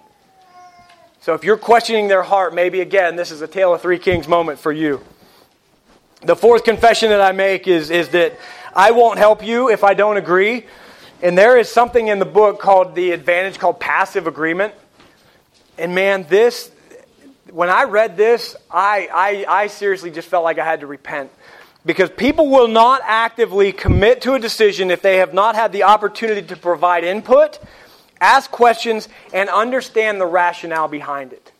So 1.19 1.33
if 1.33 1.43
you're 1.43 1.57
questioning 1.57 2.07
their 2.07 2.23
heart, 2.23 2.53
maybe 2.53 2.79
again, 2.79 3.17
this 3.17 3.31
is 3.31 3.41
a 3.41 3.47
Tale 3.47 3.73
of 3.73 3.81
Three 3.81 3.99
Kings 3.99 4.27
moment 4.27 4.59
for 4.59 4.71
you. 4.71 5.01
The 6.21 6.35
fourth 6.35 6.63
confession 6.63 7.09
that 7.09 7.19
I 7.19 7.33
make 7.33 7.67
is, 7.67 7.89
is 7.89 8.09
that 8.09 8.37
I 8.73 8.91
won't 8.91 9.19
help 9.19 9.43
you 9.43 9.69
if 9.69 9.83
I 9.83 9.93
don't 9.93 10.15
agree. 10.15 10.65
And 11.21 11.37
there 11.37 11.57
is 11.57 11.69
something 11.69 12.07
in 12.07 12.19
the 12.19 12.25
book 12.25 12.59
called 12.59 12.95
the 12.95 13.11
advantage 13.11 13.59
called 13.59 13.79
passive 13.81 14.27
agreement. 14.27 14.73
And 15.77 15.93
man, 15.93 16.25
this 16.29 16.71
when 17.51 17.69
I 17.69 17.83
read 17.83 18.17
this, 18.17 18.55
I, 18.71 19.09
I, 19.13 19.63
I 19.63 19.67
seriously 19.67 20.11
just 20.11 20.27
felt 20.27 20.43
like 20.43 20.59
I 20.59 20.65
had 20.65 20.79
to 20.81 20.87
repent. 20.87 21.31
Because 21.85 22.09
people 22.09 22.49
will 22.49 22.69
not 22.69 23.01
actively 23.03 23.73
commit 23.73 24.21
to 24.21 24.33
a 24.33 24.39
decision 24.39 24.89
if 24.89 25.01
they 25.01 25.17
have 25.17 25.33
not 25.33 25.55
had 25.55 25.73
the 25.73 25.83
opportunity 25.83 26.41
to 26.47 26.55
provide 26.55 27.03
input, 27.03 27.59
ask 28.21 28.49
questions, 28.49 29.09
and 29.33 29.49
understand 29.49 30.21
the 30.21 30.25
rationale 30.25 30.87
behind 30.87 31.33
it. 31.33 31.51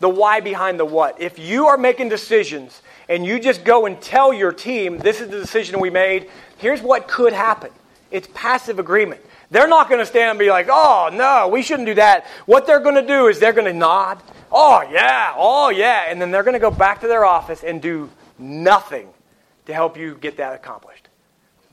The 0.00 0.08
why 0.08 0.40
behind 0.40 0.80
the 0.80 0.86
what. 0.86 1.20
If 1.20 1.38
you 1.38 1.66
are 1.66 1.76
making 1.76 2.08
decisions 2.08 2.80
and 3.08 3.26
you 3.26 3.38
just 3.38 3.64
go 3.64 3.84
and 3.84 4.00
tell 4.00 4.32
your 4.32 4.52
team, 4.52 4.98
this 4.98 5.20
is 5.20 5.28
the 5.28 5.38
decision 5.38 5.80
we 5.80 5.90
made, 5.90 6.30
here's 6.56 6.80
what 6.80 7.06
could 7.08 7.34
happen. 7.34 7.70
It's 8.10 8.28
passive 8.32 8.78
agreement. 8.78 9.20
They're 9.50 9.68
not 9.68 9.88
going 9.88 10.00
to 10.00 10.06
stand 10.06 10.30
and 10.30 10.38
be 10.38 10.50
like, 10.50 10.68
oh, 10.70 11.10
no, 11.12 11.48
we 11.48 11.62
shouldn't 11.62 11.86
do 11.86 11.94
that. 11.94 12.26
What 12.46 12.66
they're 12.66 12.80
going 12.80 12.96
to 12.96 13.06
do 13.06 13.28
is 13.28 13.38
they're 13.38 13.52
going 13.52 13.72
to 13.72 13.72
nod, 13.72 14.22
oh, 14.52 14.82
yeah, 14.90 15.32
oh, 15.36 15.70
yeah, 15.70 16.04
and 16.08 16.20
then 16.20 16.30
they're 16.30 16.42
going 16.42 16.54
to 16.54 16.60
go 16.60 16.70
back 16.70 17.00
to 17.00 17.08
their 17.08 17.24
office 17.24 17.64
and 17.64 17.80
do 17.80 18.10
nothing 18.38 19.08
to 19.66 19.74
help 19.74 19.96
you 19.96 20.16
get 20.16 20.36
that 20.36 20.54
accomplished. 20.54 21.08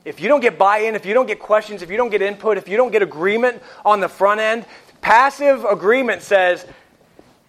If 0.04 0.20
you 0.20 0.28
don't 0.28 0.40
get 0.40 0.56
buy 0.56 0.78
in, 0.78 0.94
if 0.94 1.04
you 1.04 1.14
don't 1.14 1.26
get 1.26 1.38
questions, 1.38 1.82
if 1.82 1.90
you 1.90 1.96
don't 1.96 2.10
get 2.10 2.22
input, 2.22 2.56
if 2.56 2.68
you 2.68 2.76
don't 2.76 2.92
get 2.92 3.02
agreement 3.02 3.62
on 3.84 4.00
the 4.00 4.08
front 4.08 4.40
end, 4.40 4.64
passive 5.00 5.64
agreement 5.64 6.22
says, 6.22 6.64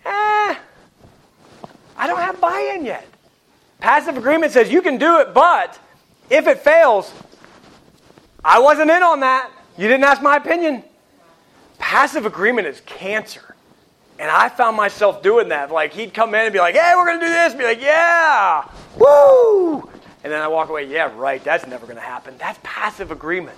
eh, 0.05 0.55
I 1.97 2.07
don't 2.07 2.19
have 2.19 2.41
buy 2.41 2.73
in 2.75 2.85
yet. 2.85 3.05
Passive 3.79 4.17
agreement 4.17 4.51
says 4.51 4.71
you 4.71 4.81
can 4.81 4.97
do 4.97 5.19
it, 5.19 5.33
but 5.33 5.79
if 6.29 6.47
it 6.47 6.59
fails, 6.59 7.13
I 8.43 8.59
wasn't 8.59 8.89
in 8.89 9.03
on 9.03 9.19
that. 9.21 9.51
You 9.77 9.87
didn't 9.87 10.03
ask 10.03 10.21
my 10.21 10.37
opinion. 10.37 10.83
Passive 11.77 12.25
agreement 12.25 12.67
is 12.67 12.81
cancer. 12.85 13.55
And 14.19 14.31
I 14.31 14.49
found 14.49 14.75
myself 14.75 15.21
doing 15.21 15.49
that. 15.49 15.71
Like, 15.71 15.93
he'd 15.93 16.13
come 16.13 16.33
in 16.33 16.45
and 16.45 16.53
be 16.53 16.59
like, 16.59 16.75
hey, 16.75 16.93
we're 16.95 17.05
going 17.05 17.19
to 17.19 17.25
do 17.25 17.31
this. 17.31 17.53
Be 17.53 17.63
like, 17.63 17.81
yeah, 17.81 18.67
woo. 18.97 19.87
And 20.23 20.33
then 20.33 20.41
I 20.41 20.47
walk 20.47 20.69
away, 20.69 20.85
yeah, 20.85 21.11
right, 21.15 21.43
that's 21.43 21.67
never 21.67 21.85
going 21.85 21.97
to 21.97 22.01
happen. 22.01 22.35
That's 22.39 22.59
passive 22.63 23.11
agreement. 23.11 23.57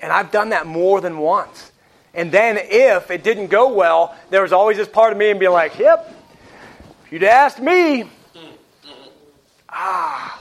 And 0.00 0.12
I've 0.12 0.30
done 0.30 0.50
that 0.50 0.66
more 0.66 1.00
than 1.00 1.18
once. 1.18 1.72
And 2.14 2.30
then 2.30 2.56
if 2.60 3.10
it 3.10 3.24
didn't 3.24 3.48
go 3.48 3.72
well, 3.72 4.16
there 4.30 4.42
was 4.42 4.52
always 4.52 4.76
this 4.76 4.88
part 4.88 5.12
of 5.12 5.18
me 5.18 5.30
and 5.30 5.40
be 5.40 5.48
like, 5.48 5.78
yep, 5.78 6.14
if 7.04 7.12
you'd 7.12 7.24
asked 7.24 7.58
me, 7.58 8.04
ah, 9.68 10.38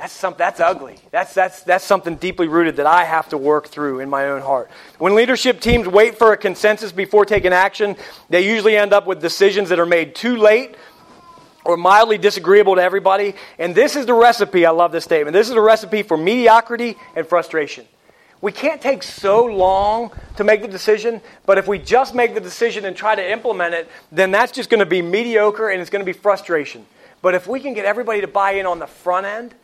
that's, 0.00 0.14
some, 0.14 0.34
that's 0.38 0.60
ugly. 0.60 0.96
That's, 1.10 1.34
that's, 1.34 1.62
that's 1.62 1.84
something 1.84 2.16
deeply 2.16 2.48
rooted 2.48 2.76
that 2.76 2.86
I 2.86 3.04
have 3.04 3.28
to 3.28 3.36
work 3.36 3.68
through 3.68 4.00
in 4.00 4.08
my 4.08 4.28
own 4.28 4.40
heart. 4.40 4.70
When 4.98 5.14
leadership 5.14 5.60
teams 5.60 5.86
wait 5.86 6.16
for 6.16 6.32
a 6.32 6.38
consensus 6.38 6.90
before 6.90 7.26
taking 7.26 7.52
action, 7.52 7.96
they 8.30 8.48
usually 8.48 8.78
end 8.78 8.94
up 8.94 9.06
with 9.06 9.20
decisions 9.20 9.68
that 9.68 9.78
are 9.78 9.84
made 9.84 10.14
too 10.14 10.38
late 10.38 10.74
or 11.66 11.76
mildly 11.76 12.16
disagreeable 12.16 12.76
to 12.76 12.82
everybody. 12.82 13.34
And 13.58 13.74
this 13.74 13.94
is 13.94 14.06
the 14.06 14.14
recipe, 14.14 14.64
I 14.64 14.70
love 14.70 14.90
this 14.90 15.04
statement. 15.04 15.34
This 15.34 15.48
is 15.48 15.54
the 15.54 15.60
recipe 15.60 16.02
for 16.02 16.16
mediocrity 16.16 16.96
and 17.14 17.26
frustration. 17.26 17.86
We 18.40 18.52
can't 18.52 18.80
take 18.80 19.02
so 19.02 19.44
long 19.44 20.12
to 20.38 20.44
make 20.44 20.62
the 20.62 20.68
decision, 20.68 21.20
but 21.44 21.58
if 21.58 21.68
we 21.68 21.78
just 21.78 22.14
make 22.14 22.32
the 22.32 22.40
decision 22.40 22.86
and 22.86 22.96
try 22.96 23.14
to 23.14 23.30
implement 23.32 23.74
it, 23.74 23.86
then 24.10 24.30
that's 24.30 24.50
just 24.50 24.70
going 24.70 24.80
to 24.80 24.86
be 24.86 25.02
mediocre 25.02 25.68
and 25.68 25.78
it's 25.78 25.90
going 25.90 26.00
to 26.00 26.10
be 26.10 26.18
frustration. 26.18 26.86
But 27.20 27.34
if 27.34 27.46
we 27.46 27.60
can 27.60 27.74
get 27.74 27.84
everybody 27.84 28.22
to 28.22 28.28
buy 28.28 28.52
in 28.52 28.64
on 28.64 28.78
the 28.78 28.86
front 28.86 29.26
end, 29.26 29.54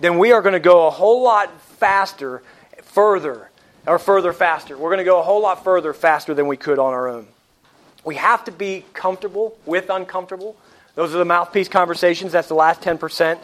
then 0.00 0.18
we 0.18 0.32
are 0.32 0.42
going 0.42 0.52
to 0.52 0.60
go 0.60 0.86
a 0.86 0.90
whole 0.90 1.22
lot 1.22 1.60
faster, 1.60 2.42
further, 2.82 3.50
or 3.86 3.98
further 3.98 4.32
faster. 4.32 4.76
We're 4.76 4.90
going 4.90 4.98
to 4.98 5.04
go 5.04 5.20
a 5.20 5.22
whole 5.22 5.42
lot 5.42 5.64
further 5.64 5.92
faster 5.92 6.34
than 6.34 6.46
we 6.46 6.56
could 6.56 6.78
on 6.78 6.92
our 6.92 7.08
own. 7.08 7.26
We 8.04 8.16
have 8.16 8.44
to 8.44 8.52
be 8.52 8.84
comfortable 8.92 9.56
with 9.64 9.90
uncomfortable. 9.90 10.56
Those 10.94 11.14
are 11.14 11.18
the 11.18 11.24
mouthpiece 11.24 11.68
conversations. 11.68 12.32
That's 12.32 12.48
the 12.48 12.54
last 12.54 12.80
10%. 12.80 13.38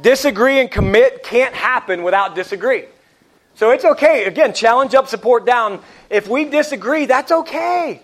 Disagree 0.00 0.60
and 0.60 0.70
commit 0.70 1.22
can't 1.22 1.54
happen 1.54 2.02
without 2.02 2.34
disagree. 2.34 2.84
So 3.56 3.70
it's 3.70 3.84
okay. 3.84 4.24
Again, 4.24 4.54
challenge 4.54 4.94
up, 4.94 5.08
support 5.08 5.44
down. 5.44 5.80
If 6.10 6.28
we 6.28 6.44
disagree, 6.44 7.06
that's 7.06 7.32
okay. 7.32 8.00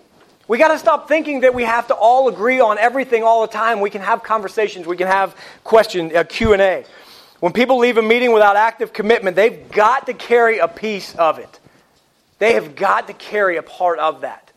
We 0.47 0.57
got 0.57 0.67
to 0.67 0.77
stop 0.77 1.07
thinking 1.07 1.39
that 1.39 1.53
we 1.53 1.63
have 1.63 1.87
to 1.87 1.95
all 1.95 2.27
agree 2.27 2.59
on 2.59 2.77
everything 2.77 3.23
all 3.23 3.41
the 3.41 3.47
time. 3.47 3.79
We 3.79 3.89
can 3.89 4.01
have 4.01 4.21
conversations. 4.21 4.85
We 4.85 4.97
can 4.97 5.07
have 5.07 5.35
question, 5.63 6.15
uh, 6.15 6.23
Q&A. 6.23 6.85
When 7.39 7.51
people 7.51 7.77
leave 7.77 7.97
a 7.97 8.01
meeting 8.01 8.31
without 8.31 8.55
active 8.55 8.93
commitment, 8.93 9.35
they've 9.35 9.69
got 9.71 10.05
to 10.07 10.13
carry 10.13 10.59
a 10.59 10.67
piece 10.67 11.15
of 11.15 11.39
it. 11.39 11.59
They 12.39 12.53
have 12.53 12.75
got 12.75 13.07
to 13.07 13.13
carry 13.13 13.57
a 13.57 13.63
part 13.63 13.99
of 13.99 14.21
that. 14.21 14.51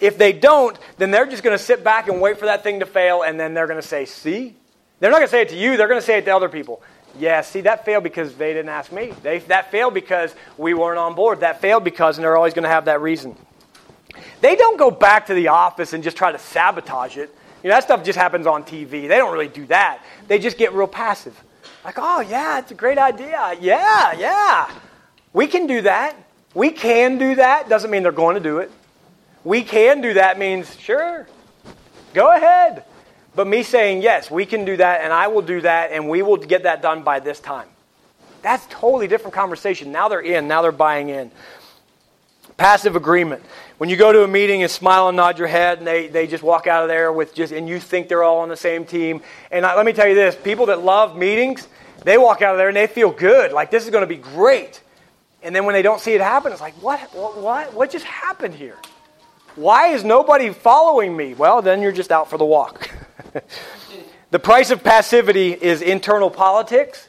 If 0.00 0.16
they 0.16 0.32
don't, 0.32 0.78
then 0.96 1.10
they're 1.10 1.26
just 1.26 1.42
going 1.42 1.56
to 1.56 1.62
sit 1.62 1.84
back 1.84 2.08
and 2.08 2.20
wait 2.20 2.38
for 2.38 2.46
that 2.46 2.62
thing 2.62 2.80
to 2.80 2.86
fail, 2.86 3.22
and 3.22 3.38
then 3.38 3.54
they're 3.54 3.66
going 3.66 3.80
to 3.80 3.86
say, 3.86 4.06
See? 4.06 4.56
They're 4.98 5.10
not 5.10 5.16
going 5.16 5.28
to 5.28 5.30
say 5.30 5.42
it 5.42 5.48
to 5.50 5.56
you, 5.56 5.76
they're 5.76 5.88
going 5.88 6.00
to 6.00 6.06
say 6.06 6.18
it 6.18 6.24
to 6.26 6.36
other 6.36 6.48
people. 6.48 6.82
Yeah, 7.18 7.40
see, 7.40 7.62
that 7.62 7.84
failed 7.84 8.04
because 8.04 8.36
they 8.36 8.52
didn't 8.52 8.68
ask 8.68 8.92
me. 8.92 9.12
They, 9.22 9.38
that 9.40 9.70
failed 9.70 9.94
because 9.94 10.34
we 10.56 10.74
weren't 10.74 10.98
on 10.98 11.14
board. 11.14 11.40
That 11.40 11.60
failed 11.60 11.82
because, 11.82 12.18
and 12.18 12.24
they're 12.24 12.36
always 12.36 12.54
going 12.54 12.62
to 12.62 12.68
have 12.68 12.84
that 12.84 13.00
reason. 13.00 13.34
They 14.40 14.56
don't 14.56 14.78
go 14.78 14.90
back 14.90 15.26
to 15.26 15.34
the 15.34 15.48
office 15.48 15.92
and 15.92 16.04
just 16.04 16.16
try 16.16 16.30
to 16.30 16.38
sabotage 16.38 17.16
it. 17.16 17.34
You 17.62 17.68
know, 17.68 17.76
that 17.76 17.82
stuff 17.82 18.04
just 18.04 18.18
happens 18.18 18.46
on 18.46 18.62
TV. 18.62 19.08
They 19.08 19.08
don't 19.08 19.32
really 19.32 19.48
do 19.48 19.66
that. 19.66 20.02
They 20.28 20.38
just 20.38 20.56
get 20.56 20.72
real 20.72 20.86
passive. 20.86 21.38
Like, 21.84 21.96
oh, 21.98 22.20
yeah, 22.20 22.58
it's 22.58 22.70
a 22.70 22.74
great 22.74 22.98
idea. 22.98 23.56
Yeah, 23.60 24.12
yeah. 24.12 24.70
We 25.32 25.46
can 25.46 25.66
do 25.66 25.82
that. 25.82 26.16
We 26.54 26.70
can 26.70 27.18
do 27.18 27.36
that. 27.36 27.68
Doesn't 27.68 27.90
mean 27.90 28.02
they're 28.02 28.12
going 28.12 28.34
to 28.34 28.40
do 28.40 28.58
it. 28.58 28.70
We 29.44 29.62
can 29.62 30.00
do 30.00 30.14
that 30.14 30.38
means, 30.38 30.78
sure, 30.78 31.26
go 32.12 32.34
ahead. 32.34 32.84
But 33.34 33.46
me 33.46 33.62
saying, 33.62 34.02
yes, 34.02 34.30
we 34.30 34.44
can 34.44 34.64
do 34.64 34.76
that, 34.76 35.00
and 35.00 35.12
I 35.12 35.28
will 35.28 35.42
do 35.42 35.62
that, 35.62 35.92
and 35.92 36.08
we 36.10 36.20
will 36.20 36.36
get 36.36 36.64
that 36.64 36.82
done 36.82 37.02
by 37.02 37.20
this 37.20 37.40
time. 37.40 37.68
That's 38.42 38.66
totally 38.68 39.06
different 39.06 39.34
conversation. 39.34 39.92
Now 39.92 40.08
they're 40.08 40.20
in, 40.20 40.48
now 40.48 40.60
they're 40.60 40.72
buying 40.72 41.08
in. 41.08 41.30
Passive 42.60 42.94
agreement. 42.94 43.42
When 43.78 43.88
you 43.88 43.96
go 43.96 44.12
to 44.12 44.22
a 44.22 44.28
meeting 44.28 44.60
and 44.60 44.70
smile 44.70 45.08
and 45.08 45.16
nod 45.16 45.38
your 45.38 45.48
head, 45.48 45.78
and 45.78 45.86
they, 45.86 46.08
they 46.08 46.26
just 46.26 46.42
walk 46.42 46.66
out 46.66 46.82
of 46.82 46.90
there 46.90 47.10
with 47.10 47.34
just, 47.34 47.54
and 47.54 47.66
you 47.66 47.80
think 47.80 48.06
they're 48.06 48.22
all 48.22 48.40
on 48.40 48.50
the 48.50 48.56
same 48.56 48.84
team. 48.84 49.22
And 49.50 49.64
I, 49.64 49.74
let 49.76 49.86
me 49.86 49.94
tell 49.94 50.06
you 50.06 50.14
this 50.14 50.36
people 50.36 50.66
that 50.66 50.82
love 50.82 51.16
meetings, 51.16 51.66
they 52.04 52.18
walk 52.18 52.42
out 52.42 52.52
of 52.52 52.58
there 52.58 52.68
and 52.68 52.76
they 52.76 52.86
feel 52.86 53.12
good. 53.12 53.50
Like, 53.52 53.70
this 53.70 53.84
is 53.84 53.90
going 53.90 54.02
to 54.02 54.06
be 54.06 54.18
great. 54.18 54.82
And 55.42 55.56
then 55.56 55.64
when 55.64 55.72
they 55.72 55.80
don't 55.80 56.02
see 56.02 56.12
it 56.12 56.20
happen, 56.20 56.52
it's 56.52 56.60
like, 56.60 56.74
what, 56.82 57.00
what, 57.14 57.38
what, 57.38 57.72
what 57.72 57.90
just 57.90 58.04
happened 58.04 58.54
here? 58.54 58.76
Why 59.54 59.94
is 59.94 60.04
nobody 60.04 60.50
following 60.50 61.16
me? 61.16 61.32
Well, 61.32 61.62
then 61.62 61.80
you're 61.80 61.92
just 61.92 62.12
out 62.12 62.28
for 62.28 62.36
the 62.36 62.44
walk. 62.44 62.90
the 64.32 64.38
price 64.38 64.70
of 64.70 64.84
passivity 64.84 65.54
is 65.54 65.80
internal 65.80 66.28
politics, 66.28 67.08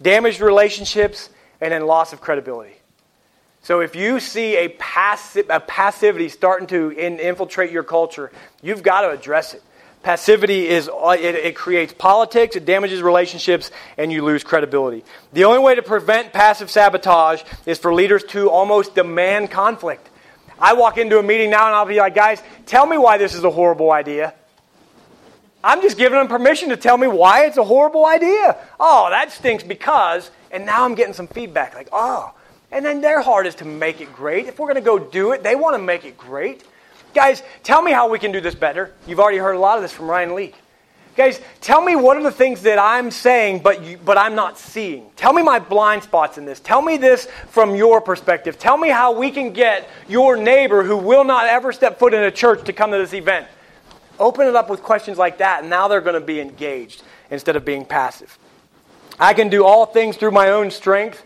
damaged 0.00 0.40
relationships, 0.40 1.28
and 1.60 1.72
then 1.72 1.86
loss 1.86 2.12
of 2.12 2.20
credibility. 2.20 2.79
So 3.62 3.80
if 3.80 3.94
you 3.94 4.20
see 4.20 4.56
a, 4.56 4.68
passi- 4.68 5.46
a 5.48 5.60
passivity 5.60 6.28
starting 6.28 6.66
to 6.68 6.90
in- 6.90 7.18
infiltrate 7.18 7.70
your 7.70 7.82
culture, 7.82 8.32
you've 8.62 8.82
got 8.82 9.02
to 9.02 9.10
address 9.10 9.54
it. 9.54 9.62
Passivity 10.02 10.66
is 10.66 10.88
uh, 10.88 11.14
it, 11.18 11.34
it, 11.34 11.54
creates 11.54 11.92
politics, 11.92 12.56
it 12.56 12.64
damages 12.64 13.02
relationships, 13.02 13.70
and 13.98 14.10
you 14.10 14.24
lose 14.24 14.42
credibility. 14.42 15.04
The 15.34 15.44
only 15.44 15.58
way 15.58 15.74
to 15.74 15.82
prevent 15.82 16.32
passive 16.32 16.70
sabotage 16.70 17.42
is 17.66 17.78
for 17.78 17.92
leaders 17.92 18.24
to 18.28 18.48
almost 18.48 18.94
demand 18.94 19.50
conflict. 19.50 20.08
I 20.58 20.72
walk 20.72 20.96
into 20.96 21.18
a 21.18 21.22
meeting 21.22 21.50
now 21.50 21.66
and 21.66 21.74
I'll 21.74 21.84
be 21.84 21.96
like, 21.96 22.14
guys, 22.14 22.42
tell 22.64 22.86
me 22.86 22.96
why 22.96 23.18
this 23.18 23.34
is 23.34 23.44
a 23.44 23.50
horrible 23.50 23.92
idea. 23.92 24.34
I'm 25.62 25.82
just 25.82 25.98
giving 25.98 26.18
them 26.18 26.28
permission 26.28 26.70
to 26.70 26.78
tell 26.78 26.96
me 26.96 27.06
why 27.06 27.44
it's 27.44 27.58
a 27.58 27.64
horrible 27.64 28.06
idea. 28.06 28.56
Oh, 28.78 29.08
that 29.10 29.30
stinks 29.32 29.62
because, 29.62 30.30
and 30.50 30.64
now 30.64 30.86
I'm 30.86 30.94
getting 30.94 31.12
some 31.12 31.28
feedback 31.28 31.74
like, 31.74 31.88
oh, 31.92 32.32
and 32.72 32.84
then 32.84 33.00
their 33.00 33.20
heart 33.20 33.46
is 33.46 33.54
to 33.56 33.64
make 33.64 34.00
it 34.00 34.12
great. 34.12 34.46
If 34.46 34.58
we're 34.58 34.66
going 34.66 34.76
to 34.76 34.80
go 34.80 34.98
do 34.98 35.32
it, 35.32 35.42
they 35.42 35.54
want 35.54 35.74
to 35.74 35.82
make 35.82 36.04
it 36.04 36.16
great. 36.16 36.64
Guys, 37.14 37.42
tell 37.62 37.82
me 37.82 37.92
how 37.92 38.08
we 38.08 38.18
can 38.18 38.32
do 38.32 38.40
this 38.40 38.54
better. 38.54 38.92
You've 39.06 39.20
already 39.20 39.38
heard 39.38 39.56
a 39.56 39.58
lot 39.58 39.76
of 39.76 39.82
this 39.82 39.92
from 39.92 40.08
Ryan 40.08 40.34
Leak. 40.34 40.54
Guys, 41.16 41.40
tell 41.60 41.82
me 41.82 41.96
what 41.96 42.16
are 42.16 42.22
the 42.22 42.30
things 42.30 42.62
that 42.62 42.78
I'm 42.78 43.10
saying 43.10 43.60
but, 43.62 43.82
you, 43.82 43.98
but 43.98 44.16
I'm 44.16 44.36
not 44.36 44.58
seeing. 44.58 45.10
Tell 45.16 45.32
me 45.32 45.42
my 45.42 45.58
blind 45.58 46.04
spots 46.04 46.38
in 46.38 46.44
this. 46.44 46.60
Tell 46.60 46.80
me 46.80 46.96
this 46.96 47.26
from 47.48 47.74
your 47.74 48.00
perspective. 48.00 48.58
Tell 48.58 48.78
me 48.78 48.88
how 48.88 49.12
we 49.12 49.32
can 49.32 49.52
get 49.52 49.88
your 50.08 50.36
neighbor 50.36 50.84
who 50.84 50.96
will 50.96 51.24
not 51.24 51.46
ever 51.46 51.72
step 51.72 51.98
foot 51.98 52.14
in 52.14 52.22
a 52.22 52.30
church 52.30 52.64
to 52.66 52.72
come 52.72 52.92
to 52.92 52.98
this 52.98 53.12
event. 53.12 53.48
Open 54.20 54.46
it 54.46 54.54
up 54.54 54.70
with 54.70 54.82
questions 54.82 55.18
like 55.18 55.38
that, 55.38 55.62
and 55.62 55.70
now 55.70 55.88
they're 55.88 56.00
going 56.00 56.18
to 56.18 56.24
be 56.24 56.40
engaged 56.40 57.02
instead 57.30 57.56
of 57.56 57.64
being 57.64 57.84
passive. 57.84 58.38
I 59.18 59.34
can 59.34 59.48
do 59.48 59.64
all 59.64 59.86
things 59.86 60.16
through 60.16 60.30
my 60.30 60.50
own 60.50 60.70
strength. 60.70 61.24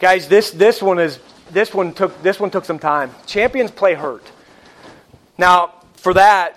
Guys, 0.00 0.28
this, 0.28 0.50
this 0.50 0.80
one 0.80 0.98
is 0.98 1.18
this 1.50 1.74
one 1.74 1.92
took 1.92 2.22
this 2.22 2.40
one 2.40 2.50
took 2.50 2.64
some 2.64 2.78
time. 2.78 3.10
Champions 3.26 3.70
play 3.70 3.92
hurt. 3.92 4.24
Now, 5.36 5.74
for 5.96 6.14
that, 6.14 6.56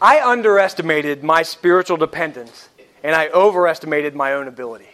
I 0.00 0.20
underestimated 0.20 1.24
my 1.24 1.42
spiritual 1.42 1.96
dependence 1.96 2.68
and 3.02 3.14
I 3.16 3.28
overestimated 3.28 4.14
my 4.14 4.34
own 4.34 4.46
ability. 4.46 4.88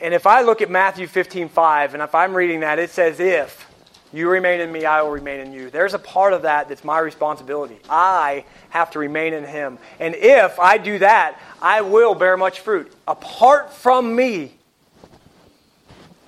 And 0.00 0.12
if 0.12 0.26
I 0.26 0.42
look 0.42 0.60
at 0.60 0.68
Matthew 0.68 1.06
15:5 1.06 1.94
and 1.94 2.02
if 2.02 2.16
I'm 2.16 2.34
reading 2.34 2.60
that 2.60 2.80
it 2.80 2.90
says 2.90 3.20
if 3.20 3.68
You 4.12 4.28
remain 4.28 4.60
in 4.60 4.70
me, 4.70 4.84
I 4.84 5.00
will 5.02 5.10
remain 5.10 5.40
in 5.40 5.52
you. 5.52 5.70
There's 5.70 5.94
a 5.94 5.98
part 5.98 6.34
of 6.34 6.42
that 6.42 6.68
that's 6.68 6.84
my 6.84 6.98
responsibility. 6.98 7.78
I 7.88 8.44
have 8.68 8.90
to 8.90 8.98
remain 8.98 9.32
in 9.32 9.44
him. 9.44 9.78
And 9.98 10.14
if 10.14 10.58
I 10.60 10.76
do 10.76 10.98
that, 10.98 11.40
I 11.62 11.80
will 11.80 12.14
bear 12.14 12.36
much 12.36 12.60
fruit. 12.60 12.92
Apart 13.08 13.72
from 13.72 14.14
me, 14.14 14.52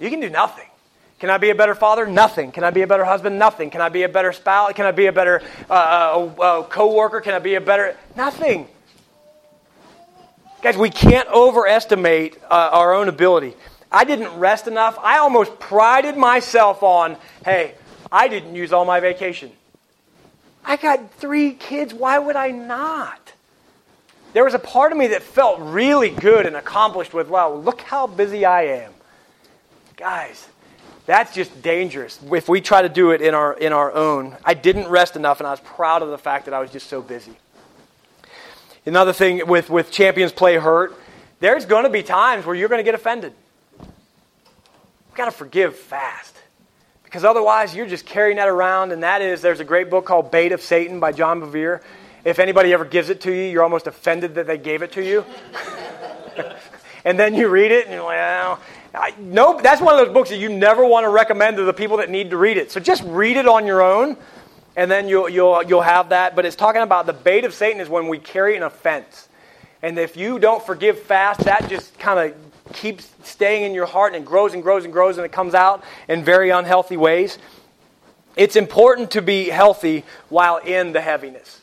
you 0.00 0.08
can 0.08 0.20
do 0.20 0.30
nothing. 0.30 0.66
Can 1.18 1.30
I 1.30 1.38
be 1.38 1.50
a 1.50 1.54
better 1.54 1.74
father? 1.74 2.06
Nothing. 2.06 2.52
Can 2.52 2.64
I 2.64 2.70
be 2.70 2.82
a 2.82 2.86
better 2.86 3.04
husband? 3.04 3.38
Nothing. 3.38 3.70
Can 3.70 3.80
I 3.80 3.88
be 3.88 4.02
a 4.02 4.08
better 4.08 4.32
spouse? 4.32 4.72
Can 4.72 4.86
I 4.86 4.90
be 4.90 5.06
a 5.06 5.12
better 5.12 5.42
uh, 5.70 5.72
uh, 5.72 6.42
uh, 6.42 6.62
co 6.64 6.94
worker? 6.94 7.20
Can 7.20 7.34
I 7.34 7.38
be 7.38 7.54
a 7.54 7.60
better. 7.60 7.96
Nothing. 8.16 8.66
Guys, 10.62 10.76
we 10.76 10.90
can't 10.90 11.28
overestimate 11.28 12.38
uh, 12.50 12.70
our 12.72 12.94
own 12.94 13.08
ability. 13.08 13.54
I 13.94 14.02
didn't 14.02 14.36
rest 14.40 14.66
enough. 14.66 14.98
I 15.00 15.18
almost 15.18 15.60
prided 15.60 16.16
myself 16.16 16.82
on, 16.82 17.16
hey, 17.44 17.74
I 18.10 18.26
didn't 18.26 18.56
use 18.56 18.72
all 18.72 18.84
my 18.84 18.98
vacation. 18.98 19.52
I 20.64 20.76
got 20.76 21.14
three 21.14 21.52
kids. 21.52 21.94
Why 21.94 22.18
would 22.18 22.34
I 22.34 22.50
not? 22.50 23.32
There 24.32 24.42
was 24.42 24.54
a 24.54 24.58
part 24.58 24.90
of 24.90 24.98
me 24.98 25.06
that 25.08 25.22
felt 25.22 25.60
really 25.60 26.10
good 26.10 26.44
and 26.44 26.56
accomplished 26.56 27.14
with, 27.14 27.28
wow, 27.28 27.52
look 27.54 27.82
how 27.82 28.08
busy 28.08 28.44
I 28.44 28.62
am. 28.62 28.92
Guys, 29.96 30.48
that's 31.06 31.32
just 31.32 31.62
dangerous 31.62 32.18
if 32.32 32.48
we 32.48 32.60
try 32.60 32.82
to 32.82 32.88
do 32.88 33.12
it 33.12 33.22
in 33.22 33.32
our, 33.32 33.52
in 33.52 33.72
our 33.72 33.92
own. 33.92 34.36
I 34.44 34.54
didn't 34.54 34.88
rest 34.88 35.14
enough, 35.14 35.38
and 35.38 35.46
I 35.46 35.52
was 35.52 35.60
proud 35.60 36.02
of 36.02 36.08
the 36.08 36.18
fact 36.18 36.46
that 36.46 36.54
I 36.54 36.58
was 36.58 36.72
just 36.72 36.88
so 36.88 37.00
busy. 37.00 37.36
Another 38.84 39.12
thing 39.12 39.46
with, 39.46 39.70
with 39.70 39.92
champions 39.92 40.32
play 40.32 40.56
hurt, 40.56 40.98
there's 41.38 41.64
going 41.64 41.84
to 41.84 41.90
be 41.90 42.02
times 42.02 42.44
where 42.44 42.56
you're 42.56 42.68
going 42.68 42.80
to 42.80 42.84
get 42.84 42.96
offended. 42.96 43.34
You've 45.14 45.18
got 45.18 45.24
to 45.26 45.30
forgive 45.30 45.76
fast. 45.76 46.34
Because 47.04 47.24
otherwise, 47.24 47.72
you're 47.72 47.86
just 47.86 48.04
carrying 48.04 48.38
that 48.38 48.48
around. 48.48 48.90
And 48.90 49.04
that 49.04 49.22
is, 49.22 49.42
there's 49.42 49.60
a 49.60 49.64
great 49.64 49.88
book 49.88 50.04
called 50.04 50.32
Bait 50.32 50.50
of 50.50 50.60
Satan 50.60 50.98
by 50.98 51.12
John 51.12 51.40
Bevere. 51.40 51.82
If 52.24 52.40
anybody 52.40 52.72
ever 52.72 52.84
gives 52.84 53.10
it 53.10 53.20
to 53.20 53.30
you, 53.30 53.44
you're 53.44 53.62
almost 53.62 53.86
offended 53.86 54.34
that 54.34 54.48
they 54.48 54.58
gave 54.58 54.82
it 54.82 54.90
to 54.94 55.04
you. 55.04 55.24
and 57.04 57.16
then 57.16 57.34
you 57.36 57.46
read 57.46 57.70
it, 57.70 57.84
and 57.84 57.94
you're 57.94 58.02
like, 58.02 58.16
well, 58.16 58.60
I, 58.92 59.14
no, 59.20 59.60
that's 59.60 59.80
one 59.80 59.96
of 59.96 60.04
those 60.04 60.12
books 60.12 60.30
that 60.30 60.38
you 60.38 60.48
never 60.48 60.84
want 60.84 61.04
to 61.04 61.10
recommend 61.10 61.58
to 61.58 61.62
the 61.62 61.72
people 61.72 61.98
that 61.98 62.10
need 62.10 62.30
to 62.30 62.36
read 62.36 62.56
it. 62.56 62.72
So 62.72 62.80
just 62.80 63.04
read 63.04 63.36
it 63.36 63.46
on 63.46 63.66
your 63.66 63.82
own, 63.82 64.16
and 64.74 64.90
then 64.90 65.06
you'll, 65.06 65.28
you'll, 65.28 65.62
you'll 65.62 65.82
have 65.82 66.08
that. 66.08 66.34
But 66.34 66.44
it's 66.44 66.56
talking 66.56 66.82
about 66.82 67.06
the 67.06 67.12
bait 67.12 67.44
of 67.44 67.54
Satan 67.54 67.80
is 67.80 67.88
when 67.88 68.08
we 68.08 68.18
carry 68.18 68.56
an 68.56 68.64
offense. 68.64 69.28
And 69.80 69.96
if 69.96 70.16
you 70.16 70.40
don't 70.40 70.66
forgive 70.66 70.98
fast, 71.02 71.42
that 71.44 71.68
just 71.68 71.96
kind 72.00 72.18
of 72.18 72.43
keeps 72.72 73.10
staying 73.22 73.64
in 73.64 73.74
your 73.74 73.86
heart 73.86 74.14
and 74.14 74.24
grows 74.24 74.54
and 74.54 74.62
grows 74.62 74.84
and 74.84 74.92
grows 74.92 75.18
and 75.18 75.26
it 75.26 75.32
comes 75.32 75.54
out 75.54 75.84
in 76.08 76.24
very 76.24 76.50
unhealthy 76.50 76.96
ways. 76.96 77.38
It's 78.36 78.56
important 78.56 79.12
to 79.12 79.22
be 79.22 79.48
healthy 79.48 80.04
while 80.28 80.56
in 80.56 80.92
the 80.92 81.00
heaviness. 81.00 81.60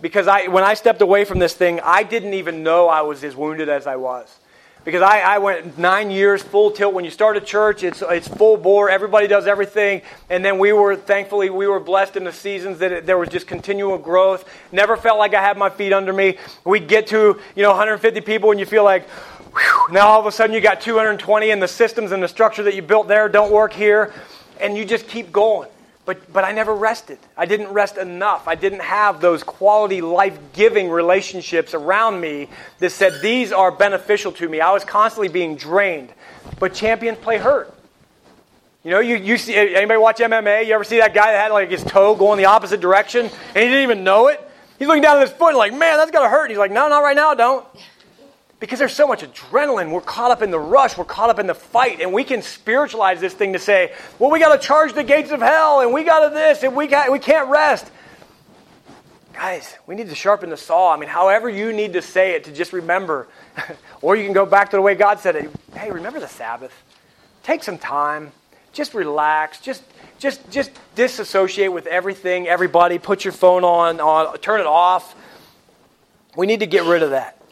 Because 0.00 0.28
I, 0.28 0.48
when 0.48 0.64
I 0.64 0.74
stepped 0.74 1.02
away 1.02 1.24
from 1.24 1.38
this 1.38 1.54
thing, 1.54 1.80
I 1.80 2.02
didn't 2.02 2.34
even 2.34 2.62
know 2.62 2.88
I 2.88 3.02
was 3.02 3.24
as 3.24 3.34
wounded 3.34 3.68
as 3.68 3.86
I 3.86 3.96
was. 3.96 4.38
Because 4.84 5.00
I, 5.00 5.20
I 5.20 5.38
went 5.38 5.78
nine 5.78 6.10
years 6.10 6.42
full 6.42 6.70
tilt. 6.70 6.92
When 6.92 7.06
you 7.06 7.10
start 7.10 7.38
a 7.38 7.40
church, 7.40 7.82
it's, 7.82 8.02
it's 8.02 8.28
full 8.28 8.58
bore. 8.58 8.90
Everybody 8.90 9.26
does 9.26 9.46
everything. 9.46 10.02
And 10.28 10.44
then 10.44 10.58
we 10.58 10.74
were, 10.74 10.94
thankfully, 10.94 11.48
we 11.48 11.66
were 11.66 11.80
blessed 11.80 12.16
in 12.16 12.24
the 12.24 12.32
seasons 12.32 12.80
that 12.80 12.92
it, 12.92 13.06
there 13.06 13.16
was 13.16 13.30
just 13.30 13.46
continual 13.46 13.96
growth. 13.96 14.46
Never 14.72 14.98
felt 14.98 15.18
like 15.18 15.32
I 15.32 15.40
had 15.40 15.56
my 15.56 15.70
feet 15.70 15.94
under 15.94 16.12
me. 16.12 16.36
We'd 16.64 16.86
get 16.86 17.06
to, 17.08 17.40
you 17.56 17.62
know, 17.62 17.70
150 17.70 18.20
people 18.20 18.50
and 18.50 18.60
you 18.60 18.66
feel 18.66 18.84
like, 18.84 19.08
now 19.90 20.08
all 20.08 20.20
of 20.20 20.26
a 20.26 20.32
sudden 20.32 20.54
you 20.54 20.60
got 20.60 20.80
220 20.80 21.50
and 21.50 21.62
the 21.62 21.68
systems 21.68 22.12
and 22.12 22.22
the 22.22 22.28
structure 22.28 22.62
that 22.62 22.74
you 22.74 22.82
built 22.82 23.08
there 23.08 23.28
don't 23.28 23.52
work 23.52 23.72
here. 23.72 24.12
And 24.60 24.76
you 24.76 24.84
just 24.84 25.08
keep 25.08 25.32
going. 25.32 25.68
But, 26.06 26.32
but 26.32 26.44
I 26.44 26.52
never 26.52 26.74
rested. 26.74 27.18
I 27.36 27.46
didn't 27.46 27.68
rest 27.68 27.96
enough. 27.96 28.46
I 28.46 28.56
didn't 28.56 28.82
have 28.82 29.20
those 29.20 29.42
quality, 29.42 30.02
life 30.02 30.38
giving 30.52 30.90
relationships 30.90 31.72
around 31.72 32.20
me 32.20 32.48
that 32.78 32.90
said 32.90 33.22
these 33.22 33.52
are 33.52 33.72
beneficial 33.72 34.30
to 34.32 34.48
me. 34.48 34.60
I 34.60 34.72
was 34.72 34.84
constantly 34.84 35.28
being 35.28 35.56
drained. 35.56 36.12
But 36.58 36.74
champions 36.74 37.18
play 37.18 37.38
hurt. 37.38 37.74
You 38.82 38.90
know, 38.90 39.00
you, 39.00 39.16
you 39.16 39.38
see 39.38 39.54
anybody 39.54 39.98
watch 39.98 40.18
MMA? 40.18 40.66
You 40.66 40.74
ever 40.74 40.84
see 40.84 40.98
that 40.98 41.14
guy 41.14 41.32
that 41.32 41.40
had 41.40 41.52
like 41.52 41.70
his 41.70 41.82
toe 41.82 42.14
going 42.14 42.36
the 42.36 42.44
opposite 42.44 42.82
direction 42.82 43.24
and 43.24 43.56
he 43.56 43.62
didn't 43.62 43.82
even 43.82 44.04
know 44.04 44.28
it? 44.28 44.46
He's 44.78 44.88
looking 44.88 45.02
down 45.02 45.16
at 45.16 45.22
his 45.26 45.30
foot 45.30 45.50
and 45.50 45.56
like, 45.56 45.72
man, 45.72 45.96
that's 45.96 46.10
gotta 46.10 46.28
hurt. 46.28 46.42
And 46.42 46.50
he's 46.50 46.58
like, 46.58 46.70
no, 46.70 46.86
not 46.88 46.98
right 46.98 47.16
now, 47.16 47.32
don't. 47.32 47.66
Because 48.64 48.78
there's 48.78 48.94
so 48.94 49.06
much 49.06 49.22
adrenaline. 49.22 49.90
We're 49.90 50.00
caught 50.00 50.30
up 50.30 50.40
in 50.40 50.50
the 50.50 50.58
rush. 50.58 50.96
We're 50.96 51.04
caught 51.04 51.28
up 51.28 51.38
in 51.38 51.46
the 51.46 51.54
fight. 51.54 52.00
And 52.00 52.14
we 52.14 52.24
can 52.24 52.40
spiritualize 52.40 53.20
this 53.20 53.34
thing 53.34 53.52
to 53.52 53.58
say, 53.58 53.92
well, 54.18 54.30
we 54.30 54.38
got 54.38 54.58
to 54.58 54.66
charge 54.66 54.94
the 54.94 55.04
gates 55.04 55.32
of 55.32 55.42
hell 55.42 55.82
and 55.82 55.92
we 55.92 56.02
got 56.02 56.26
to 56.26 56.34
this 56.34 56.62
and 56.62 56.74
we, 56.74 56.86
got, 56.86 57.12
we 57.12 57.18
can't 57.18 57.50
rest. 57.50 57.90
Guys, 59.34 59.76
we 59.86 59.94
need 59.94 60.08
to 60.08 60.14
sharpen 60.14 60.48
the 60.48 60.56
saw. 60.56 60.94
I 60.94 60.96
mean, 60.96 61.10
however 61.10 61.50
you 61.50 61.74
need 61.74 61.92
to 61.92 62.00
say 62.00 62.36
it 62.36 62.44
to 62.44 62.52
just 62.54 62.72
remember. 62.72 63.28
or 64.00 64.16
you 64.16 64.24
can 64.24 64.32
go 64.32 64.46
back 64.46 64.70
to 64.70 64.76
the 64.76 64.82
way 64.82 64.94
God 64.94 65.20
said 65.20 65.36
it. 65.36 65.50
Hey, 65.74 65.90
remember 65.90 66.18
the 66.18 66.26
Sabbath. 66.26 66.72
Take 67.42 67.62
some 67.62 67.76
time. 67.76 68.32
Just 68.72 68.94
relax. 68.94 69.60
Just 69.60 69.82
just 70.18 70.50
just 70.50 70.70
disassociate 70.94 71.70
with 71.70 71.86
everything, 71.86 72.48
everybody. 72.48 72.98
Put 72.98 73.26
your 73.26 73.32
phone 73.32 73.62
on, 73.62 74.00
on 74.00 74.38
turn 74.38 74.60
it 74.60 74.66
off. 74.66 75.14
We 76.34 76.46
need 76.46 76.60
to 76.60 76.66
get 76.66 76.84
rid 76.84 77.02
of 77.02 77.10
that. 77.10 77.43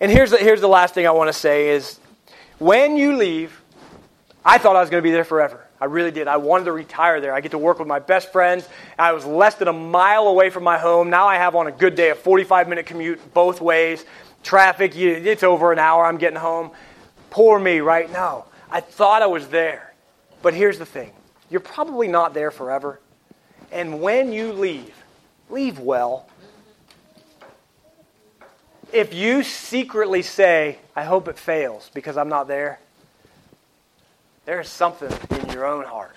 And 0.00 0.10
here's 0.10 0.30
the, 0.30 0.38
here's 0.38 0.60
the 0.60 0.68
last 0.68 0.94
thing 0.94 1.06
I 1.06 1.10
want 1.10 1.28
to 1.28 1.32
say 1.32 1.70
is 1.70 1.98
when 2.58 2.96
you 2.96 3.16
leave, 3.16 3.60
I 4.44 4.58
thought 4.58 4.76
I 4.76 4.80
was 4.80 4.90
going 4.90 5.02
to 5.02 5.06
be 5.06 5.10
there 5.10 5.24
forever. 5.24 5.66
I 5.80 5.86
really 5.86 6.10
did. 6.10 6.28
I 6.28 6.36
wanted 6.36 6.64
to 6.64 6.72
retire 6.72 7.20
there. 7.20 7.34
I 7.34 7.40
get 7.40 7.50
to 7.50 7.58
work 7.58 7.78
with 7.78 7.88
my 7.88 7.98
best 7.98 8.32
friends. 8.32 8.68
I 8.98 9.12
was 9.12 9.24
less 9.24 9.56
than 9.56 9.68
a 9.68 9.72
mile 9.72 10.28
away 10.28 10.50
from 10.50 10.64
my 10.64 10.78
home. 10.78 11.10
Now 11.10 11.26
I 11.26 11.36
have 11.36 11.54
on 11.54 11.66
a 11.66 11.72
good 11.72 11.94
day 11.94 12.10
a 12.10 12.14
45 12.14 12.68
minute 12.68 12.86
commute 12.86 13.34
both 13.34 13.60
ways. 13.60 14.04
Traffic, 14.42 14.96
it's 14.96 15.42
over 15.42 15.72
an 15.72 15.78
hour. 15.78 16.04
I'm 16.04 16.18
getting 16.18 16.38
home. 16.38 16.70
Poor 17.30 17.58
me, 17.58 17.80
right? 17.80 18.10
now. 18.10 18.46
I 18.70 18.80
thought 18.80 19.22
I 19.22 19.26
was 19.26 19.48
there. 19.48 19.94
But 20.42 20.54
here's 20.54 20.78
the 20.78 20.86
thing 20.86 21.12
you're 21.50 21.60
probably 21.60 22.08
not 22.08 22.34
there 22.34 22.50
forever. 22.50 23.00
And 23.72 24.00
when 24.00 24.32
you 24.32 24.52
leave, 24.52 24.94
leave 25.50 25.78
well 25.78 26.28
if 28.96 29.12
you 29.12 29.42
secretly 29.42 30.22
say, 30.22 30.78
I 30.94 31.04
hope 31.04 31.28
it 31.28 31.38
fails 31.38 31.90
because 31.92 32.16
I'm 32.16 32.30
not 32.30 32.48
there, 32.48 32.80
there's 34.46 34.68
something 34.68 35.12
in 35.38 35.50
your 35.50 35.66
own 35.66 35.84
heart. 35.84 36.16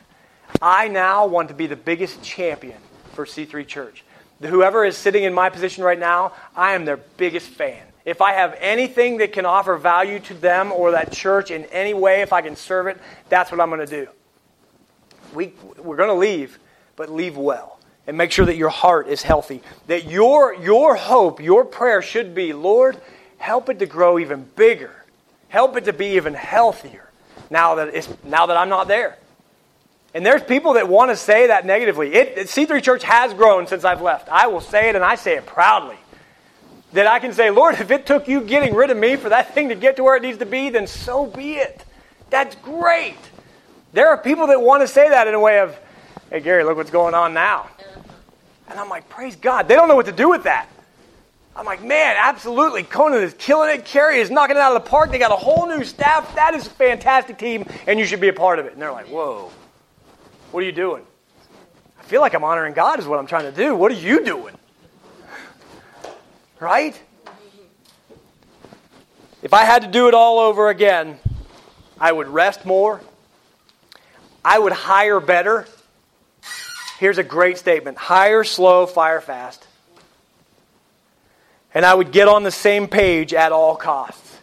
I 0.62 0.88
now 0.88 1.26
want 1.26 1.50
to 1.50 1.54
be 1.54 1.68
the 1.68 1.76
biggest 1.76 2.24
champion 2.24 2.78
for 3.14 3.26
C3 3.26 3.68
Church. 3.68 4.06
Whoever 4.42 4.86
is 4.86 4.96
sitting 4.96 5.26
in 5.26 5.34
my 5.34 5.50
position 5.50 5.84
right 5.84 6.00
now, 6.00 6.32
I 6.56 6.74
am 6.74 6.86
their 6.86 6.98
biggest 6.98 7.48
fan. 7.48 7.86
If 8.06 8.22
I 8.22 8.34
have 8.34 8.56
anything 8.60 9.18
that 9.18 9.34
can 9.34 9.46
offer 9.46 9.76
value 9.76 10.20
to 10.22 10.34
them 10.34 10.72
or 10.72 10.92
that 10.92 11.12
church 11.12 11.52
in 11.52 11.66
any 11.66 11.94
way, 11.94 12.22
if 12.22 12.32
I 12.32 12.42
can 12.42 12.56
serve 12.56 12.88
it, 12.88 12.98
that's 13.28 13.52
what 13.52 13.60
I'm 13.60 13.70
going 13.70 13.86
to 13.86 14.06
do. 14.06 14.08
We, 15.34 15.54
we're 15.78 15.98
going 15.98 16.10
to 16.10 16.16
leave, 16.16 16.60
but 16.96 17.12
leave 17.12 17.36
well 17.36 17.79
and 18.10 18.18
make 18.18 18.32
sure 18.32 18.47
that 18.47 18.57
your 18.57 18.70
heart 18.70 19.07
is 19.07 19.22
healthy. 19.22 19.62
That 19.86 20.05
your, 20.10 20.55
your 20.55 20.95
hope, 20.95 21.39
your 21.39 21.64
prayer 21.64 22.01
should 22.01 22.34
be, 22.34 22.53
Lord, 22.53 22.99
help 23.38 23.70
it 23.70 23.78
to 23.78 23.86
grow 23.86 24.18
even 24.18 24.49
bigger. 24.55 25.05
Help 25.47 25.78
it 25.78 25.86
to 25.86 25.93
be 25.93 26.16
even 26.16 26.34
healthier 26.34 27.07
now 27.51 27.76
that, 27.76 27.89
it's, 27.89 28.10
now 28.24 28.47
that 28.47 28.57
I'm 28.57 28.68
not 28.68 28.88
there. 28.88 29.20
And 30.16 30.26
there's 30.26 30.41
people 30.41 30.74
that 30.74 30.89
want 30.89 31.12
to 31.12 31.16
say 31.16 31.47
that 31.47 31.68
negatively. 31.68 32.16
It, 32.16 32.47
C3 32.47 32.82
Church 32.82 33.03
has 33.03 33.32
grown 33.36 33.68
since 33.68 33.84
I've 33.84 34.01
left. 34.01 34.28
I 34.28 34.47
will 34.47 34.62
say 34.62 34.89
it 34.89 34.95
and 34.95 35.05
I 35.05 35.14
say 35.14 35.36
it 35.38 35.45
proudly. 35.45 35.97
That 36.93 37.05
I 37.05 37.20
can 37.20 37.32
say, 37.32 37.51
Lord, 37.51 37.76
if 37.76 37.91
it 37.91 38.07
took 38.07 38.28
you 38.28 38.41
getting 38.41 38.74
rid 38.74 38.89
of 38.89 38.97
me 38.97 39.18
for 39.18 39.30
that 39.30 39.53
thing 39.53 39.70
to 39.70 39.76
get 39.76 39.97
to 39.97 40.03
where 40.03 40.16
it 40.16 40.24
needs 40.24 40.39
to 40.39 40.47
be, 40.47 40.72
then 40.72 40.88
so 40.88 41.28
be 41.28 41.57
it. 41.57 41.86
That's 42.32 42.55
great. 42.55 43.20
There 43.93 44.07
are 44.07 44.18
people 44.18 44.47
that 44.47 44.60
want 44.60 44.82
to 44.82 44.88
say 44.88 45.10
that 45.10 45.28
in 45.28 45.36
a 45.36 45.39
way 45.39 45.60
of, 45.60 45.78
hey, 46.32 46.39
Gary, 46.39 46.64
look 46.64 46.76
what's 46.76 46.89
going 46.89 47.14
on 47.14 47.36
now. 47.36 47.70
And 48.70 48.80
I'm 48.80 48.89
like, 48.89 49.09
praise 49.09 49.36
God. 49.36 49.67
They 49.67 49.76
don't 49.76 49.88
know 49.88 49.95
what 49.95 50.05
to 50.05 50.11
do 50.11 50.30
with 50.30 50.43
that. 50.43 50.70
I'm 51.55 51.65
like, 51.65 51.84
man, 51.84 52.15
absolutely. 52.17 52.84
Conan 52.84 53.22
is 53.22 53.34
killing 53.34 53.70
it. 53.76 53.84
Kerry 53.84 54.20
is 54.20 54.30
knocking 54.30 54.55
it 54.55 54.59
out 54.59 54.76
of 54.76 54.84
the 54.84 54.89
park. 54.89 55.11
They 55.11 55.17
got 55.17 55.32
a 55.32 55.36
whole 55.36 55.67
new 55.67 55.84
staff. 55.84 56.34
That 56.36 56.53
is 56.53 56.67
a 56.67 56.70
fantastic 56.70 57.38
team, 57.38 57.65
and 57.86 57.99
you 57.99 58.05
should 58.05 58.22
be 58.22 58.30
a 58.30 58.34
part 58.34 58.59
of 58.59 58.65
it. 58.65 58.74
And 58.74 58.82
they're 58.82 58.91
like, 58.91 59.07
whoa, 59.07 59.51
what 60.51 60.63
are 60.63 60.65
you 60.65 60.72
doing? 60.72 61.03
I 61.99 62.03
feel 62.03 62.22
like 62.22 62.34
I'm 62.34 62.43
honoring 62.43 62.74
God, 62.74 62.99
is 62.99 63.07
what 63.07 63.20
I'm 63.20 63.28
trying 63.28 63.43
to 63.43 63.51
do. 63.51 63.76
What 63.76 63.91
are 63.91 63.95
you 63.95 64.24
doing? 64.24 64.55
Right? 66.59 66.99
If 69.41 69.53
I 69.53 69.63
had 69.63 69.82
to 69.82 69.88
do 69.88 70.07
it 70.07 70.13
all 70.13 70.39
over 70.39 70.70
again, 70.70 71.17
I 71.99 72.11
would 72.11 72.28
rest 72.28 72.65
more. 72.65 73.01
I 74.45 74.59
would 74.59 74.74
hire 74.74 75.20
better. 75.20 75.65
Here's 77.00 77.18
a 77.18 77.24
great 77.24 77.58
statement 77.58 77.97
hire 77.97 78.43
slow, 78.43 78.86
fire 78.86 79.22
fast. 79.22 79.66
And 81.74 81.86
I 81.86 81.93
would 81.93 82.12
get 82.12 82.28
on 82.28 82.43
the 82.43 82.52
same 82.52 82.88
page 82.88 83.34
at 83.34 83.52
all 83.52 83.76
costs. 83.76 84.38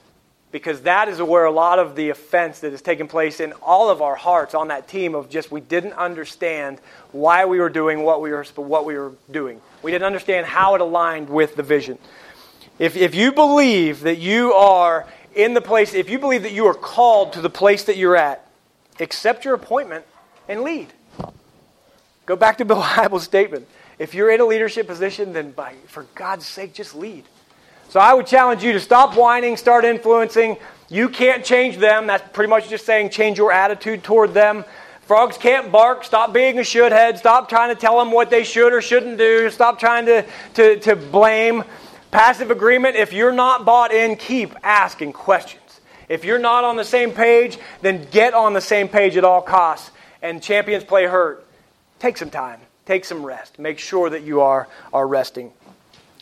because 0.52 0.82
that 0.82 1.08
is 1.08 1.20
where 1.20 1.44
a 1.44 1.50
lot 1.50 1.78
of 1.78 1.96
the 1.96 2.08
offense 2.08 2.60
that 2.60 2.70
has 2.70 2.80
taken 2.80 3.08
place 3.08 3.40
in 3.40 3.52
all 3.60 3.90
of 3.90 4.00
our 4.00 4.14
hearts 4.14 4.54
on 4.54 4.68
that 4.68 4.88
team 4.88 5.14
of 5.14 5.28
just 5.28 5.50
we 5.50 5.60
didn't 5.60 5.92
understand 5.92 6.80
why 7.12 7.44
we 7.44 7.58
were 7.60 7.68
doing 7.68 8.02
what 8.02 8.22
we 8.22 8.30
were 8.30 8.44
what 8.54 8.86
we 8.86 8.96
were 8.96 9.12
doing. 9.30 9.60
We 9.82 9.90
didn't 9.90 10.06
understand 10.06 10.46
how 10.46 10.74
it 10.74 10.80
aligned 10.80 11.28
with 11.28 11.56
the 11.56 11.62
vision. 11.62 11.98
If, 12.78 12.96
if 12.96 13.14
you 13.14 13.32
believe 13.32 14.00
that 14.00 14.16
you 14.16 14.54
are 14.54 15.06
in 15.34 15.52
the 15.52 15.60
place, 15.60 15.92
if 15.92 16.08
you 16.08 16.18
believe 16.18 16.42
that 16.44 16.52
you 16.52 16.66
are 16.66 16.74
called 16.74 17.34
to 17.34 17.42
the 17.42 17.50
place 17.50 17.84
that 17.84 17.98
you're 17.98 18.16
at, 18.16 18.46
accept 18.98 19.44
your 19.44 19.52
appointment 19.52 20.06
and 20.48 20.62
lead. 20.62 20.92
Go 22.26 22.36
back 22.36 22.58
to 22.58 22.64
Bill 22.66 22.82
Hybels' 22.82 23.22
statement. 23.22 23.66
If 23.98 24.14
you're 24.14 24.30
in 24.30 24.40
a 24.40 24.44
leadership 24.44 24.86
position, 24.86 25.32
then 25.32 25.52
by, 25.52 25.74
for 25.86 26.04
God's 26.14 26.46
sake, 26.46 26.74
just 26.74 26.94
lead. 26.94 27.24
So 27.88 28.00
I 28.00 28.12
would 28.12 28.26
challenge 28.26 28.62
you 28.62 28.72
to 28.72 28.80
stop 28.80 29.16
whining, 29.16 29.56
start 29.56 29.84
influencing. 29.84 30.58
You 30.88 31.08
can't 31.08 31.44
change 31.44 31.78
them. 31.78 32.06
That's 32.06 32.28
pretty 32.32 32.50
much 32.50 32.68
just 32.68 32.84
saying 32.84 33.10
change 33.10 33.38
your 33.38 33.52
attitude 33.52 34.02
toward 34.02 34.34
them. 34.34 34.64
Frogs 35.02 35.38
can't 35.38 35.70
bark. 35.70 36.02
Stop 36.02 36.32
being 36.32 36.58
a 36.58 36.62
shouldhead. 36.62 37.16
Stop 37.16 37.48
trying 37.48 37.74
to 37.74 37.80
tell 37.80 37.98
them 37.98 38.10
what 38.10 38.28
they 38.28 38.42
should 38.42 38.72
or 38.72 38.82
shouldn't 38.82 39.18
do. 39.18 39.48
Stop 39.50 39.78
trying 39.78 40.04
to, 40.06 40.26
to, 40.54 40.80
to 40.80 40.96
blame. 40.96 41.62
Passive 42.10 42.50
agreement, 42.50 42.96
if 42.96 43.12
you're 43.12 43.32
not 43.32 43.64
bought 43.64 43.92
in, 43.92 44.16
keep 44.16 44.54
asking 44.64 45.12
questions. 45.12 45.80
If 46.08 46.24
you're 46.24 46.38
not 46.38 46.64
on 46.64 46.76
the 46.76 46.84
same 46.84 47.12
page, 47.12 47.58
then 47.82 48.06
get 48.10 48.34
on 48.34 48.52
the 48.52 48.60
same 48.60 48.88
page 48.88 49.16
at 49.16 49.24
all 49.24 49.42
costs. 49.42 49.90
And 50.22 50.42
champions 50.42 50.82
play 50.82 51.04
hurt. 51.04 51.45
Take 51.98 52.16
some 52.16 52.30
time. 52.30 52.60
Take 52.84 53.04
some 53.04 53.24
rest. 53.24 53.58
Make 53.58 53.78
sure 53.78 54.10
that 54.10 54.22
you 54.22 54.40
are, 54.40 54.68
are 54.92 55.06
resting. 55.06 55.52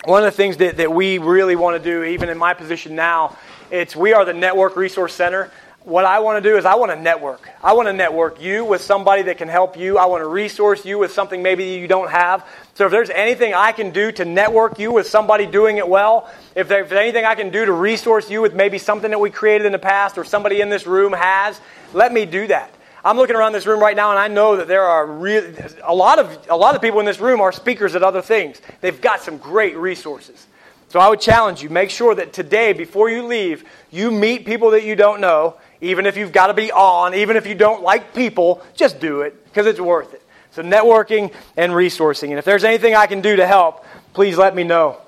One 0.04 0.24
of 0.24 0.32
the 0.32 0.36
things 0.36 0.58
that, 0.58 0.76
that 0.78 0.92
we 0.92 1.18
really 1.18 1.56
want 1.56 1.82
to 1.82 1.90
do, 1.90 2.04
even 2.04 2.28
in 2.28 2.38
my 2.38 2.54
position 2.54 2.94
now, 2.94 3.36
it's 3.70 3.96
we 3.96 4.12
are 4.12 4.24
the 4.24 4.34
Network 4.34 4.76
Resource 4.76 5.14
Center 5.14 5.50
what 5.84 6.06
I 6.06 6.20
want 6.20 6.42
to 6.42 6.50
do 6.50 6.56
is 6.56 6.64
I 6.64 6.76
want 6.76 6.92
to 6.92 7.00
network. 7.00 7.46
I 7.62 7.74
want 7.74 7.88
to 7.88 7.92
network 7.92 8.40
you 8.40 8.64
with 8.64 8.80
somebody 8.80 9.22
that 9.22 9.36
can 9.36 9.48
help 9.48 9.76
you. 9.76 9.98
I 9.98 10.06
want 10.06 10.22
to 10.22 10.26
resource 10.26 10.84
you 10.86 10.98
with 10.98 11.12
something 11.12 11.42
maybe 11.42 11.64
you 11.64 11.86
don't 11.86 12.10
have. 12.10 12.46
So 12.74 12.86
if 12.86 12.90
there's 12.90 13.10
anything 13.10 13.52
I 13.52 13.72
can 13.72 13.90
do 13.90 14.10
to 14.12 14.24
network 14.24 14.78
you 14.78 14.92
with 14.92 15.06
somebody 15.06 15.44
doing 15.44 15.76
it 15.76 15.86
well, 15.86 16.30
if 16.56 16.68
there's 16.68 16.90
anything 16.90 17.26
I 17.26 17.34
can 17.34 17.50
do 17.50 17.66
to 17.66 17.72
resource 17.72 18.30
you 18.30 18.40
with 18.40 18.54
maybe 18.54 18.78
something 18.78 19.10
that 19.10 19.20
we 19.20 19.30
created 19.30 19.66
in 19.66 19.72
the 19.72 19.78
past 19.78 20.16
or 20.16 20.24
somebody 20.24 20.62
in 20.62 20.70
this 20.70 20.86
room 20.86 21.12
has, 21.12 21.60
let 21.92 22.12
me 22.12 22.24
do 22.24 22.46
that. 22.46 22.73
I'm 23.04 23.16
looking 23.16 23.36
around 23.36 23.52
this 23.52 23.66
room 23.66 23.80
right 23.80 23.96
now 23.96 24.10
and 24.10 24.18
I 24.18 24.28
know 24.28 24.56
that 24.56 24.66
there 24.66 24.84
are 24.84 25.06
really, 25.06 25.54
a 25.82 25.94
lot 25.94 26.18
of 26.18 26.46
a 26.48 26.56
lot 26.56 26.74
of 26.74 26.80
people 26.80 27.00
in 27.00 27.06
this 27.06 27.20
room 27.20 27.40
are 27.40 27.52
speakers 27.52 27.94
at 27.94 28.02
other 28.02 28.22
things. 28.22 28.62
They've 28.80 29.00
got 29.00 29.20
some 29.20 29.36
great 29.36 29.76
resources. 29.76 30.46
So 30.88 31.00
I 31.00 31.08
would 31.08 31.20
challenge 31.20 31.62
you, 31.62 31.70
make 31.70 31.90
sure 31.90 32.14
that 32.14 32.32
today 32.32 32.72
before 32.72 33.10
you 33.10 33.26
leave, 33.26 33.64
you 33.90 34.10
meet 34.10 34.46
people 34.46 34.70
that 34.70 34.84
you 34.84 34.96
don't 34.96 35.20
know 35.20 35.56
even 35.84 36.06
if 36.06 36.16
you've 36.16 36.32
got 36.32 36.46
to 36.46 36.54
be 36.54 36.72
on, 36.72 37.14
even 37.14 37.36
if 37.36 37.46
you 37.46 37.54
don't 37.54 37.82
like 37.82 38.14
people, 38.14 38.64
just 38.74 39.00
do 39.00 39.20
it 39.20 39.44
because 39.44 39.66
it's 39.66 39.80
worth 39.80 40.14
it. 40.14 40.22
So, 40.50 40.62
networking 40.62 41.32
and 41.56 41.72
resourcing. 41.72 42.30
And 42.30 42.38
if 42.38 42.44
there's 42.44 42.64
anything 42.64 42.94
I 42.94 43.06
can 43.06 43.20
do 43.20 43.36
to 43.36 43.46
help, 43.46 43.84
please 44.14 44.38
let 44.38 44.54
me 44.54 44.64
know. 44.64 44.98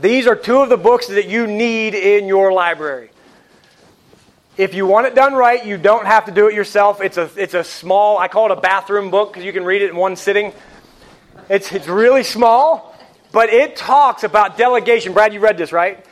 These 0.00 0.26
are 0.26 0.36
two 0.36 0.58
of 0.58 0.68
the 0.68 0.76
books 0.76 1.08
that 1.08 1.26
you 1.26 1.46
need 1.46 1.94
in 1.94 2.28
your 2.28 2.52
library. 2.52 3.10
If 4.58 4.74
you 4.74 4.88
want 4.88 5.06
it 5.06 5.14
done 5.14 5.34
right, 5.34 5.64
you 5.64 5.78
don't 5.78 6.04
have 6.04 6.24
to 6.24 6.32
do 6.32 6.48
it 6.48 6.54
yourself. 6.54 7.00
It's 7.00 7.16
a, 7.16 7.30
it's 7.36 7.54
a 7.54 7.62
small, 7.62 8.18
I 8.18 8.26
call 8.26 8.50
it 8.50 8.58
a 8.58 8.60
bathroom 8.60 9.08
book 9.08 9.32
because 9.32 9.44
you 9.44 9.52
can 9.52 9.64
read 9.64 9.82
it 9.82 9.90
in 9.90 9.96
one 9.96 10.16
sitting. 10.16 10.52
It's, 11.48 11.70
it's 11.70 11.86
really 11.86 12.24
small, 12.24 12.96
but 13.30 13.50
it 13.50 13.76
talks 13.76 14.24
about 14.24 14.58
delegation. 14.58 15.12
Brad, 15.12 15.32
you 15.32 15.38
read 15.38 15.58
this, 15.58 15.70
right? 15.70 16.04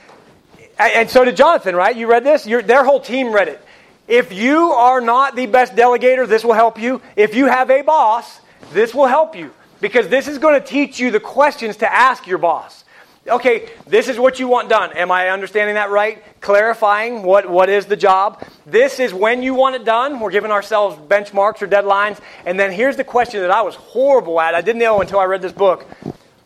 And 0.79 1.11
so 1.11 1.25
did 1.25 1.37
Jonathan, 1.37 1.75
right? 1.75 1.97
You 1.97 2.07
read 2.07 2.23
this? 2.23 2.47
Your, 2.47 2.63
their 2.63 2.85
whole 2.85 3.01
team 3.01 3.33
read 3.33 3.49
it. 3.49 3.61
If 4.07 4.33
you 4.33 4.71
are 4.71 5.01
not 5.01 5.35
the 5.35 5.47
best 5.47 5.75
delegator, 5.75 6.29
this 6.29 6.45
will 6.45 6.53
help 6.53 6.79
you. 6.79 7.03
If 7.17 7.35
you 7.35 7.47
have 7.47 7.69
a 7.69 7.83
boss, 7.83 8.41
this 8.73 8.95
will 8.95 9.07
help 9.07 9.35
you 9.35 9.53
because 9.81 10.07
this 10.07 10.29
is 10.29 10.39
going 10.39 10.61
to 10.61 10.65
teach 10.65 11.01
you 11.01 11.11
the 11.11 11.19
questions 11.19 11.79
to 11.79 11.93
ask 11.93 12.29
your 12.29 12.39
boss. 12.39 12.85
Okay, 13.29 13.69
this 13.87 14.09
is 14.09 14.19
what 14.19 14.39
you 14.39 14.47
want 14.47 14.69
done. 14.69 14.93
Am 14.93 15.11
I 15.11 15.31
understanding 15.31 15.75
that 15.75 15.91
right? 15.91 16.23
Clarifying 16.41 17.23
what, 17.23 17.49
what 17.49 17.69
is 17.69 17.87
the 17.87 17.97
job. 17.97 18.47
This 18.67 19.01
is 19.01 19.13
when 19.13 19.43
you 19.43 19.55
want 19.55 19.75
it 19.75 19.85
done. 19.85 20.21
We're 20.21 20.31
giving 20.31 20.51
ourselves 20.51 20.97
benchmarks 20.97 21.61
or 21.61 21.67
deadlines. 21.67 22.21
And 22.45 22.59
then 22.59 22.71
here's 22.71 22.97
the 22.97 23.05
question 23.05 23.41
that 23.41 23.51
I 23.51 23.63
was 23.63 23.75
horrible 23.75 24.41
at. 24.41 24.55
I 24.55 24.61
didn't 24.61 24.81
know 24.81 25.01
until 25.01 25.19
I 25.19 25.25
read 25.25 25.43
this 25.43 25.53
book. 25.53 25.87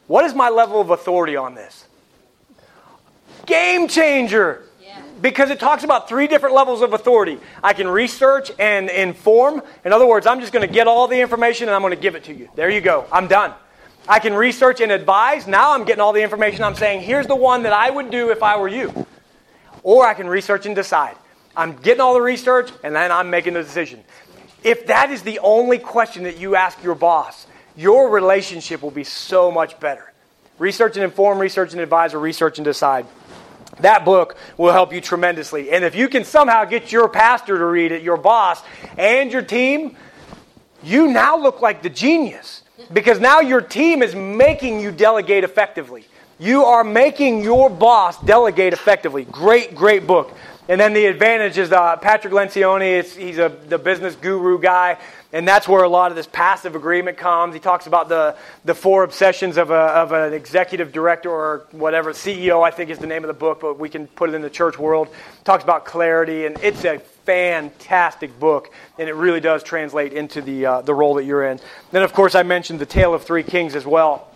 What 0.06 0.24
is 0.24 0.34
my 0.34 0.48
level 0.48 0.80
of 0.80 0.90
authority 0.90 1.36
on 1.36 1.54
this? 1.54 1.86
Game 3.46 3.86
changer 3.86 4.64
because 5.20 5.50
it 5.50 5.60
talks 5.60 5.84
about 5.84 6.08
three 6.08 6.26
different 6.26 6.54
levels 6.54 6.82
of 6.82 6.92
authority. 6.92 7.38
I 7.62 7.72
can 7.72 7.88
research 7.88 8.50
and 8.58 8.88
inform. 8.88 9.62
In 9.84 9.92
other 9.92 10.06
words, 10.06 10.26
I'm 10.26 10.40
just 10.40 10.52
going 10.52 10.66
to 10.66 10.72
get 10.72 10.86
all 10.86 11.08
the 11.08 11.20
information 11.20 11.68
and 11.68 11.74
I'm 11.74 11.82
going 11.82 11.94
to 11.94 12.00
give 12.00 12.14
it 12.14 12.24
to 12.24 12.34
you. 12.34 12.48
There 12.54 12.70
you 12.70 12.80
go. 12.80 13.06
I'm 13.12 13.28
done. 13.28 13.52
I 14.10 14.18
can 14.18 14.34
research 14.34 14.80
and 14.80 14.90
advise. 14.90 15.46
Now 15.46 15.72
I'm 15.72 15.84
getting 15.84 16.00
all 16.00 16.12
the 16.12 16.20
information. 16.20 16.64
I'm 16.64 16.74
saying, 16.74 17.02
here's 17.02 17.28
the 17.28 17.36
one 17.36 17.62
that 17.62 17.72
I 17.72 17.88
would 17.90 18.10
do 18.10 18.30
if 18.30 18.42
I 18.42 18.58
were 18.58 18.66
you. 18.66 19.06
Or 19.84 20.04
I 20.04 20.14
can 20.14 20.26
research 20.26 20.66
and 20.66 20.74
decide. 20.74 21.14
I'm 21.56 21.76
getting 21.76 22.00
all 22.00 22.14
the 22.14 22.20
research 22.20 22.72
and 22.82 22.96
then 22.96 23.12
I'm 23.12 23.30
making 23.30 23.54
the 23.54 23.62
decision. 23.62 24.02
If 24.64 24.88
that 24.88 25.12
is 25.12 25.22
the 25.22 25.38
only 25.38 25.78
question 25.78 26.24
that 26.24 26.38
you 26.38 26.56
ask 26.56 26.82
your 26.82 26.96
boss, 26.96 27.46
your 27.76 28.10
relationship 28.10 28.82
will 28.82 28.90
be 28.90 29.04
so 29.04 29.48
much 29.48 29.78
better. 29.78 30.12
Research 30.58 30.96
and 30.96 31.04
inform, 31.04 31.38
research 31.38 31.70
and 31.72 31.80
advise, 31.80 32.12
or 32.12 32.18
research 32.18 32.58
and 32.58 32.64
decide. 32.64 33.06
That 33.78 34.04
book 34.04 34.36
will 34.56 34.72
help 34.72 34.92
you 34.92 35.00
tremendously. 35.00 35.70
And 35.70 35.84
if 35.84 35.94
you 35.94 36.08
can 36.08 36.24
somehow 36.24 36.64
get 36.64 36.90
your 36.90 37.08
pastor 37.08 37.56
to 37.56 37.64
read 37.64 37.92
it, 37.92 38.02
your 38.02 38.16
boss, 38.16 38.60
and 38.98 39.30
your 39.30 39.42
team, 39.42 39.96
you 40.82 41.06
now 41.06 41.38
look 41.38 41.60
like 41.60 41.82
the 41.82 41.90
genius. 41.90 42.64
Because 42.92 43.20
now 43.20 43.40
your 43.40 43.60
team 43.60 44.02
is 44.02 44.14
making 44.14 44.80
you 44.80 44.90
delegate 44.90 45.44
effectively. 45.44 46.04
You 46.38 46.64
are 46.64 46.84
making 46.84 47.42
your 47.42 47.68
boss 47.68 48.20
delegate 48.22 48.72
effectively. 48.72 49.24
Great, 49.24 49.74
great 49.74 50.06
book. 50.06 50.34
And 50.68 50.80
then 50.80 50.92
the 50.92 51.06
advantage 51.06 51.58
is 51.58 51.72
uh, 51.72 51.96
Patrick 51.96 52.32
Lencioni, 52.32 53.02
he's 53.02 53.38
a, 53.38 53.48
the 53.48 53.76
business 53.76 54.14
guru 54.14 54.58
guy. 54.58 54.98
And 55.32 55.46
that's 55.46 55.68
where 55.68 55.84
a 55.84 55.88
lot 55.88 56.10
of 56.10 56.16
this 56.16 56.26
passive 56.26 56.74
agreement 56.74 57.16
comes. 57.16 57.54
He 57.54 57.60
talks 57.60 57.86
about 57.86 58.08
the, 58.08 58.36
the 58.64 58.74
four 58.74 59.04
obsessions 59.04 59.56
of, 59.56 59.70
a, 59.70 59.74
of 59.74 60.12
an 60.12 60.32
executive 60.32 60.92
director 60.92 61.30
or 61.30 61.66
whatever, 61.72 62.12
CEO, 62.12 62.64
I 62.64 62.70
think 62.70 62.90
is 62.90 62.98
the 62.98 63.06
name 63.06 63.22
of 63.22 63.28
the 63.28 63.34
book, 63.34 63.60
but 63.60 63.78
we 63.78 63.88
can 63.88 64.06
put 64.06 64.30
it 64.30 64.34
in 64.34 64.42
the 64.42 64.50
church 64.50 64.78
world. 64.78 65.08
Talks 65.44 65.62
about 65.62 65.84
clarity, 65.84 66.46
and 66.46 66.56
it's 66.62 66.84
a 66.84 67.00
fantastic 67.24 68.38
book, 68.38 68.72
and 68.98 69.08
it 69.08 69.14
really 69.14 69.40
does 69.40 69.62
translate 69.62 70.12
into 70.12 70.42
the, 70.42 70.66
uh, 70.66 70.80
the 70.82 70.94
role 70.94 71.14
that 71.14 71.24
you're 71.24 71.44
in. 71.44 71.60
Then, 71.90 72.02
of 72.02 72.12
course, 72.12 72.34
I 72.34 72.42
mentioned 72.42 72.80
The 72.80 72.86
Tale 72.86 73.14
of 73.14 73.24
Three 73.24 73.42
Kings 73.42 73.74
as 73.74 73.86
well. 73.86 74.28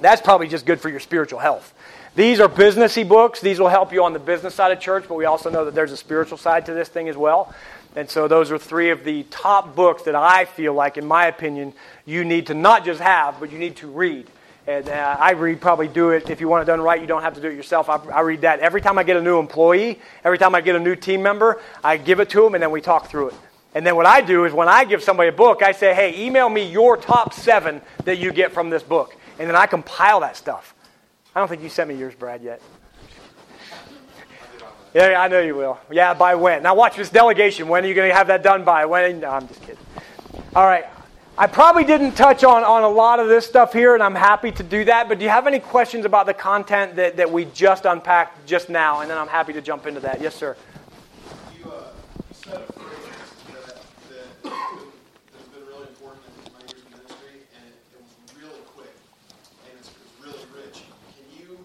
That's 0.00 0.20
probably 0.20 0.48
just 0.48 0.66
good 0.66 0.80
for 0.80 0.88
your 0.88 1.00
spiritual 1.00 1.38
health. 1.38 1.72
These 2.14 2.38
are 2.38 2.48
businessy 2.48 3.06
books. 3.06 3.40
These 3.40 3.58
will 3.58 3.68
help 3.68 3.92
you 3.92 4.04
on 4.04 4.12
the 4.12 4.20
business 4.20 4.54
side 4.54 4.70
of 4.70 4.78
church, 4.78 5.06
but 5.08 5.14
we 5.14 5.24
also 5.24 5.50
know 5.50 5.64
that 5.64 5.74
there's 5.74 5.92
a 5.92 5.96
spiritual 5.96 6.38
side 6.38 6.66
to 6.66 6.74
this 6.74 6.88
thing 6.88 7.08
as 7.08 7.16
well. 7.16 7.52
And 7.96 8.08
so 8.08 8.28
those 8.28 8.50
are 8.50 8.58
three 8.58 8.90
of 8.90 9.04
the 9.04 9.24
top 9.24 9.74
books 9.74 10.02
that 10.04 10.14
I 10.14 10.44
feel 10.44 10.74
like, 10.74 10.96
in 10.96 11.06
my 11.06 11.26
opinion, 11.26 11.72
you 12.04 12.24
need 12.24 12.48
to 12.48 12.54
not 12.54 12.84
just 12.84 13.00
have, 13.00 13.38
but 13.40 13.50
you 13.52 13.58
need 13.58 13.76
to 13.76 13.88
read. 13.88 14.28
And 14.66 14.88
uh, 14.88 15.16
I 15.20 15.32
read, 15.32 15.60
probably 15.60 15.88
do 15.88 16.10
it. 16.10 16.30
If 16.30 16.40
you 16.40 16.48
want 16.48 16.62
it 16.62 16.66
done 16.66 16.80
right, 16.80 17.00
you 17.00 17.06
don't 17.06 17.22
have 17.22 17.34
to 17.34 17.40
do 17.40 17.48
it 17.48 17.54
yourself. 17.54 17.90
I, 17.90 17.96
I, 17.96 18.20
read 18.20 18.40
that 18.42 18.60
every 18.60 18.80
time 18.80 18.98
I 18.98 19.02
get 19.02 19.16
a 19.16 19.20
new 19.20 19.38
employee, 19.38 20.00
every 20.24 20.38
time 20.38 20.54
I 20.54 20.62
get 20.62 20.74
a 20.74 20.80
new 20.80 20.96
team 20.96 21.22
member, 21.22 21.60
I 21.82 21.98
give 21.98 22.18
it 22.18 22.30
to 22.30 22.42
them 22.42 22.54
and 22.54 22.62
then 22.62 22.70
we 22.70 22.80
talk 22.80 23.10
through 23.10 23.28
it. 23.28 23.34
And 23.74 23.84
then 23.84 23.94
what 23.94 24.06
I 24.06 24.22
do 24.22 24.46
is 24.46 24.54
when 24.54 24.68
I 24.68 24.84
give 24.84 25.02
somebody 25.02 25.28
a 25.28 25.32
book, 25.32 25.62
I 25.62 25.72
say, 25.72 25.94
hey, 25.94 26.24
email 26.24 26.48
me 26.48 26.70
your 26.70 26.96
top 26.96 27.34
seven 27.34 27.82
that 28.04 28.16
you 28.16 28.32
get 28.32 28.52
from 28.52 28.70
this 28.70 28.82
book. 28.82 29.14
And 29.38 29.48
then 29.48 29.56
I 29.56 29.66
compile 29.66 30.20
that 30.20 30.36
stuff. 30.36 30.74
I 31.34 31.40
don't 31.40 31.48
think 31.48 31.62
you 31.62 31.68
sent 31.68 31.88
me 31.88 31.96
yours, 31.96 32.14
Brad, 32.14 32.42
yet. 32.42 32.62
Yeah, 34.94 35.20
I 35.20 35.26
know 35.26 35.40
you 35.40 35.56
will. 35.56 35.80
Yeah, 35.90 36.14
by 36.14 36.36
when? 36.36 36.62
Now 36.62 36.76
watch 36.76 36.94
this 36.94 37.10
delegation. 37.10 37.66
When 37.66 37.84
are 37.84 37.88
you 37.88 37.96
going 37.96 38.08
to 38.08 38.14
have 38.14 38.28
that 38.28 38.44
done 38.44 38.62
by? 38.62 38.86
When? 38.86 39.18
No, 39.18 39.30
I'm 39.30 39.48
just 39.48 39.60
kidding. 39.60 39.76
All 40.54 40.64
right. 40.64 40.86
I 41.36 41.48
probably 41.48 41.82
didn't 41.82 42.12
touch 42.12 42.44
on, 42.44 42.62
on 42.62 42.84
a 42.84 42.88
lot 42.88 43.18
of 43.18 43.26
this 43.28 43.44
stuff 43.44 43.72
here, 43.72 43.94
and 43.94 44.02
I'm 44.02 44.14
happy 44.14 44.52
to 44.52 44.62
do 44.62 44.84
that. 44.84 45.08
But 45.08 45.18
do 45.18 45.24
you 45.24 45.30
have 45.30 45.48
any 45.48 45.58
questions 45.58 46.04
about 46.04 46.26
the 46.26 46.34
content 46.34 46.94
that, 46.94 47.16
that 47.16 47.32
we 47.32 47.46
just 47.46 47.86
unpacked 47.86 48.46
just 48.46 48.70
now? 48.70 49.00
And 49.00 49.10
then 49.10 49.18
I'm 49.18 49.26
happy 49.26 49.52
to 49.54 49.60
jump 49.60 49.86
into 49.86 49.98
that. 50.00 50.20
Yes, 50.20 50.36
sir. 50.36 50.56
You, 51.58 51.72
uh, 51.72 51.88
you 52.28 52.34
said 52.36 52.52
that, 52.52 52.68
that, 52.68 54.52
has 54.52 55.46
been 55.50 55.66
really 55.66 55.88
important 55.88 56.22
in 56.46 56.52
my 56.52 56.60
ministry, 56.60 57.42
and 57.50 57.66
it, 57.66 57.82
it 57.90 58.00
was 58.00 58.14
really 58.40 58.62
quick, 58.76 58.94
and 59.66 59.78
it's, 59.80 59.90
it's 59.90 60.24
really 60.24 60.46
rich. 60.54 60.82
Can 61.18 61.26
you 61.36 61.58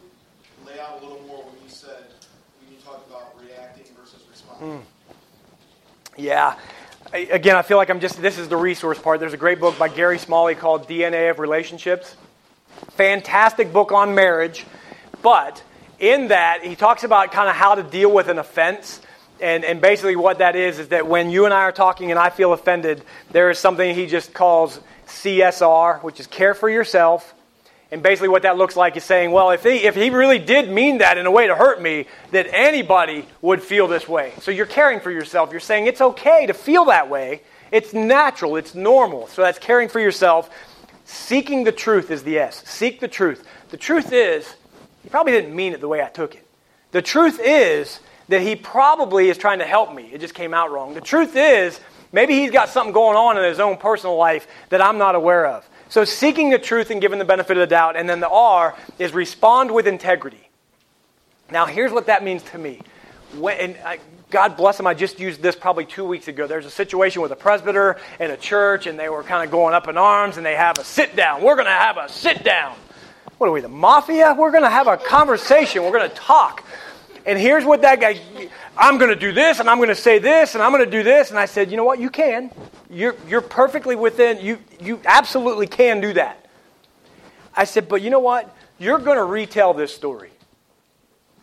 lay 0.66 0.80
out 0.80 1.00
a 1.00 1.06
little 1.06 1.22
more 1.28 1.44
when 1.44 1.54
you 1.64 1.70
said 1.70 2.06
when 2.60 2.74
you 2.74 2.82
talk 2.84 3.06
about 3.08 3.38
reacting 3.40 3.86
versus 3.96 4.24
responding. 4.32 4.82
Yeah. 6.18 6.56
Again, 7.12 7.56
I 7.56 7.64
feel 7.64 7.78
like 7.78 7.90
I'm 7.90 8.02
just, 8.02 8.22
this 8.22 8.38
is 8.38 8.50
the 8.50 8.58
resource 8.58 9.00
part. 9.00 9.20
There's 9.20 9.34
a 9.34 9.38
great 9.38 9.60
book 9.60 9.80
by 9.80 9.88
Gary 9.88 10.20
Smalley 10.20 10.54
called 10.54 10.88
DNA 10.88 11.32
of 11.32 11.40
Relationships. 11.40 12.16
Fantastic 12.92 13.74
book 13.74 13.92
on 13.92 14.14
marriage, 14.14 14.64
but 15.24 15.64
in 15.98 16.28
that, 16.28 16.64
he 16.64 16.76
talks 16.76 17.04
about 17.04 17.32
kind 17.32 17.50
of 17.50 17.56
how 17.56 17.74
to 17.74 17.82
deal 17.82 18.12
with 18.14 18.28
an 18.28 18.38
offense. 18.38 19.02
And, 19.42 19.66
and 19.66 19.82
basically, 19.82 20.18
what 20.18 20.38
that 20.38 20.56
is 20.56 20.78
is 20.78 20.90
that 20.90 21.08
when 21.08 21.32
you 21.32 21.46
and 21.46 21.54
I 21.54 21.62
are 21.62 21.72
talking 21.72 22.12
and 22.12 22.20
I 22.20 22.30
feel 22.30 22.54
offended, 22.54 23.02
there 23.32 23.50
is 23.50 23.58
something 23.58 23.96
he 23.96 24.06
just 24.06 24.32
calls 24.32 24.80
CSR, 25.08 26.04
which 26.04 26.20
is 26.20 26.28
care 26.28 26.54
for 26.54 26.70
yourself. 26.70 27.34
And 27.92 28.04
basically, 28.04 28.30
what 28.30 28.44
that 28.44 28.56
looks 28.56 28.76
like 28.76 28.96
is 28.98 29.04
saying, 29.04 29.32
well, 29.32 29.50
if 29.50 29.64
he, 29.64 29.86
if 29.86 29.96
he 29.96 30.12
really 30.12 30.38
did 30.38 30.70
mean 30.70 31.00
that 31.00 31.18
in 31.18 31.26
a 31.26 31.32
way 31.32 31.48
to 31.48 31.56
hurt 31.56 31.82
me, 31.82 32.06
that 32.32 32.48
anybody 32.54 33.26
would 33.42 33.64
feel 33.64 33.88
this 33.88 34.08
way. 34.08 34.34
So 34.42 34.52
you're 34.52 34.68
caring 34.68 35.00
for 35.00 35.10
yourself. 35.10 35.50
You're 35.52 35.60
saying 35.60 35.88
it's 35.88 36.02
okay 36.02 36.46
to 36.46 36.54
feel 36.54 36.86
that 36.86 37.10
way. 37.10 37.42
It's 37.72 37.94
natural, 37.94 38.56
it's 38.58 38.76
normal. 38.76 39.28
So 39.28 39.42
that's 39.42 39.60
caring 39.60 39.90
for 39.90 40.00
yourself. 40.00 40.50
Seeking 41.06 41.64
the 41.64 41.72
truth 41.72 42.12
is 42.12 42.24
the 42.24 42.38
S. 42.38 42.64
Seek 42.68 43.00
the 43.00 43.08
truth. 43.08 43.48
The 43.70 43.78
truth 43.78 44.14
is, 44.14 44.54
he 45.04 45.10
probably 45.10 45.32
didn't 45.32 45.56
mean 45.56 45.74
it 45.74 45.82
the 45.82 45.88
way 45.88 46.04
I 46.04 46.10
took 46.10 46.36
it. 46.36 46.46
The 46.92 47.02
truth 47.02 47.40
is 47.44 48.00
that 48.28 48.42
he 48.42 48.56
probably 48.56 49.30
is 49.30 49.38
trying 49.38 49.60
to 49.60 49.66
help 49.66 49.94
me. 49.94 50.10
It 50.14 50.22
just 50.22 50.36
came 50.36 50.54
out 50.54 50.72
wrong. 50.72 50.94
The 50.94 51.02
truth 51.02 51.36
is, 51.36 51.80
maybe 52.12 52.36
he's 52.36 52.52
got 52.52 52.70
something 52.70 52.94
going 52.94 53.18
on 53.18 53.38
in 53.38 53.44
his 53.44 53.60
own 53.60 53.78
personal 53.78 54.18
life 54.18 54.48
that 54.70 54.82
I'm 54.82 55.00
not 55.00 55.16
aware 55.16 55.48
of. 55.48 55.68
So, 55.90 56.06
seeking 56.06 56.52
the 56.52 56.60
truth 56.60 56.92
and 56.92 57.02
giving 57.02 57.20
the 57.20 57.26
benefit 57.26 57.58
of 57.58 57.62
the 57.62 57.68
doubt. 57.68 57.96
And 57.96 58.08
then 58.08 58.20
the 58.20 58.30
R 58.30 58.76
is 59.00 59.14
respond 59.14 59.72
with 59.72 59.88
integrity. 59.88 60.50
Now, 61.52 61.66
here's 61.66 61.92
what 61.92 62.06
that 62.08 62.24
means 62.24 62.44
to 62.44 62.58
me. 62.58 62.82
When, 63.38 63.58
and 63.58 63.78
I, 63.84 64.00
God 64.30 64.56
bless 64.56 64.80
him, 64.80 64.86
I 64.86 64.94
just 64.94 65.20
used 65.20 65.42
this 65.42 65.56
probably 65.56 65.86
two 65.86 66.06
weeks 66.06 66.28
ago. 66.28 66.46
There's 66.46 66.68
a 66.68 66.72
situation 66.72 67.24
with 67.24 67.32
a 67.32 67.36
presbyter 67.36 67.98
and 68.20 68.32
a 68.32 68.38
church, 68.38 68.86
and 68.86 69.00
they 69.00 69.10
were 69.10 69.24
kind 69.24 69.44
of 69.44 69.50
going 69.50 69.74
up 69.74 69.88
in 69.88 69.98
arms, 69.98 70.38
and 70.38 70.46
they 70.46 70.56
have 70.56 70.78
a 70.78 70.84
sit 70.84 71.16
down. 71.16 71.42
We're 71.42 71.56
going 71.56 71.66
to 71.66 71.72
have 71.72 71.98
a 71.98 72.08
sit 72.08 72.44
down. 72.44 72.76
What 73.40 73.48
are 73.48 73.52
we, 73.52 73.62
the 73.62 73.70
mafia? 73.70 74.36
We're 74.38 74.52
going 74.52 74.64
to 74.64 74.70
have 74.70 74.88
a 74.88 74.98
conversation. 74.98 75.84
We're 75.84 75.92
going 75.92 76.10
to 76.10 76.16
talk. 76.16 76.64
And 77.26 77.38
here's 77.38 77.66
what 77.66 77.82
that 77.82 78.00
guy, 78.00 78.20
I'm 78.78 78.98
going 78.98 79.10
to 79.10 79.16
do 79.16 79.32
this, 79.32 79.60
and 79.60 79.70
I'm 79.70 79.78
going 79.78 79.90
to 79.90 79.96
say 79.96 80.20
this, 80.20 80.56
and 80.56 80.64
I'm 80.64 80.72
going 80.72 80.86
to 80.86 80.90
do 80.90 81.04
this. 81.04 81.30
And 81.30 81.40
I 81.40 81.46
said, 81.46 81.70
you 81.70 81.78
know 81.78 81.84
what? 81.84 82.00
You 82.00 82.10
can. 82.10 82.52
You're, 82.90 83.16
you're 83.28 83.42
perfectly 83.42 83.96
within, 83.96 84.40
you, 84.44 84.60
you 84.80 85.00
absolutely 85.06 85.68
can 85.68 86.02
do 86.02 86.14
that. 86.14 86.48
I 87.56 87.66
said, 87.66 87.90
but 87.90 88.02
you 88.02 88.10
know 88.10 88.20
what? 88.20 88.56
You're 88.80 89.00
going 89.00 89.18
to 89.18 89.24
retell 89.24 89.74
this 89.74 89.94
story. 89.94 90.32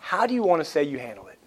How 0.00 0.26
do 0.26 0.34
you 0.34 0.42
want 0.42 0.60
to 0.60 0.64
say 0.64 0.82
you 0.84 0.98
handle 0.98 1.26
it? 1.26 1.38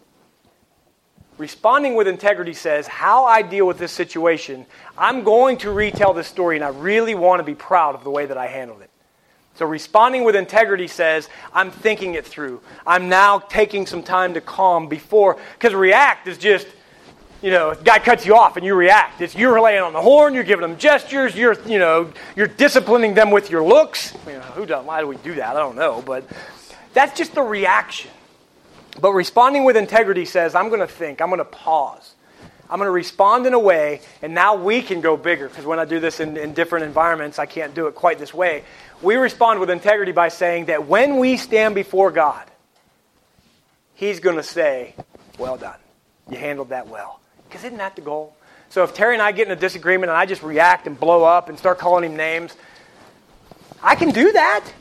Responding 1.37 1.95
with 1.95 2.07
integrity 2.07 2.53
says, 2.53 2.85
How 2.85 3.23
I 3.23 3.41
deal 3.41 3.65
with 3.65 3.77
this 3.77 3.93
situation, 3.93 4.65
I'm 4.97 5.23
going 5.23 5.57
to 5.59 5.71
retell 5.71 6.13
this 6.13 6.27
story, 6.27 6.57
and 6.57 6.65
I 6.65 6.67
really 6.67 7.15
want 7.15 7.39
to 7.39 7.45
be 7.45 7.55
proud 7.55 7.95
of 7.95 8.03
the 8.03 8.09
way 8.11 8.25
that 8.25 8.37
I 8.37 8.47
handled 8.47 8.81
it. 8.81 8.88
So, 9.59 9.65
responding 9.65 10.23
with 10.23 10.37
integrity 10.37 10.87
says, 10.87 11.27
I'm 11.51 11.69
thinking 11.69 12.13
it 12.13 12.25
through. 12.25 12.61
I'm 12.87 13.09
now 13.09 13.39
taking 13.39 13.85
some 13.85 14.01
time 14.01 14.33
to 14.35 14.39
calm 14.39 14.87
before, 14.87 15.37
because 15.55 15.73
react 15.73 16.29
is 16.29 16.37
just, 16.37 16.65
you 17.41 17.51
know, 17.51 17.75
guy 17.83 17.99
cuts 17.99 18.25
you 18.25 18.37
off 18.37 18.55
and 18.55 18.65
you 18.65 18.73
react. 18.73 19.19
It's 19.19 19.35
you're 19.35 19.59
laying 19.59 19.81
on 19.81 19.91
the 19.91 20.01
horn, 20.01 20.33
you're 20.33 20.45
giving 20.45 20.61
them 20.61 20.77
gestures, 20.77 21.35
you're, 21.35 21.59
you 21.63 21.77
know, 21.77 22.09
you're 22.37 22.47
disciplining 22.47 23.15
them 23.15 23.31
with 23.31 23.51
your 23.51 23.61
looks. 23.61 24.13
You 24.25 24.35
know, 24.35 24.39
who 24.39 24.65
does? 24.65 24.85
Why 24.85 25.01
do 25.01 25.07
we 25.07 25.17
do 25.17 25.35
that? 25.35 25.57
I 25.57 25.59
don't 25.59 25.75
know, 25.75 26.01
but 26.05 26.23
that's 26.93 27.17
just 27.17 27.35
the 27.35 27.41
reaction. 27.41 28.11
But 29.01 29.11
responding 29.11 29.65
with 29.65 29.75
integrity 29.75 30.23
says, 30.23 30.55
I'm 30.55 30.69
going 30.69 30.79
to 30.79 30.87
think, 30.87 31.19
I'm 31.19 31.27
going 31.27 31.39
to 31.39 31.43
pause. 31.43 32.15
I'm 32.69 32.77
going 32.77 32.87
to 32.87 32.91
respond 32.91 33.47
in 33.47 33.55
a 33.55 33.59
way, 33.59 34.01
and 34.21 34.35
now 34.35 34.55
we 34.55 34.83
can 34.83 35.01
go 35.01 35.17
bigger. 35.17 35.49
Because 35.49 35.65
when 35.65 35.79
I 35.79 35.85
do 35.85 35.99
this 35.99 36.19
in, 36.19 36.37
in, 36.37 36.53
different 36.53 36.85
environments, 36.85 37.39
I 37.39 37.47
can't 37.47 37.73
do 37.73 37.87
it 37.87 37.95
quite 37.95 38.19
this 38.19 38.31
way. 38.31 38.63
We 39.01 39.15
respond 39.15 39.59
with 39.59 39.69
integrity 39.69 40.11
by 40.11 40.29
saying 40.29 40.65
that 40.65 40.87
when 40.87 41.17
we 41.17 41.37
stand 41.37 41.75
before 41.75 42.11
God, 42.11 42.45
He's 43.95 44.19
going 44.19 44.37
to 44.37 44.43
say, 44.43 44.95
Well 45.37 45.57
done. 45.57 45.77
You 46.29 46.37
handled 46.37 46.69
that 46.69 46.87
well. 46.87 47.19
Because 47.47 47.63
isn't 47.65 47.77
that 47.79 47.95
the 47.95 48.01
goal? 48.01 48.35
So 48.69 48.83
if 48.83 48.93
Terry 48.93 49.15
and 49.15 49.21
I 49.21 49.31
get 49.31 49.47
in 49.47 49.51
a 49.51 49.59
disagreement 49.59 50.09
and 50.09 50.17
I 50.17 50.25
just 50.25 50.43
react 50.43 50.85
and 50.85 50.99
blow 50.99 51.23
up 51.23 51.49
and 51.49 51.57
start 51.57 51.79
calling 51.79 52.03
him 52.03 52.15
names, 52.15 52.55
I 53.81 53.95
can 53.95 54.11
do 54.11 54.31
that. 54.31 54.71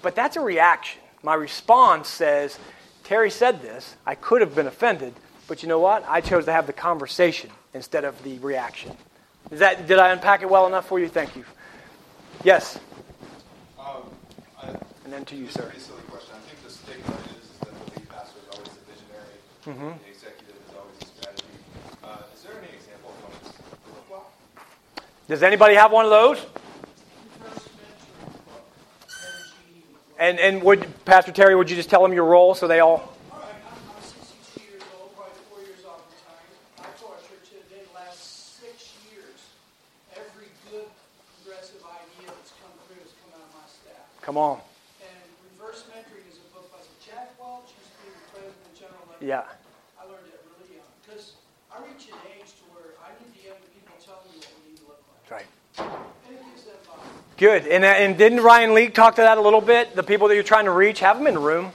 But 0.00 0.14
that's 0.14 0.36
a 0.36 0.40
reaction. 0.40 1.02
My 1.22 1.34
response 1.34 2.08
says, 2.08 2.58
Terry 3.04 3.30
said 3.30 3.60
this. 3.60 3.94
I 4.06 4.14
could 4.14 4.40
have 4.40 4.54
been 4.54 4.66
offended, 4.66 5.14
but 5.48 5.62
you 5.62 5.68
know 5.68 5.78
what? 5.78 6.04
I 6.08 6.20
chose 6.20 6.46
to 6.46 6.52
have 6.52 6.66
the 6.66 6.72
conversation 6.72 7.50
instead 7.74 8.04
of 8.04 8.20
the 8.22 8.38
reaction. 8.38 8.96
Is 9.50 9.58
that, 9.60 9.86
did 9.86 9.98
I 9.98 10.10
unpack 10.10 10.42
it 10.42 10.50
well 10.50 10.66
enough 10.66 10.88
for 10.88 10.98
you? 10.98 11.08
Thank 11.08 11.36
you. 11.36 11.44
Yes? 12.44 12.78
Um, 13.78 14.02
I, 14.60 14.68
and 15.04 15.12
then 15.12 15.24
to 15.26 15.36
you, 15.36 15.48
sir. 15.48 15.62
Pretty 15.62 15.80
silly 15.80 16.00
question. 16.08 16.34
I 16.34 16.38
think 16.48 16.62
the 16.62 16.70
stigma 16.70 17.14
is, 17.36 17.50
is 17.50 17.58
that 17.60 17.68
the 17.70 18.00
lead 18.00 18.08
pastor 18.08 18.38
is 18.38 18.56
always 18.56 18.70
the 18.70 18.84
visionary, 18.92 19.36
mm-hmm. 19.66 20.04
the 20.04 20.10
executive 20.10 20.56
is 20.56 20.74
always 20.76 20.98
the 20.98 21.06
strategy. 21.06 21.44
Uh, 22.04 22.34
is 22.34 22.42
there 22.42 22.52
any 22.58 22.74
example 22.74 23.10
of 23.10 23.22
one 23.22 23.32
flip-flop? 23.84 24.32
Does 25.28 25.42
anybody 25.42 25.74
have 25.74 25.92
one 25.92 26.04
of 26.04 26.10
those? 26.10 26.44
And, 30.18 30.38
and 30.40 30.62
would, 30.62 30.86
Pastor 31.04 31.30
Terry, 31.30 31.54
would 31.54 31.68
you 31.68 31.76
just 31.76 31.90
tell 31.90 32.02
them 32.02 32.12
your 32.12 32.24
role 32.24 32.54
so 32.54 32.66
they 32.66 32.80
all. 32.80 33.12
All 33.30 33.38
right, 33.38 33.52
I'm, 33.68 33.76
I'm 33.92 34.02
62 34.02 34.64
years 34.64 34.82
old, 34.96 35.12
probably 35.14 35.36
four 35.52 35.60
years 35.60 35.84
off 35.84 36.00
retired. 36.08 36.56
I 36.80 36.88
told 36.96 37.12
our 37.12 37.20
church 37.20 37.52
today, 37.52 37.84
the 37.84 37.92
last 37.92 38.56
six 38.56 38.96
years, 39.12 39.36
every 40.16 40.48
good 40.72 40.88
progressive 41.44 41.84
idea 41.84 42.32
that's 42.32 42.56
come 42.56 42.72
through 42.88 43.04
has 43.04 43.12
come 43.20 43.36
out 43.36 43.44
of 43.44 43.52
my 43.60 43.68
staff. 43.68 44.08
Come 44.26 44.38
on. 44.38 44.58
And 45.00 45.08
Reverse 45.56 45.84
Mentoring 45.94 46.26
is 46.28 46.38
a 46.38 46.52
book 46.52 46.68
by 46.72 46.78
Jack 46.98 47.38
Welch, 47.38 47.70
used 47.78 47.94
to 47.94 48.02
be 48.02 48.10
the 48.10 48.26
president 48.34 48.58
and 48.66 48.76
general 48.76 49.14
of 49.14 49.22
Yeah. 49.22 49.44
I 49.94 50.02
learned 50.02 50.26
it 50.26 50.42
really 50.50 50.74
young. 50.74 50.90
Because 51.06 51.34
I 51.70 51.78
reach 51.86 52.10
an 52.10 52.18
age 52.34 52.50
to 52.58 52.64
where 52.74 52.98
I 53.06 53.14
need 53.22 53.30
the 53.38 53.46
young 53.46 53.62
people 53.70 53.94
telling 54.02 54.26
me 54.34 54.42
what 54.42 54.50
we 54.58 54.70
need 54.72 54.78
to 54.78 54.86
look 54.90 54.98
like. 55.14 55.30
Right. 55.30 55.46
And 56.26 56.34
it 56.34 56.42
gives 56.42 56.64
them 56.64 56.74
vibe. 56.90 57.38
Good. 57.38 57.68
And, 57.68 57.84
uh, 57.84 57.86
and 57.86 58.18
didn't 58.18 58.40
Ryan 58.40 58.74
Leak 58.74 58.94
talk 58.94 59.14
to 59.14 59.22
that 59.22 59.38
a 59.38 59.40
little 59.40 59.60
bit? 59.60 59.94
The 59.94 60.02
people 60.02 60.26
that 60.26 60.34
you're 60.34 60.42
trying 60.42 60.64
to 60.64 60.72
reach, 60.72 60.98
have 60.98 61.18
them 61.18 61.28
in 61.28 61.34
the 61.34 61.40
room. 61.40 61.70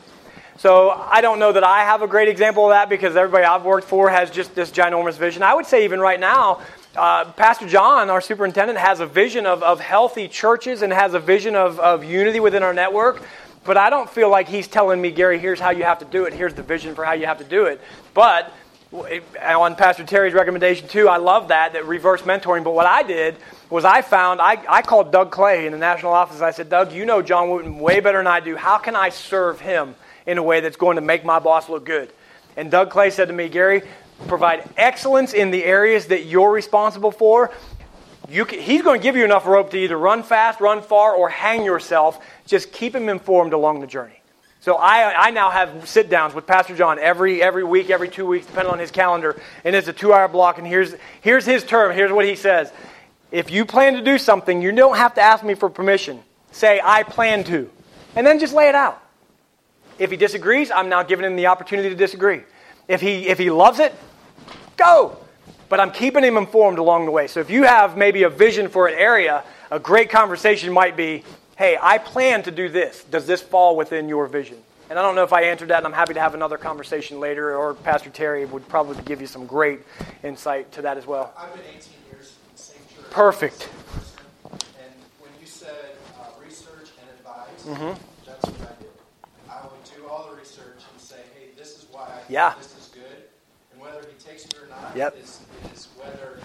So 0.58 0.90
I 0.90 1.22
don't 1.22 1.40
know 1.40 1.54
that 1.54 1.64
I 1.64 1.86
have 1.86 2.02
a 2.02 2.08
great 2.08 2.28
example 2.28 2.66
of 2.66 2.72
that 2.72 2.90
because 2.90 3.16
everybody 3.16 3.46
I've 3.46 3.64
worked 3.64 3.88
for 3.88 4.10
has 4.10 4.30
just 4.30 4.54
this 4.56 4.72
ginormous 4.72 5.18
vision. 5.18 5.42
I 5.42 5.54
would 5.54 5.66
say 5.66 5.86
even 5.86 6.02
right 6.02 6.20
now, 6.20 6.60
uh, 6.96 7.32
Pastor 7.34 7.68
John, 7.68 8.10
our 8.10 8.22
superintendent, 8.22 8.78
has 8.78 9.00
a 9.00 9.06
vision 9.06 9.46
of, 9.46 9.64
of 9.64 9.80
healthy 9.80 10.28
churches 10.28 10.82
and 10.82 10.92
has 10.92 11.14
a 11.14 11.20
vision 11.20 11.56
of, 11.56 11.80
of 11.80 12.04
unity 12.04 12.40
within 12.40 12.64
our 12.64 12.74
network. 12.74 13.22
But 13.64 13.78
I 13.78 13.90
don't 13.90 14.10
feel 14.10 14.30
like 14.30 14.48
he's 14.48 14.68
telling 14.68 15.02
me, 15.02 15.12
Gary, 15.12 15.40
here's 15.40 15.60
how 15.60 15.70
you 15.70 15.84
have 15.84 16.00
to 16.00 16.06
do 16.06 16.26
it. 16.26 16.34
Here's 16.34 16.54
the 16.54 16.64
vision 16.64 16.96
for 16.96 17.06
how 17.06 17.14
you 17.14 17.28
have 17.28 17.38
to 17.38 17.44
do 17.44 17.66
it. 17.66 17.80
But 18.14 18.52
on 18.92 19.76
Pastor 19.76 20.04
Terry's 20.04 20.34
recommendation 20.34 20.88
too, 20.88 21.08
I 21.08 21.18
love 21.18 21.48
that, 21.48 21.74
that 21.74 21.86
reverse 21.86 22.24
mentoring. 22.24 22.64
But 22.64 22.74
what 22.74 22.88
I 22.88 23.04
did 23.04 23.36
was 23.70 23.86
I 23.86 24.02
found, 24.02 24.42
I, 24.42 24.62
I 24.68 24.82
called 24.82 25.12
Doug 25.12 25.32
Clay 25.32 25.66
in 25.66 25.72
the 25.72 25.78
national 25.78 26.12
office. 26.12 26.42
I 26.42 26.52
said, 26.52 26.70
Doug, 26.70 26.92
you 26.92 27.06
know 27.06 27.22
John 27.22 27.50
Wooten 27.50 27.80
way 27.80 28.00
better 28.02 28.18
than 28.18 28.28
I 28.28 28.42
do. 28.42 28.56
How 28.58 28.78
can 28.78 28.96
I 28.96 29.10
serve 29.10 29.62
him 29.62 29.96
in 30.26 30.38
a 30.38 30.44
way 30.44 30.60
that's 30.60 30.76
going 30.76 30.96
to 30.96 31.02
make 31.02 31.24
my 31.24 31.40
boss 31.40 31.70
look 31.70 31.86
good? 31.86 32.12
And 32.58 32.70
Doug 32.70 32.90
Clay 32.90 33.12
said 33.12 33.30
to 33.30 33.34
me, 33.34 33.48
Gary, 33.48 33.84
provide 34.28 34.70
excellence 34.78 35.34
in 35.34 35.52
the 35.52 35.64
areas 35.64 36.08
that 36.08 36.26
you're 36.26 36.52
responsible 36.52 37.12
for. 37.12 37.52
You 38.30 38.46
can, 38.46 38.60
he's 38.60 38.82
going 38.82 39.00
to 39.00 39.04
give 39.04 39.16
you 39.16 39.26
enough 39.26 39.46
rope 39.46 39.72
to 39.72 39.78
either 39.78 39.98
run 39.98 40.24
fast, 40.24 40.62
run 40.62 40.82
far, 40.82 41.14
or 41.14 41.30
hang 41.30 41.66
yourself. 41.66 42.24
Just 42.46 42.72
keep 42.72 42.96
him 42.96 43.10
informed 43.10 43.54
along 43.54 43.82
the 43.82 43.88
journey. 43.88 44.22
So 44.62 44.76
I, 44.76 45.28
I 45.28 45.32
now 45.32 45.50
have 45.50 45.90
sit 45.90 46.10
downs 46.10 46.36
with 46.36 46.46
Pastor 46.46 46.76
John 46.76 47.00
every, 47.00 47.42
every 47.42 47.64
week, 47.64 47.90
every 47.90 48.08
two 48.08 48.28
weeks, 48.28 48.46
depending 48.46 48.72
on 48.72 48.78
his 48.78 48.92
calendar. 48.92 49.42
And 49.64 49.76
it's 49.76 49.88
a 49.88 49.94
two 49.94 50.14
hour 50.14 50.28
block. 50.28 50.60
And 50.60 50.68
here's, 50.68 50.94
here's 51.22 51.46
his 51.46 51.64
term. 51.64 51.96
Here's 51.96 52.12
what 52.12 52.26
he 52.26 52.36
says 52.36 52.72
If 53.32 53.50
you 53.50 53.66
plan 53.66 53.96
to 53.96 54.04
do 54.04 54.20
something, 54.20 54.62
you 54.62 54.72
don't 54.72 54.98
have 54.98 55.16
to 55.16 55.22
ask 55.22 55.44
me 55.44 55.56
for 55.56 55.70
permission. 55.70 56.22
Say, 56.52 56.80
I 56.84 57.02
plan 57.04 57.44
to. 57.46 57.72
And 58.16 58.28
then 58.28 58.38
just 58.40 58.54
lay 58.54 58.70
it 58.70 58.76
out. 58.76 59.02
If 59.98 60.12
he 60.12 60.18
disagrees, 60.18 60.70
I'm 60.70 60.90
now 60.90 61.02
giving 61.02 61.26
him 61.26 61.36
the 61.36 61.48
opportunity 61.48 61.90
to 61.90 61.96
disagree. 61.96 62.42
If 62.88 63.02
he, 63.02 63.28
if 63.28 63.40
he 63.40 63.50
loves 63.50 63.80
it, 63.80 63.96
go. 64.82 65.18
But 65.70 65.80
I'm 65.80 65.92
keeping 65.92 66.24
him 66.24 66.38
informed 66.38 66.80
along 66.80 67.06
the 67.06 67.12
way. 67.12 67.28
So 67.28 67.40
if 67.40 67.50
you 67.50 67.64
have 67.64 67.96
maybe 67.96 68.24
a 68.24 68.30
vision 68.30 68.68
for 68.68 68.88
an 68.88 68.96
area, 68.96 69.44
a 69.70 69.80
great 69.80 70.10
conversation 70.10 70.74
might 70.74 70.98
be 70.98 71.24
hey, 71.62 71.78
I 71.80 72.00
plan 72.00 72.42
to 72.44 72.52
do 72.52 72.70
this. 72.70 73.04
Does 73.04 73.28
this 73.28 73.40
fall 73.40 73.78
within 73.78 74.10
your 74.10 74.26
vision? 74.26 74.58
And 74.90 74.98
I 74.98 75.04
don't 75.04 75.14
know 75.14 75.24
if 75.24 75.32
I 75.32 75.44
answered 75.44 75.68
that, 75.68 75.78
and 75.78 75.86
I'm 75.86 75.94
happy 75.94 76.16
to 76.16 76.20
have 76.20 76.34
another 76.34 76.58
conversation 76.58 77.20
later, 77.20 77.56
or 77.56 77.76
Pastor 77.76 78.10
Terry 78.10 78.46
would 78.46 78.68
probably 78.68 79.02
give 79.04 79.22
you 79.22 79.28
some 79.28 79.46
great 79.46 79.82
insight 80.24 80.72
to 80.72 80.82
that 80.82 80.98
as 80.98 81.06
well. 81.06 81.32
I've 81.38 81.54
been 81.54 81.62
18 81.62 81.94
years 82.12 82.34
in 82.50 82.56
the 82.56 82.62
same 82.62 82.82
church. 82.96 83.12
Perfect. 83.12 83.70
And 84.50 84.92
when 85.20 85.30
you 85.40 85.46
said 85.46 85.70
uh, 86.20 86.30
research 86.44 86.90
and 87.00 87.08
advise, 87.20 87.64
mm-hmm. 87.64 88.02
that's 88.26 88.46
what 88.48 88.68
I 88.68 88.82
do. 88.82 88.90
I 89.48 89.62
would 89.62 89.84
do 89.86 90.08
all 90.10 90.32
the 90.32 90.38
research 90.38 90.82
and 90.92 91.00
say, 91.00 91.22
hey, 91.38 91.50
this 91.56 91.78
is 91.78 91.86
why 91.92 92.06
I 92.06 92.22
yeah. 92.28 92.56
this 92.58 92.76
is 92.76 92.90
good. 92.92 93.30
And 93.72 93.80
whether 93.80 94.02
he 94.02 94.18
takes 94.18 94.46
it 94.46 94.58
or 94.58 94.68
not 94.68 94.71
yep. 94.96 95.18
is, 95.18 95.40
is 95.74 95.88
whether 95.98 96.40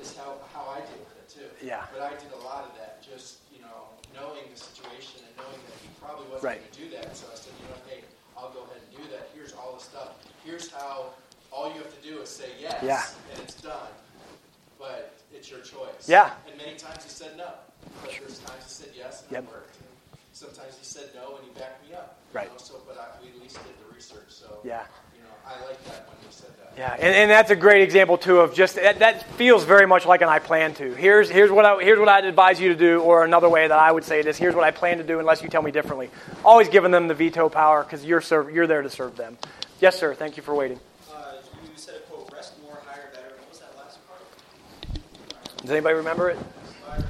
is 0.00 0.16
how, 0.16 0.36
how 0.54 0.68
I 0.70 0.80
deal 0.80 1.00
with 1.04 1.18
it 1.18 1.28
too. 1.28 1.66
Yeah. 1.66 1.84
But 1.92 2.02
I 2.02 2.10
did 2.16 2.32
a 2.32 2.42
lot 2.44 2.64
of 2.64 2.72
that 2.78 3.02
just, 3.02 3.38
you 3.52 3.60
know, 3.62 3.90
knowing 4.14 4.44
the 4.52 4.58
situation 4.58 5.22
and 5.26 5.32
knowing 5.36 5.58
that 5.66 5.76
he 5.82 5.88
probably 6.00 6.26
wasn't 6.26 6.44
right. 6.44 6.60
going 6.62 6.72
to 6.72 6.78
do 6.78 6.88
that. 6.96 7.16
So 7.16 7.26
I 7.32 7.36
said, 7.36 7.52
you 7.60 7.66
know, 7.68 7.78
hey, 7.88 8.00
I'll 8.36 8.50
go 8.50 8.62
ahead 8.64 8.80
and 8.80 8.90
do 8.96 9.04
that. 9.12 9.30
Here's 9.34 9.52
all 9.52 9.74
the 9.76 9.82
stuff. 9.82 10.14
Here's 10.44 10.70
how 10.70 11.10
all 11.50 11.68
you 11.68 11.78
have 11.82 11.90
to 11.90 12.02
do 12.06 12.18
is 12.20 12.28
say 12.28 12.50
yes, 12.60 12.82
Yeah. 12.84 13.02
and 13.32 13.42
it's 13.42 13.60
done. 13.60 13.90
But 14.78 15.14
it's 15.34 15.50
your 15.50 15.60
choice. 15.60 16.06
Yeah. 16.06 16.30
And 16.46 16.56
many 16.56 16.76
times 16.76 17.02
he 17.02 17.10
said 17.10 17.36
no. 17.36 17.50
But 18.02 18.12
there's 18.18 18.38
times 18.38 18.62
he 18.64 18.70
said 18.70 18.90
yes 18.96 19.22
and 19.22 19.32
Yep. 19.32 19.42
it 19.44 19.50
worked. 19.50 19.76
And 19.76 19.88
sometimes 20.32 20.76
he 20.78 20.84
said 20.84 21.10
no 21.14 21.36
and 21.36 21.44
he 21.44 21.50
backed 21.58 21.82
me 21.88 21.94
up. 21.94 22.18
Right. 22.32 22.48
know, 22.50 22.58
So, 22.58 22.80
but 22.86 22.96
I, 22.96 23.20
we 23.22 23.30
at 23.30 23.40
least 23.42 23.56
did 23.64 23.74
the 23.82 23.94
research. 23.94 24.28
So, 24.30 24.60
Yeah. 24.64 24.86
I 25.48 25.64
like 25.64 25.82
that 25.84 26.06
when 26.08 26.16
he 26.26 26.30
said 26.30 26.50
that. 26.58 26.74
Yeah, 26.76 26.92
and, 26.92 27.14
and 27.14 27.30
that's 27.30 27.50
a 27.50 27.56
great 27.56 27.82
example 27.82 28.18
too 28.18 28.40
of 28.40 28.54
just 28.54 28.74
that, 28.74 28.98
that 28.98 29.22
feels 29.36 29.64
very 29.64 29.86
much 29.86 30.04
like 30.04 30.20
an 30.20 30.28
I 30.28 30.38
plan 30.38 30.74
to. 30.74 30.94
Here's 30.94 31.30
here's 31.30 31.50
what 31.50 31.64
I 31.64 31.82
here's 31.82 31.98
what 31.98 32.08
I'd 32.08 32.24
advise 32.24 32.60
you 32.60 32.68
to 32.68 32.76
do, 32.76 33.00
or 33.00 33.24
another 33.24 33.48
way 33.48 33.66
that 33.66 33.78
I 33.78 33.90
would 33.90 34.04
say 34.04 34.20
it 34.20 34.26
is 34.26 34.36
here's 34.36 34.54
what 34.54 34.64
I 34.64 34.70
plan 34.70 34.98
to 34.98 35.04
do 35.04 35.18
unless 35.20 35.42
you 35.42 35.48
tell 35.48 35.62
me 35.62 35.70
differently. 35.70 36.10
Always 36.44 36.68
giving 36.68 36.90
them 36.90 37.08
the 37.08 37.14
veto 37.14 37.48
power 37.48 37.82
because 37.82 38.04
you're 38.04 38.20
serve, 38.20 38.54
you're 38.54 38.66
there 38.66 38.82
to 38.82 38.90
serve 38.90 39.16
them. 39.16 39.38
Yes, 39.80 39.98
sir. 39.98 40.14
Thank 40.14 40.36
you 40.36 40.42
for 40.42 40.54
waiting. 40.54 40.78
Uh, 41.10 41.34
you 41.62 41.70
said 41.76 41.94
a 41.96 42.00
quote, 42.10 42.30
rest 42.32 42.54
more, 42.62 42.78
hire, 42.84 43.10
better. 43.14 43.34
What 43.38 43.48
was 43.48 43.60
that 43.60 43.76
last 43.76 43.98
part? 44.06 45.62
Does 45.62 45.70
anybody 45.70 45.94
remember 45.94 46.30
it? 46.30 46.38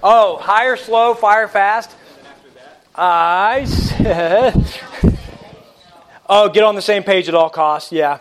Oh, 0.02 0.36
hire, 0.36 0.76
slow, 0.76 1.14
fire 1.14 1.48
fast. 1.48 1.90
And 1.90 2.26
then 2.26 2.32
after 2.32 2.50
that, 2.54 2.82
I 2.94 3.64
said. 4.84 5.18
Oh, 6.30 6.50
get 6.50 6.62
on 6.62 6.74
the 6.74 6.82
same 6.82 7.04
page 7.04 7.26
at 7.28 7.34
all 7.34 7.48
costs. 7.48 7.90
Yeah. 7.90 8.18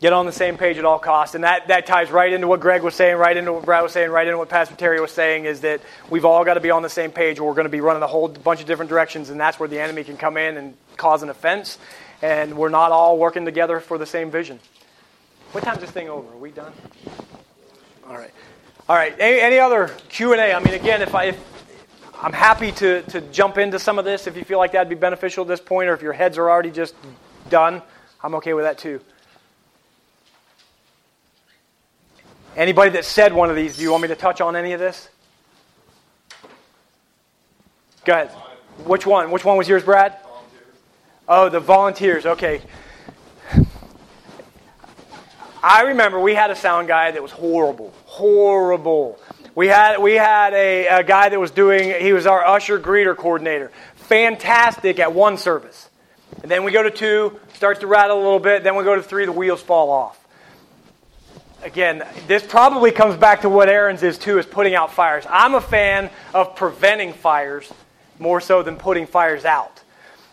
Get 0.00 0.12
on 0.12 0.26
the 0.26 0.32
same 0.32 0.58
page 0.58 0.76
at 0.76 0.84
all 0.84 0.98
costs. 0.98 1.34
And 1.34 1.44
that, 1.44 1.68
that 1.68 1.86
ties 1.86 2.10
right 2.10 2.30
into 2.30 2.46
what 2.46 2.60
Greg 2.60 2.82
was 2.82 2.94
saying, 2.94 3.16
right 3.16 3.34
into 3.34 3.52
what 3.54 3.64
Brad 3.64 3.82
was 3.82 3.92
saying, 3.92 4.10
right 4.10 4.26
into 4.26 4.36
what 4.36 4.50
Pastor 4.50 4.74
Terry 4.74 5.00
was 5.00 5.10
saying 5.10 5.46
is 5.46 5.60
that 5.62 5.80
we've 6.10 6.26
all 6.26 6.44
got 6.44 6.54
to 6.54 6.60
be 6.60 6.70
on 6.70 6.82
the 6.82 6.90
same 6.90 7.10
page 7.10 7.38
or 7.38 7.48
we're 7.48 7.54
going 7.54 7.64
to 7.64 7.70
be 7.70 7.80
running 7.80 8.02
a 8.02 8.06
whole 8.06 8.28
bunch 8.28 8.60
of 8.60 8.66
different 8.66 8.90
directions. 8.90 9.30
And 9.30 9.40
that's 9.40 9.58
where 9.58 9.68
the 9.68 9.80
enemy 9.80 10.04
can 10.04 10.18
come 10.18 10.36
in 10.36 10.58
and 10.58 10.76
cause 10.98 11.22
an 11.22 11.30
offense. 11.30 11.78
And 12.20 12.58
we're 12.58 12.68
not 12.68 12.92
all 12.92 13.16
working 13.16 13.46
together 13.46 13.80
for 13.80 13.96
the 13.96 14.06
same 14.06 14.30
vision. 14.30 14.60
What 15.52 15.64
time's 15.64 15.80
this 15.80 15.90
thing 15.90 16.10
over? 16.10 16.30
Are 16.30 16.36
we 16.36 16.50
done? 16.50 16.72
All 18.06 18.16
right. 18.16 18.32
All 18.90 18.96
right. 18.96 19.14
Any, 19.18 19.40
any 19.40 19.58
other 19.58 19.88
Q&A? 20.10 20.52
I 20.52 20.58
mean, 20.60 20.74
again, 20.74 21.02
if 21.02 21.14
I... 21.14 21.24
If, 21.24 21.56
I'm 22.18 22.32
happy 22.32 22.72
to, 22.72 23.02
to 23.02 23.20
jump 23.20 23.58
into 23.58 23.78
some 23.78 23.98
of 23.98 24.06
this 24.06 24.26
if 24.26 24.36
you 24.36 24.44
feel 24.44 24.56
like 24.56 24.72
that'd 24.72 24.88
be 24.88 24.94
beneficial 24.94 25.42
at 25.42 25.48
this 25.48 25.60
point, 25.60 25.90
or 25.90 25.92
if 25.92 26.00
your 26.00 26.14
heads 26.14 26.38
are 26.38 26.48
already 26.48 26.70
just 26.70 26.94
done, 27.50 27.82
I'm 28.22 28.34
okay 28.36 28.54
with 28.54 28.64
that 28.64 28.78
too. 28.78 29.00
Anybody 32.56 32.90
that 32.92 33.04
said 33.04 33.34
one 33.34 33.50
of 33.50 33.56
these, 33.56 33.76
do 33.76 33.82
you 33.82 33.90
want 33.90 34.00
me 34.00 34.08
to 34.08 34.16
touch 34.16 34.40
on 34.40 34.56
any 34.56 34.72
of 34.72 34.80
this? 34.80 35.10
Go 38.06 38.14
ahead. 38.14 38.30
Which 38.86 39.04
one? 39.06 39.30
Which 39.30 39.44
one 39.44 39.58
was 39.58 39.68
yours, 39.68 39.82
Brad? 39.82 40.16
Oh, 41.28 41.50
the 41.50 41.60
volunteers. 41.60 42.24
Okay. 42.24 42.62
I 45.62 45.82
remember 45.82 46.18
we 46.18 46.34
had 46.34 46.50
a 46.50 46.56
sound 46.56 46.88
guy 46.88 47.10
that 47.10 47.20
was 47.20 47.32
horrible, 47.32 47.92
horrible. 48.04 49.18
We 49.54 49.66
had 49.66 49.98
we 49.98 50.14
had 50.14 50.54
a, 50.54 50.86
a 50.86 51.02
guy 51.02 51.28
that 51.28 51.38
was 51.38 51.50
doing. 51.50 52.00
He 52.00 52.12
was 52.14 52.26
our 52.26 52.42
usher 52.42 52.78
greeter 52.78 53.16
coordinator. 53.16 53.70
Fantastic 53.96 54.98
at 54.98 55.12
one 55.12 55.36
service, 55.36 55.90
and 56.40 56.50
then 56.50 56.64
we 56.64 56.72
go 56.72 56.82
to 56.82 56.90
two, 56.90 57.38
starts 57.54 57.80
to 57.80 57.86
rattle 57.86 58.16
a 58.16 58.22
little 58.22 58.38
bit. 58.38 58.62
Then 58.62 58.76
we 58.76 58.84
go 58.84 58.94
to 58.94 59.02
three, 59.02 59.26
the 59.26 59.32
wheels 59.32 59.60
fall 59.60 59.90
off. 59.90 60.25
Again, 61.66 62.06
this 62.28 62.46
probably 62.46 62.92
comes 62.92 63.16
back 63.16 63.40
to 63.40 63.48
what 63.48 63.68
Aaron's 63.68 64.04
is 64.04 64.18
too, 64.18 64.38
is 64.38 64.46
putting 64.46 64.76
out 64.76 64.92
fires. 64.92 65.24
I'm 65.28 65.56
a 65.56 65.60
fan 65.60 66.10
of 66.32 66.54
preventing 66.54 67.12
fires 67.12 67.72
more 68.20 68.40
so 68.40 68.62
than 68.62 68.76
putting 68.76 69.04
fires 69.04 69.44
out. 69.44 69.82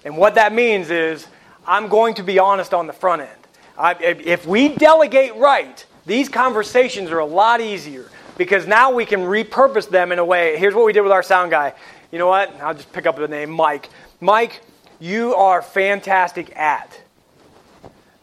And 0.05 0.15
what 0.15 0.36
that 0.36 0.53
means 0.53 0.91
is 0.91 1.25
I'm 1.65 1.88
going 1.88 2.13
to 2.13 2.23
be 2.23 2.38
honest 2.38 2.71
on 2.71 2.86
the 2.86 2.93
front 2.93 3.23
end. 3.23 3.47
I, 3.75 3.95
if 3.95 4.45
we 4.45 4.75
delegate 4.75 5.36
right, 5.36 5.84
these 6.05 6.29
conversations 6.29 7.09
are 7.09 7.17
a 7.17 7.25
lot 7.25 7.61
easier 7.61 8.11
because 8.38 8.67
now 8.67 8.93
we 8.93 9.03
can 9.03 9.21
repurpose 9.21 9.89
them 9.89 10.11
in 10.11 10.19
a 10.19 10.25
way. 10.25 10.55
Here's 10.59 10.75
what 10.75 10.86
we 10.86 10.93
did 10.93 11.01
with 11.01 11.11
our 11.11 11.23
sound 11.23 11.49
guy. 11.49 11.73
You 12.11 12.19
know 12.19 12.27
what? 12.27 12.55
I'll 12.61 12.75
just 12.75 12.93
pick 12.93 13.07
up 13.07 13.15
the 13.15 13.27
name 13.27 13.49
Mike. 13.49 13.89
Mike, 14.21 14.61
you 14.99 15.34
are 15.34 15.63
fantastic 15.63 16.55
at. 16.55 17.03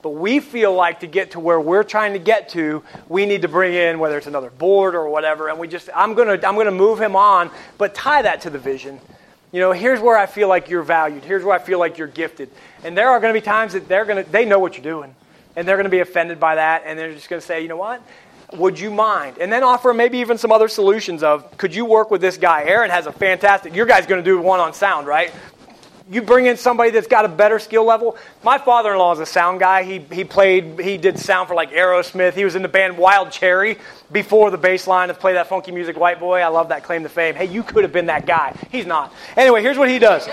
But 0.03 0.11
we 0.11 0.40
feel 0.40 0.74
like 0.74 1.01
to 1.01 1.07
get 1.07 1.32
to 1.32 1.40
where 1.40 1.61
we're 1.61 1.82
trying 1.82 2.14
to 2.14 2.18
get 2.18 2.48
to, 2.51 2.82
we 3.09 3.26
need 3.26 3.42
to 3.42 3.48
bring 3.48 3.74
in 3.74 3.98
whether 3.98 4.16
it's 4.16 4.26
another 4.26 4.51
board 4.51 4.94
or 4.94 5.09
whatever. 5.09 5.48
And 5.48 5.59
we 5.59 5.68
just, 5.68 5.90
I'm 5.94 6.14
gonna, 6.14 6.32
I'm 6.32 6.57
gonna 6.57 6.70
move 6.70 7.01
him 7.01 7.16
on, 7.16 7.51
but 7.76 7.94
tie 7.94 8.22
that 8.22 8.40
to 8.42 8.51
the 8.51 8.59
vision. 8.59 8.98
You 9.53 9.61
know, 9.61 9.72
here's 9.72 10.01
where 10.01 10.16
I 10.16 10.26
feel 10.26 10.48
like 10.48 10.70
you're 10.70 10.82
valued. 10.82 11.24
Here's 11.24 11.44
where 11.44 11.55
I 11.55 11.59
feel 11.59 11.78
like 11.78 11.98
you're 11.98 12.07
gifted. 12.07 12.51
And 12.84 12.96
there 12.96 13.11
are 13.11 13.20
to 13.20 13.32
be 13.32 13.44
times 13.44 13.72
that 13.72 13.88
they're 13.88 14.05
to, 14.05 14.30
they 14.30 14.44
know 14.44 14.59
what 14.59 14.74
you're 14.74 14.84
doing, 14.84 15.14
and 15.57 15.66
they're 15.66 15.76
to 15.82 15.90
be 15.90 16.01
offended 16.01 16.38
by 16.38 16.55
that, 16.55 16.84
and 16.86 16.98
they're 16.98 17.12
just 17.12 17.28
to 17.28 17.40
say, 17.40 17.61
you 17.61 17.68
know 17.68 17.76
what? 17.76 18.01
Would 18.55 18.78
you 18.78 18.90
mind? 18.90 19.38
And 19.38 19.53
then 19.53 19.62
offer 19.62 19.92
maybe 19.92 20.18
even 20.18 20.38
some 20.38 20.51
other 20.51 20.68
solutions 20.68 21.22
of, 21.22 21.57
could 21.57 21.74
you 21.74 21.84
work 21.84 22.11
with 22.11 22.20
this 22.20 22.36
guy? 22.36 22.64
Aaron 22.64 22.90
has 22.90 23.07
a 23.07 23.12
fantastic. 23.12 23.74
Your 23.74 23.86
guy's 23.86 24.07
going 24.07 24.22
to 24.22 24.28
do 24.28 24.40
one 24.40 24.61
on 24.61 24.72
sound, 24.72 25.07
right? 25.07 25.32
You 26.11 26.22
bring 26.22 26.46
in 26.46 26.56
somebody 26.56 26.90
that's 26.90 27.06
got 27.06 27.24
a 27.24 27.28
better 27.28 27.61
skill 27.61 27.84
level. 27.84 28.16
My 28.42 28.58
father-in-law 28.58 29.12
is 29.12 29.20
a 29.20 29.26
sound 29.26 29.61
guy. 29.61 29.84
He, 29.84 29.98
he 30.12 30.24
played, 30.24 30.80
he 30.80 30.98
did 30.98 31.18
sound 31.20 31.46
for 31.46 31.54
like 31.54 31.70
Aerosmith. 31.70 32.34
He 32.34 32.44
was 32.44 32.56
in 32.56 32.62
the 32.62 32.68
band 32.68 32.98
Wild 32.98 33.30
Cherry 33.30 33.78
before 34.11 34.50
the 34.50 34.58
bass 34.58 34.88
line 34.88 35.08
of 35.11 35.20
Play 35.20 35.34
That 35.34 35.46
Funky 35.46 35.70
Music 35.70 35.96
White 35.96 36.18
Boy. 36.18 36.40
I 36.40 36.48
love 36.48 36.70
that 36.70 36.82
claim 36.82 37.04
to 37.04 37.08
fame. 37.08 37.36
Hey, 37.36 37.44
you 37.44 37.62
could 37.62 37.84
have 37.84 37.92
been 37.92 38.06
that 38.06 38.26
guy. 38.26 38.56
He's 38.72 38.86
not. 38.86 39.14
Anyway, 39.36 39.62
here's 39.62 39.78
what 39.78 39.88
he 39.88 40.00
does. 40.00 40.28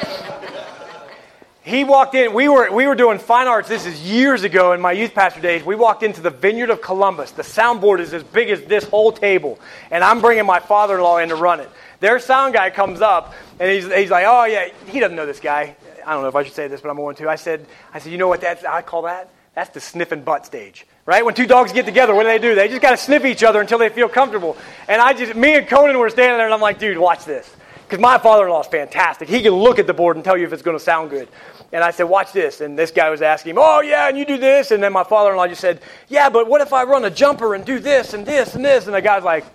He 1.61 1.83
walked 1.83 2.15
in, 2.15 2.33
we 2.33 2.47
were, 2.47 2.71
we 2.71 2.87
were 2.87 2.95
doing 2.95 3.19
fine 3.19 3.45
arts, 3.45 3.67
this 3.67 3.85
is 3.85 4.01
years 4.01 4.43
ago 4.43 4.71
in 4.71 4.79
my 4.79 4.93
youth 4.93 5.13
pastor 5.13 5.41
days. 5.41 5.65
We 5.65 5.75
walked 5.75 6.01
into 6.01 6.21
the 6.21 6.29
Vineyard 6.29 6.69
of 6.69 6.81
Columbus. 6.81 7.31
The 7.31 7.43
soundboard 7.43 7.99
is 7.99 8.13
as 8.13 8.23
big 8.23 8.49
as 8.49 8.63
this 8.63 8.85
whole 8.85 9.11
table. 9.11 9.59
And 9.91 10.01
I'm 10.01 10.21
bringing 10.21 10.45
my 10.45 10.61
father-in-law 10.61 11.17
in 11.17 11.29
to 11.29 11.35
run 11.35 11.59
it. 11.59 11.69
Their 11.99 12.19
sound 12.19 12.53
guy 12.53 12.69
comes 12.69 13.01
up, 13.01 13.33
and 13.59 13.71
he's, 13.71 13.85
he's 13.91 14.11
like, 14.11 14.25
oh, 14.27 14.45
yeah, 14.45 14.69
he 14.85 14.99
doesn't 14.99 15.15
know 15.15 15.25
this 15.25 15.39
guy. 15.39 15.75
I 16.05 16.13
don't 16.13 16.21
know 16.21 16.29
if 16.29 16.35
I 16.35 16.43
should 16.43 16.53
say 16.53 16.67
this, 16.67 16.81
but 16.81 16.89
I'm 16.89 16.97
going 16.97 17.15
to. 17.17 17.29
I 17.29 17.35
said, 17.35 17.65
I 17.93 17.99
said, 17.99 18.11
you 18.11 18.17
know 18.17 18.27
what 18.27 18.41
that's, 18.41 18.63
I 18.63 18.81
call 18.81 19.03
that? 19.03 19.29
That's 19.55 19.71
the 19.71 19.79
sniffing 19.79 20.21
butt 20.21 20.45
stage, 20.45 20.85
right? 21.05 21.25
When 21.25 21.33
two 21.33 21.47
dogs 21.47 21.73
get 21.73 21.85
together, 21.85 22.13
what 22.13 22.23
do 22.23 22.29
they 22.29 22.37
do? 22.37 22.53
They 22.53 22.67
just 22.67 22.81
got 22.81 22.91
to 22.91 22.97
sniff 22.97 23.25
each 23.25 23.43
other 23.43 23.59
until 23.59 23.79
they 23.79 23.89
feel 23.89 24.07
comfortable. 24.07 24.55
And 24.87 25.01
I 25.01 25.13
just, 25.13 25.35
me 25.35 25.55
and 25.55 25.67
Conan 25.67 25.97
were 25.97 26.09
standing 26.09 26.37
there, 26.37 26.45
and 26.45 26.53
I'm 26.53 26.61
like, 26.61 26.77
dude, 26.77 26.97
watch 26.97 27.25
this. 27.25 27.53
Because 27.87 27.99
my 27.99 28.17
father-in-law 28.17 28.61
is 28.61 28.67
fantastic. 28.67 29.29
He 29.29 29.41
can 29.41 29.53
look 29.53 29.79
at 29.79 29.87
the 29.87 29.93
board 29.93 30.17
and 30.17 30.23
tell 30.23 30.37
you 30.37 30.45
if 30.45 30.53
it's 30.53 30.61
going 30.61 30.77
to 30.77 30.83
sound 30.83 31.09
good. 31.09 31.27
And 31.71 31.83
I 31.83 31.91
said, 31.91 32.03
watch 32.03 32.33
this. 32.33 32.61
And 32.61 32.77
this 32.77 32.91
guy 32.91 33.09
was 33.09 33.21
asking 33.21 33.51
him, 33.51 33.57
oh, 33.59 33.81
yeah, 33.81 34.07
and 34.09 34.17
you 34.17 34.25
do 34.25 34.37
this. 34.37 34.71
And 34.71 34.83
then 34.83 34.93
my 34.93 35.03
father-in-law 35.03 35.47
just 35.47 35.61
said, 35.61 35.81
yeah, 36.07 36.29
but 36.29 36.47
what 36.47 36.61
if 36.61 36.73
I 36.73 36.83
run 36.83 37.05
a 37.05 37.09
jumper 37.09 37.55
and 37.55 37.65
do 37.65 37.79
this 37.79 38.13
and 38.13 38.25
this 38.25 38.55
and 38.55 38.63
this? 38.63 38.85
And 38.85 38.93
the 38.93 39.01
guy's 39.01 39.23
like, 39.23 39.45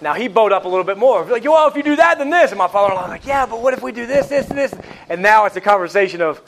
now 0.00 0.14
he 0.14 0.28
bowed 0.28 0.52
up 0.52 0.64
a 0.64 0.68
little 0.68 0.84
bit 0.84 0.98
more. 0.98 1.24
Like, 1.24 1.44
well, 1.44 1.68
if 1.68 1.76
you 1.76 1.82
do 1.82 1.96
that, 1.96 2.18
then 2.18 2.30
this. 2.30 2.50
And 2.50 2.58
my 2.58 2.68
father-in-law 2.68 3.02
was 3.02 3.10
like, 3.10 3.26
yeah, 3.26 3.46
but 3.46 3.60
what 3.60 3.74
if 3.74 3.82
we 3.82 3.92
do 3.92 4.06
this, 4.06 4.28
this, 4.28 4.48
and 4.48 4.58
this? 4.58 4.74
And 5.08 5.22
now 5.22 5.44
it's 5.44 5.56
a 5.56 5.60
conversation 5.60 6.22
of, 6.22 6.40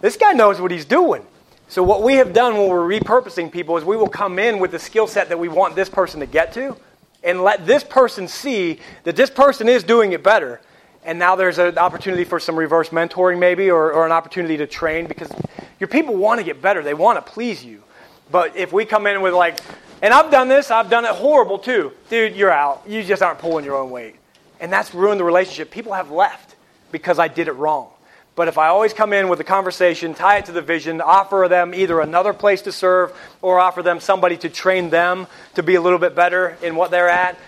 this 0.00 0.16
guy 0.16 0.32
knows 0.32 0.60
what 0.60 0.70
he's 0.70 0.86
doing. 0.86 1.26
So 1.68 1.82
what 1.82 2.02
we 2.02 2.14
have 2.14 2.32
done 2.32 2.56
when 2.56 2.68
we're 2.68 2.88
repurposing 2.88 3.52
people 3.52 3.76
is 3.76 3.84
we 3.84 3.96
will 3.96 4.08
come 4.08 4.38
in 4.38 4.58
with 4.58 4.70
the 4.70 4.78
skill 4.78 5.06
set 5.06 5.28
that 5.28 5.38
we 5.38 5.48
want 5.48 5.76
this 5.76 5.88
person 5.88 6.20
to 6.20 6.26
get 6.26 6.52
to, 6.54 6.76
and 7.22 7.44
let 7.44 7.66
this 7.66 7.84
person 7.84 8.26
see 8.26 8.80
that 9.04 9.14
this 9.14 9.30
person 9.30 9.68
is 9.68 9.84
doing 9.84 10.12
it 10.12 10.22
better. 10.22 10.60
And 11.04 11.18
now 11.18 11.36
there's 11.36 11.58
an 11.58 11.78
opportunity 11.78 12.24
for 12.24 12.40
some 12.40 12.56
reverse 12.56 12.88
mentoring, 12.88 13.38
maybe, 13.38 13.70
or, 13.70 13.92
or 13.92 14.04
an 14.04 14.12
opportunity 14.12 14.56
to 14.56 14.66
train 14.66 15.06
because 15.06 15.30
your 15.78 15.88
people 15.88 16.16
want 16.16 16.38
to 16.40 16.44
get 16.44 16.60
better. 16.60 16.82
They 16.82 16.94
want 16.94 17.24
to 17.24 17.32
please 17.32 17.64
you. 17.64 17.82
But 18.30 18.56
if 18.56 18.72
we 18.72 18.84
come 18.84 19.06
in 19.06 19.20
with, 19.22 19.32
like, 19.34 19.60
and 20.02 20.14
I've 20.14 20.30
done 20.30 20.48
this, 20.48 20.70
I've 20.70 20.90
done 20.90 21.04
it 21.04 21.10
horrible 21.10 21.58
too. 21.58 21.92
Dude, 22.08 22.34
you're 22.34 22.50
out. 22.50 22.82
You 22.86 23.02
just 23.02 23.22
aren't 23.22 23.38
pulling 23.38 23.64
your 23.64 23.76
own 23.76 23.90
weight. 23.90 24.16
And 24.60 24.72
that's 24.72 24.94
ruined 24.94 25.20
the 25.20 25.24
relationship. 25.24 25.70
People 25.70 25.92
have 25.92 26.10
left 26.10 26.56
because 26.92 27.18
I 27.18 27.28
did 27.28 27.48
it 27.48 27.52
wrong. 27.52 27.90
But 28.36 28.48
if 28.48 28.56
I 28.56 28.68
always 28.68 28.92
come 28.92 29.12
in 29.12 29.28
with 29.28 29.40
a 29.40 29.44
conversation, 29.44 30.14
tie 30.14 30.38
it 30.38 30.46
to 30.46 30.52
the 30.52 30.62
vision, 30.62 31.00
offer 31.00 31.46
them 31.50 31.74
either 31.74 32.00
another 32.00 32.32
place 32.32 32.62
to 32.62 32.72
serve 32.72 33.12
or 33.42 33.58
offer 33.58 33.82
them 33.82 34.00
somebody 34.00 34.36
to 34.38 34.48
train 34.48 34.88
them 34.88 35.26
to 35.54 35.62
be 35.62 35.74
a 35.74 35.80
little 35.80 35.98
bit 35.98 36.14
better 36.14 36.56
in 36.62 36.76
what 36.76 36.90
they're 36.90 37.08
at, 37.08 37.38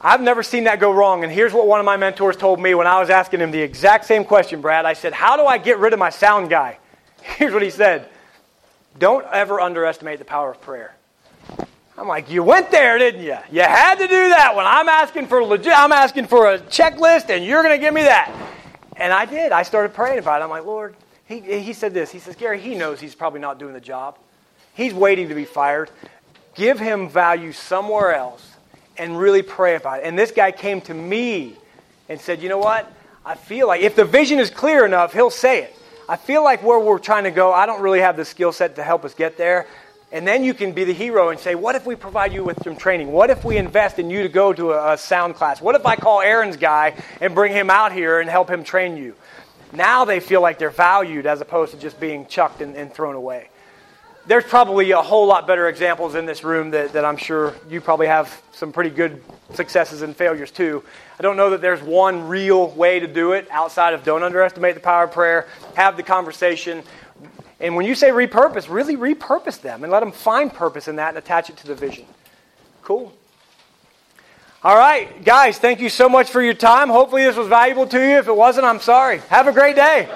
I've 0.00 0.20
never 0.20 0.42
seen 0.42 0.64
that 0.64 0.80
go 0.80 0.92
wrong. 0.92 1.24
And 1.24 1.32
here's 1.32 1.52
what 1.52 1.66
one 1.66 1.80
of 1.80 1.86
my 1.86 1.96
mentors 1.96 2.36
told 2.36 2.60
me 2.60 2.74
when 2.74 2.86
I 2.86 3.00
was 3.00 3.10
asking 3.10 3.40
him 3.40 3.50
the 3.50 3.60
exact 3.60 4.04
same 4.04 4.24
question, 4.24 4.60
Brad. 4.60 4.84
I 4.84 4.92
said, 4.92 5.12
How 5.12 5.36
do 5.36 5.44
I 5.44 5.58
get 5.58 5.78
rid 5.78 5.92
of 5.92 5.98
my 5.98 6.10
sound 6.10 6.50
guy? 6.50 6.78
Here's 7.22 7.52
what 7.52 7.62
he 7.62 7.70
said 7.70 8.08
Don't 8.98 9.26
ever 9.32 9.60
underestimate 9.60 10.18
the 10.18 10.24
power 10.24 10.50
of 10.50 10.60
prayer. 10.60 10.94
I'm 11.98 12.06
like, 12.06 12.30
you 12.30 12.44
went 12.44 12.70
there, 12.70 12.96
didn't 12.96 13.22
you? 13.22 13.36
You 13.50 13.62
had 13.62 13.96
to 13.96 14.06
do 14.06 14.28
that 14.28 14.54
one. 14.54 14.64
I'm 14.66 14.88
asking 14.88 15.26
for 15.26 15.42
legit. 15.42 15.72
I'm 15.76 15.92
asking 15.92 16.28
for 16.28 16.52
a 16.52 16.58
checklist, 16.60 17.28
and 17.28 17.44
you're 17.44 17.62
going 17.62 17.74
to 17.74 17.84
give 17.84 17.92
me 17.92 18.02
that. 18.02 18.32
And 18.96 19.12
I 19.12 19.24
did. 19.24 19.50
I 19.50 19.64
started 19.64 19.94
praying 19.94 20.20
about 20.20 20.40
it. 20.40 20.44
I'm 20.44 20.50
like, 20.50 20.64
Lord. 20.64 20.94
He, 21.26 21.40
he 21.40 21.74
said 21.74 21.92
this. 21.92 22.10
He 22.10 22.20
says, 22.20 22.36
Gary, 22.36 22.58
he 22.58 22.74
knows 22.74 23.00
he's 23.00 23.14
probably 23.14 23.40
not 23.40 23.58
doing 23.58 23.74
the 23.74 23.82
job. 23.82 24.16
He's 24.72 24.94
waiting 24.94 25.28
to 25.28 25.34
be 25.34 25.44
fired. 25.44 25.90
Give 26.54 26.78
him 26.78 27.10
value 27.10 27.52
somewhere 27.52 28.14
else, 28.14 28.48
and 28.96 29.18
really 29.18 29.42
pray 29.42 29.76
about 29.76 29.98
it. 29.98 30.04
And 30.06 30.18
this 30.18 30.30
guy 30.30 30.52
came 30.52 30.80
to 30.82 30.94
me 30.94 31.54
and 32.08 32.18
said, 32.18 32.42
you 32.42 32.48
know 32.48 32.56
what? 32.56 32.90
I 33.26 33.34
feel 33.34 33.66
like 33.66 33.82
if 33.82 33.94
the 33.94 34.06
vision 34.06 34.38
is 34.38 34.48
clear 34.48 34.86
enough, 34.86 35.12
he'll 35.12 35.28
say 35.28 35.64
it. 35.64 35.76
I 36.08 36.16
feel 36.16 36.42
like 36.42 36.62
where 36.62 36.78
we're 36.78 36.98
trying 36.98 37.24
to 37.24 37.30
go, 37.30 37.52
I 37.52 37.66
don't 37.66 37.82
really 37.82 38.00
have 38.00 38.16
the 38.16 38.24
skill 38.24 38.50
set 38.50 38.76
to 38.76 38.82
help 38.82 39.04
us 39.04 39.12
get 39.12 39.36
there 39.36 39.66
And 40.10 40.26
then 40.26 40.42
you 40.42 40.54
can 40.54 40.72
be 40.72 40.84
the 40.84 40.94
hero 40.94 41.28
and 41.28 41.38
say, 41.38 41.54
What 41.54 41.74
if 41.74 41.84
we 41.84 41.94
provide 41.94 42.32
you 42.32 42.42
with 42.42 42.62
some 42.62 42.76
training? 42.76 43.12
What 43.12 43.28
if 43.28 43.44
we 43.44 43.58
invest 43.58 43.98
in 43.98 44.08
you 44.08 44.22
to 44.22 44.28
go 44.28 44.52
to 44.52 44.72
a, 44.72 44.94
a 44.94 44.98
sound 44.98 45.34
class? 45.34 45.60
What 45.60 45.74
if 45.74 45.84
I 45.84 45.96
call 45.96 46.22
Aaron's 46.22 46.56
guy 46.56 46.94
and 47.20 47.34
bring 47.34 47.52
him 47.52 47.68
out 47.68 47.92
here 47.92 48.20
and 48.20 48.30
help 48.30 48.48
him 48.48 48.64
train 48.64 48.96
you? 48.96 49.14
Now 49.72 50.06
they 50.06 50.20
feel 50.20 50.40
like 50.40 50.58
they're 50.58 50.70
valued 50.70 51.26
as 51.26 51.42
opposed 51.42 51.72
to 51.72 51.78
just 51.78 52.00
being 52.00 52.26
chucked 52.26 52.62
and, 52.62 52.74
and 52.74 52.92
thrown 52.92 53.16
away. 53.16 53.50
There's 54.26 54.44
probably 54.44 54.90
a 54.90 55.00
whole 55.00 55.26
lot 55.26 55.46
better 55.46 55.68
examples 55.68 56.14
in 56.14 56.26
this 56.26 56.44
room 56.44 56.70
that, 56.70 56.92
that 56.92 57.04
I'm 57.04 57.16
sure 57.16 57.54
you 57.68 57.80
probably 57.80 58.08
have 58.08 58.42
some 58.52 58.72
pretty 58.72 58.90
good 58.90 59.22
successes 59.54 60.02
and 60.02 60.14
failures 60.14 60.50
too. 60.50 60.82
I 61.18 61.22
don't 61.22 61.36
know 61.36 61.50
that 61.50 61.60
there's 61.60 61.82
one 61.82 62.28
real 62.28 62.68
way 62.68 63.00
to 63.00 63.06
do 63.06 63.32
it 63.32 63.48
outside 63.50 63.94
of 63.94 64.04
don't 64.04 64.22
underestimate 64.22 64.74
the 64.74 64.80
power 64.80 65.04
of 65.04 65.12
prayer, 65.12 65.48
have 65.74 65.96
the 65.96 66.02
conversation. 66.02 66.82
And 67.60 67.74
when 67.74 67.86
you 67.86 67.94
say 67.94 68.10
repurpose, 68.10 68.68
really 68.68 68.96
repurpose 68.96 69.60
them 69.60 69.82
and 69.82 69.92
let 69.92 70.00
them 70.00 70.12
find 70.12 70.52
purpose 70.52 70.88
in 70.88 70.96
that 70.96 71.10
and 71.10 71.18
attach 71.18 71.50
it 71.50 71.56
to 71.58 71.66
the 71.66 71.74
vision. 71.74 72.06
Cool. 72.82 73.12
All 74.62 74.76
right, 74.76 75.24
guys, 75.24 75.58
thank 75.58 75.80
you 75.80 75.88
so 75.88 76.08
much 76.08 76.30
for 76.30 76.42
your 76.42 76.54
time. 76.54 76.88
Hopefully, 76.88 77.24
this 77.24 77.36
was 77.36 77.46
valuable 77.46 77.86
to 77.86 77.98
you. 77.98 78.18
If 78.18 78.26
it 78.26 78.34
wasn't, 78.34 78.66
I'm 78.66 78.80
sorry. 78.80 79.18
Have 79.28 79.46
a 79.46 79.52
great 79.52 79.76
day. 79.76 80.08